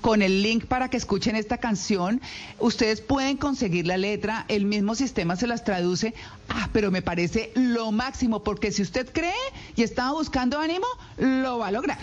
[0.00, 2.20] con el link para que escuchen esta canción.
[2.58, 6.14] Ustedes pueden conseguir la letra, el mismo sistema se las traduce.
[6.48, 9.32] Ah, pero me parece lo máximo, porque si usted cree
[9.76, 10.86] y estaba buscando ánimo,
[11.18, 11.98] lo va a lograr.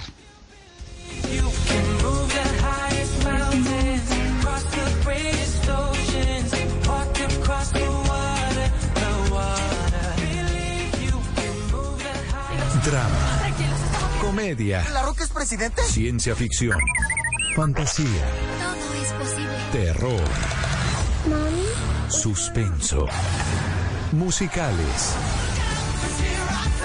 [12.84, 13.52] Drama,
[14.22, 15.82] comedia, ¿La Roca es presidente?
[15.84, 16.78] ciencia ficción,
[17.56, 19.58] fantasía, Todo es posible.
[19.72, 20.22] terror,
[22.10, 23.08] suspenso,
[24.12, 25.16] musicales.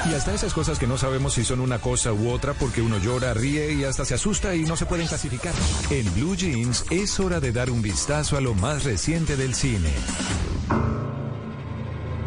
[0.08, 2.98] Y hasta esas cosas que no sabemos si son una cosa u otra porque uno
[2.98, 5.52] llora, ríe y hasta se asusta y no se pueden clasificar.
[5.90, 9.90] En Blue Jeans es hora de dar un vistazo a lo más reciente del cine.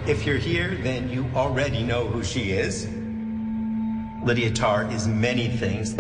[0.06, 2.90] If you're here, then you already know who she is.
[4.26, 5.96] Lydia Tarr is many things.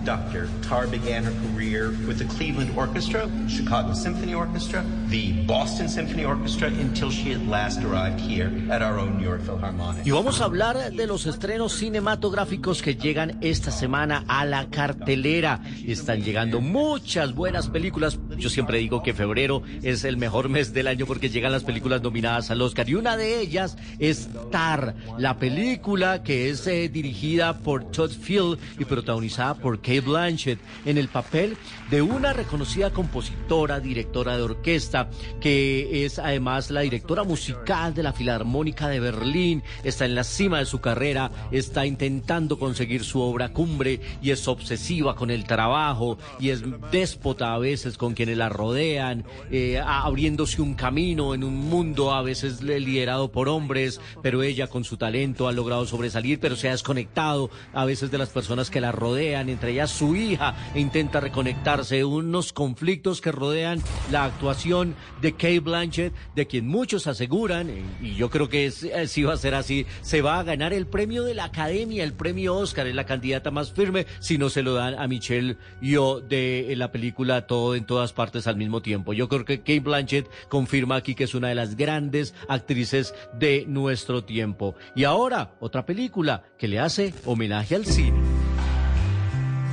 [0.00, 6.24] Conductor, Tarr began her career with the Cleveland Orchestra, Chicago Symphony Orchestra, the Boston Symphony
[6.24, 10.06] Orchestra, until she at last arrived here at our own New York Philharmonic.
[10.06, 15.60] Y vamos a hablar de los estrenos cinematográficos que llegan esta semana a la cartelera.
[15.86, 18.18] Están llegando muchas buenas películas.
[18.38, 22.00] Yo siempre digo que febrero es el mejor mes del año porque llegan las películas
[22.00, 22.88] nominadas al Oscar.
[22.88, 28.58] Y una de ellas es Tar, la película que es eh, dirigida por Todd Field
[28.78, 31.56] y protagonizada por Kate Blanchett en el papel
[31.90, 35.10] de una reconocida compositora, directora de orquesta,
[35.40, 40.60] que es además la directora musical de la Filarmónica de Berlín, está en la cima
[40.60, 46.18] de su carrera, está intentando conseguir su obra cumbre y es obsesiva con el trabajo
[46.38, 46.62] y es
[46.92, 52.22] déspota a veces con quienes la rodean, eh, abriéndose un camino en un mundo a
[52.22, 56.72] veces liderado por hombres, pero ella con su talento ha logrado sobresalir, pero se ha
[56.72, 61.20] desconectado a veces de las personas que la rodean, entre ellas su hija, e intenta
[61.20, 67.82] reconectarse, unos conflictos que rodean la actuación de Kate Blanchett, de quien muchos aseguran, eh,
[68.00, 70.86] y yo creo que eh, sí va a ser así, se va a ganar el
[70.86, 74.62] premio de la Academia, el premio Oscar, es la candidata más firme, si no se
[74.62, 79.12] lo dan a Michelle Yeoh de la película Todo en todas partes al mismo tiempo.
[79.12, 83.64] Yo creo que Kate Blanchett confirma aquí que es una de las grandes actrices de
[83.66, 84.74] nuestro tiempo.
[84.94, 88.20] Y ahora, otra película que le hace homenaje al cine.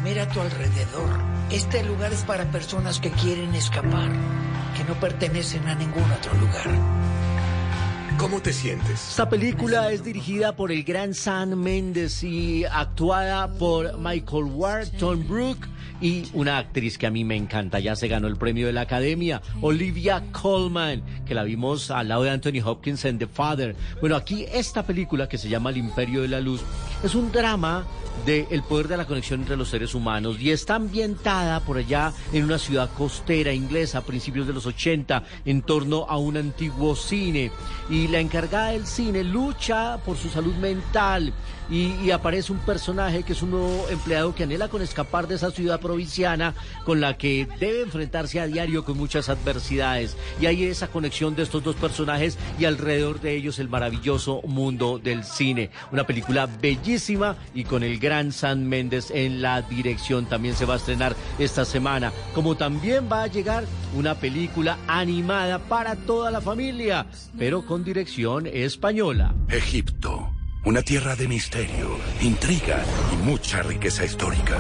[0.08, 1.20] Mira a tu alrededor.
[1.52, 4.10] Este lugar es para personas que quieren escapar,
[4.78, 6.70] que no pertenecen a ningún otro lugar.
[8.18, 9.10] ¿Cómo te sientes?
[9.10, 15.28] Esta película es dirigida por el gran Sam Mendes y actuada por Michael Ward, Tom
[15.28, 15.58] Brook
[16.02, 18.82] y una actriz que a mí me encanta, ya se ganó el premio de la
[18.82, 23.76] Academia, Olivia Colman, que la vimos al lado de Anthony Hopkins en The Father.
[24.00, 26.62] Bueno, aquí esta película que se llama El Imperio de la Luz
[27.04, 27.86] es un drama
[28.26, 32.14] de el poder de la conexión entre los seres humanos y está ambientada por allá
[32.34, 36.96] en una ciudad costera inglesa a principios de los 80 en torno a un antiguo
[36.96, 37.52] cine.
[37.90, 41.34] Y la encargada del cine lucha por su salud mental
[41.70, 45.52] y, aparece un personaje que es un nuevo empleado que anhela con escapar de esa
[45.52, 46.56] ciudad provinciana
[46.86, 50.16] con la que debe enfrentarse a diario con muchas adversidades.
[50.40, 55.00] Y hay esa conexión de estos dos personajes y alrededor de ellos el maravilloso mundo
[55.00, 55.70] del cine.
[55.92, 60.26] Una película bellísima y con el gran San Méndez en la dirección.
[60.26, 62.12] También se va a estrenar esta semana.
[62.34, 63.66] Como también va a llegar
[63.96, 69.34] una película animada para toda la familia pero con dirección española.
[69.50, 70.32] Egipto,
[70.66, 74.58] una tierra de misterio, intriga y mucha riqueza histórica.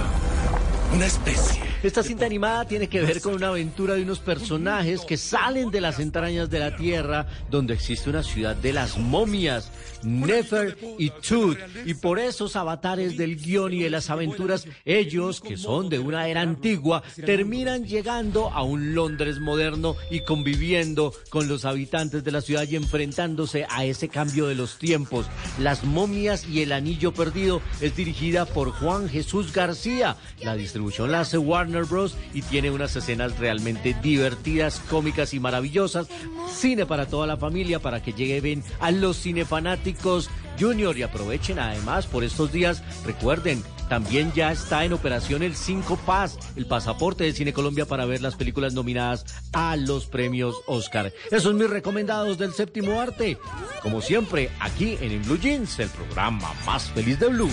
[0.94, 1.62] Una especie.
[1.84, 5.80] Esta cinta animada tiene que ver con una aventura de unos personajes que salen de
[5.80, 11.60] las entrañas de la tierra donde existe una ciudad de las momias, Nefer y Tut.
[11.86, 16.28] Y por esos avatares del guion y de las aventuras, ellos, que son de una
[16.28, 22.42] era antigua, terminan llegando a un Londres moderno y conviviendo con los habitantes de la
[22.42, 25.28] ciudad y enfrentándose a ese cambio de los tiempos.
[25.60, 30.18] Las momias y el anillo perdido es dirigida por Juan Jesús García.
[30.42, 32.16] La distribución la hace Warner Bros.
[32.34, 36.08] y tiene unas escenas realmente divertidas, cómicas y maravillosas.
[36.52, 40.30] Cine para toda la familia, para que lleguen a los cinefanáticos
[40.60, 45.98] Junior y aprovechen además por estos días, recuerden, también ya está en operación el 5
[46.06, 51.14] Pass, el pasaporte de Cine Colombia para ver las películas nominadas a los premios Oscar.
[51.32, 53.38] Esos mis recomendados del séptimo arte.
[53.82, 57.50] Como siempre, aquí en, En Blue Jeans, el programa más feliz de Blue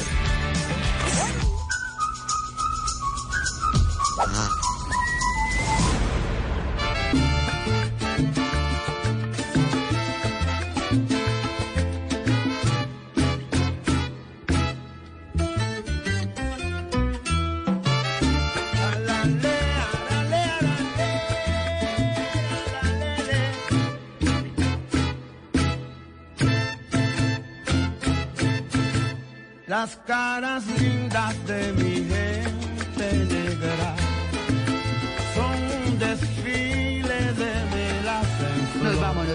[29.85, 33.44] las caras lindas de mi gente.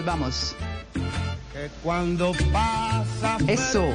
[0.04, 0.56] Vamos,
[1.84, 3.86] cuando pasa Eso.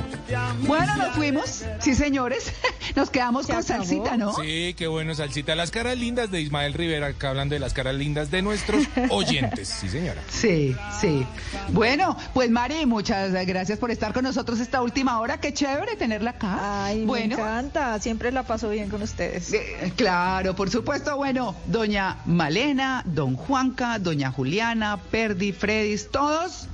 [0.67, 1.65] Bueno, nos fuimos.
[1.81, 2.53] Sí, señores.
[2.97, 3.67] Nos quedamos con acabó?
[3.85, 4.35] salsita, ¿no?
[4.35, 5.55] Sí, qué bueno, Salsita.
[5.57, 9.69] Las caras lindas de Ismael Rivera, acá hablando de las caras lindas de nuestros oyentes.
[9.69, 10.21] Sí, señora.
[10.29, 11.27] Sí, sí.
[11.71, 15.41] Bueno, pues Mari, muchas gracias por estar con nosotros esta última hora.
[15.41, 16.85] Qué chévere tenerla acá.
[16.85, 17.99] Ay, bueno, me encanta.
[17.99, 19.53] Siempre la paso bien con ustedes.
[19.53, 21.17] eh, claro, por supuesto.
[21.17, 26.69] Bueno, doña Malena, don Juanca, doña Juliana, Perdi, Fredis, todos.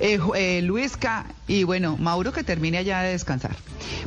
[0.00, 3.56] Eh, eh, Luisca y bueno, Mauro que termine allá de descansar,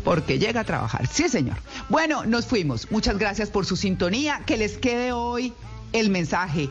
[0.03, 1.07] porque llega a trabajar.
[1.07, 1.57] Sí, señor.
[1.89, 2.91] Bueno, nos fuimos.
[2.91, 4.41] Muchas gracias por su sintonía.
[4.45, 5.53] Que les quede hoy
[5.93, 6.69] el mensaje.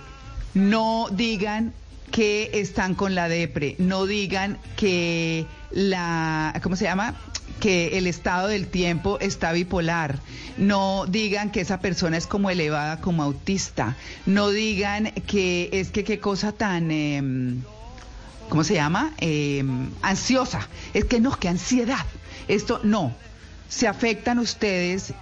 [0.55, 1.73] No digan
[2.11, 7.17] que están con la depre, no digan que la, ¿cómo se llama?
[7.61, 10.19] que el estado del tiempo está bipolar,
[10.59, 16.05] no digan que esa persona es como elevada, como autista, no digan que es que
[16.05, 17.63] qué cosa tan, em,
[18.55, 19.13] ¿cómo se llama?
[19.19, 22.07] Em, ansiosa, es que no, que ansiedad,
[22.47, 23.13] esto no,
[23.69, 25.13] se afectan ustedes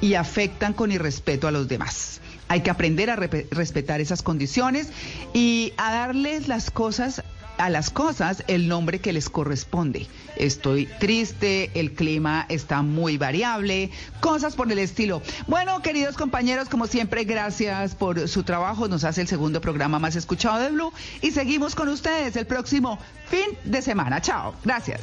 [0.00, 2.20] y afectan con irrespeto a los demás.
[2.48, 4.88] Hay que aprender a respetar esas condiciones
[5.32, 7.22] y a darles las cosas
[7.58, 10.06] a las cosas el nombre que les corresponde.
[10.36, 13.90] Estoy triste, el clima está muy variable,
[14.20, 15.22] cosas por el estilo.
[15.46, 18.88] Bueno, queridos compañeros, como siempre, gracias por su trabajo.
[18.88, 22.98] Nos hace el segundo programa más escuchado de Blue y seguimos con ustedes el próximo
[23.26, 24.20] fin de semana.
[24.20, 25.00] Chao, gracias.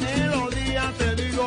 [0.00, 1.46] Melodía, te digo,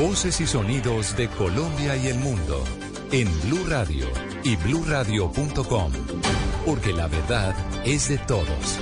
[0.00, 2.64] Voces y sonidos de Colombia y el mundo
[3.12, 4.06] en Blue Radio
[4.42, 5.92] y bluradio.com,
[6.64, 7.54] porque la verdad
[7.84, 8.78] es de todos.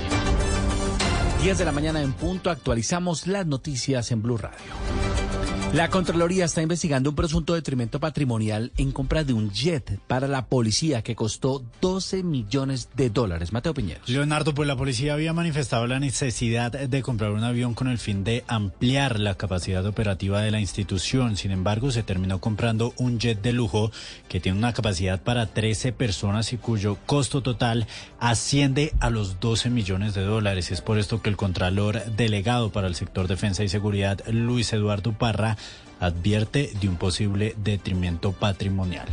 [1.43, 5.28] 10 de la mañana en punto actualizamos las noticias en Blue Radio.
[5.73, 10.47] La Contraloría está investigando un presunto detrimento patrimonial en compra de un jet para la
[10.47, 13.53] policía que costó 12 millones de dólares.
[13.53, 14.01] Mateo Piñero.
[14.07, 18.23] Leonardo, pues la policía había manifestado la necesidad de comprar un avión con el fin
[18.23, 21.37] de ampliar la capacidad operativa de la institución.
[21.37, 23.91] Sin embargo, se terminó comprando un jet de lujo
[24.27, 27.85] que tiene una capacidad para 13 personas y cuyo costo total
[28.19, 30.71] asciende a los 12 millones de dólares.
[30.71, 35.13] Es por esto que el Contralor Delegado para el sector Defensa y Seguridad, Luis Eduardo
[35.13, 35.57] Parra,
[35.99, 39.07] advierte de un posible detrimento patrimonial.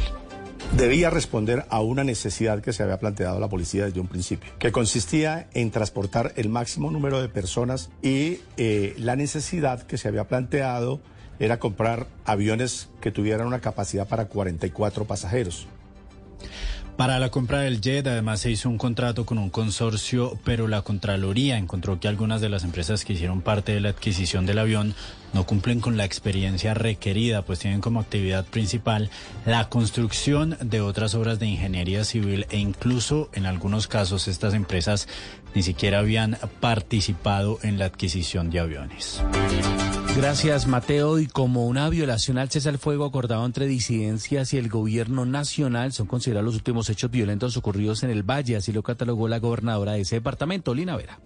[0.76, 4.73] debía responder a una necesidad que se había planteado la policía desde un principio, que
[4.73, 10.24] consistía en transportar el máximo número de personas y eh, la necesidad que se había
[10.24, 11.00] planteado
[11.39, 15.66] era comprar aviones que tuvieran una capacidad para 44 pasajeros.
[16.97, 20.81] Para la compra del jet, además se hizo un contrato con un consorcio, pero la
[20.81, 24.94] Contraloría encontró que algunas de las empresas que hicieron parte de la adquisición del avión
[25.34, 29.10] no cumplen con la experiencia requerida, pues tienen como actividad principal
[29.44, 35.07] la construcción de otras obras de ingeniería civil e incluso en algunos casos estas empresas
[35.55, 39.23] ni siquiera habían participado en la adquisición de aviones.
[40.17, 41.19] Gracias, Mateo.
[41.19, 45.93] Y como una violación al cese al fuego acordado entre disidencias y el gobierno nacional,
[45.93, 49.93] son considerados los últimos hechos violentos ocurridos en el Valle, así lo catalogó la gobernadora
[49.93, 51.19] de ese departamento, Lina Vera.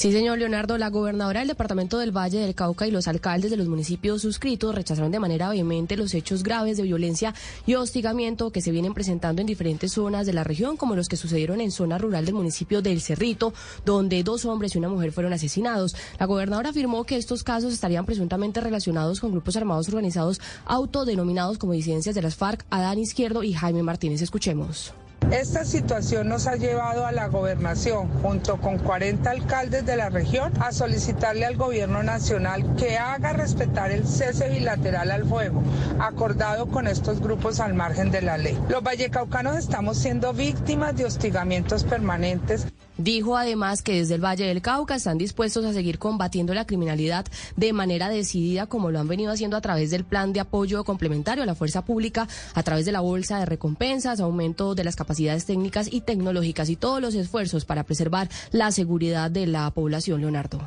[0.00, 3.58] Sí, señor Leonardo, la gobernadora del departamento del Valle del Cauca y los alcaldes de
[3.58, 7.34] los municipios suscritos rechazaron de manera vehemente los hechos graves de violencia
[7.66, 11.18] y hostigamiento que se vienen presentando en diferentes zonas de la región, como los que
[11.18, 13.52] sucedieron en zona rural del municipio del Cerrito,
[13.84, 15.94] donde dos hombres y una mujer fueron asesinados.
[16.18, 21.74] La gobernadora afirmó que estos casos estarían presuntamente relacionados con grupos armados organizados autodenominados como
[21.74, 24.22] disidencias de las FARC, Adán Izquierdo y Jaime Martínez.
[24.22, 24.94] Escuchemos.
[25.30, 30.52] Esta situación nos ha llevado a la gobernación, junto con 40 alcaldes de la región,
[30.60, 35.62] a solicitarle al gobierno nacional que haga respetar el cese bilateral al fuego,
[36.00, 38.58] acordado con estos grupos al margen de la ley.
[38.68, 42.66] Los vallecaucanos estamos siendo víctimas de hostigamientos permanentes.
[42.98, 47.24] Dijo además que desde el Valle del Cauca están dispuestos a seguir combatiendo la criminalidad
[47.56, 51.42] de manera decidida como lo han venido haciendo a través del plan de apoyo complementario
[51.42, 55.46] a la fuerza pública, a través de la bolsa de recompensas, aumento de las capacidades
[55.46, 60.60] técnicas y tecnológicas y todos los esfuerzos para preservar la seguridad de la población, Leonardo.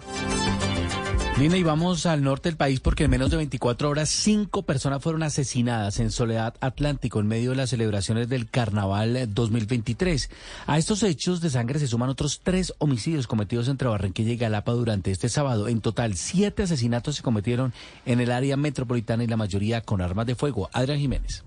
[1.40, 5.02] Lina, y vamos al norte del país porque en menos de 24 horas cinco personas
[5.02, 10.30] fueron asesinadas en Soledad Atlántico en medio de las celebraciones del Carnaval 2023.
[10.68, 14.74] A estos hechos de sangre se suman otros tres homicidios cometidos entre Barranquilla y Galapa
[14.74, 15.68] durante este sábado.
[15.68, 17.74] En total, siete asesinatos se cometieron
[18.06, 20.70] en el área metropolitana y la mayoría con armas de fuego.
[20.72, 21.44] Adrián Jiménez.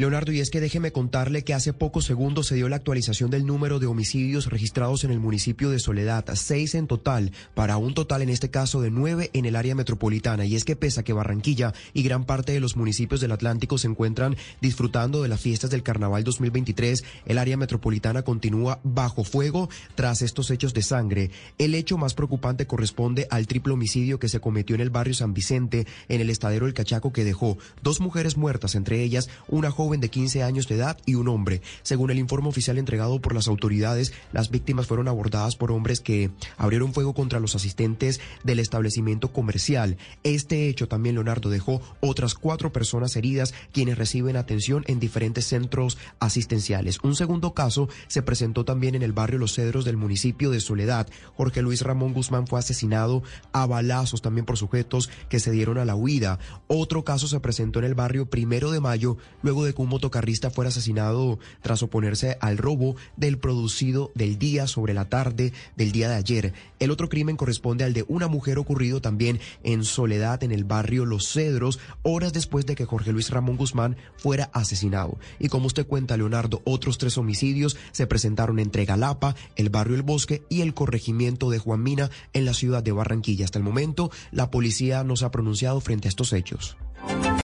[0.00, 3.44] Leonardo, y es que déjeme contarle que hace pocos segundos se dio la actualización del
[3.44, 8.22] número de homicidios registrados en el municipio de Soledad, seis en total, para un total
[8.22, 10.46] en este caso de nueve en el área metropolitana.
[10.46, 13.76] Y es que pese a que Barranquilla y gran parte de los municipios del Atlántico
[13.76, 19.68] se encuentran disfrutando de las fiestas del Carnaval 2023, el área metropolitana continúa bajo fuego
[19.96, 21.30] tras estos hechos de sangre.
[21.58, 25.34] El hecho más preocupante corresponde al triple homicidio que se cometió en el barrio San
[25.34, 29.89] Vicente, en el estadero El Cachaco, que dejó dos mujeres muertas, entre ellas una joven
[29.98, 31.62] de 15 años de edad y un hombre.
[31.82, 36.30] Según el informe oficial entregado por las autoridades, las víctimas fueron abordadas por hombres que
[36.56, 39.96] abrieron fuego contra los asistentes del establecimiento comercial.
[40.22, 45.98] Este hecho también, Leonardo, dejó otras cuatro personas heridas quienes reciben atención en diferentes centros
[46.20, 46.98] asistenciales.
[47.02, 51.08] Un segundo caso se presentó también en el barrio Los Cedros del municipio de Soledad.
[51.34, 55.84] Jorge Luis Ramón Guzmán fue asesinado a balazos también por sujetos que se dieron a
[55.84, 56.38] la huida.
[56.66, 60.68] Otro caso se presentó en el barrio Primero de Mayo, luego que un motocarrista fuera
[60.68, 66.16] asesinado tras oponerse al robo del producido del día sobre la tarde del día de
[66.16, 66.52] ayer.
[66.78, 71.04] El otro crimen corresponde al de una mujer ocurrido también en Soledad, en el barrio
[71.04, 75.18] Los Cedros, horas después de que Jorge Luis Ramón Guzmán fuera asesinado.
[75.38, 80.02] Y como usted cuenta, Leonardo, otros tres homicidios se presentaron entre Galapa, el barrio El
[80.02, 83.44] Bosque y el corregimiento de Juan Mina en la ciudad de Barranquilla.
[83.44, 86.76] Hasta el momento, la policía no se ha pronunciado frente a estos hechos.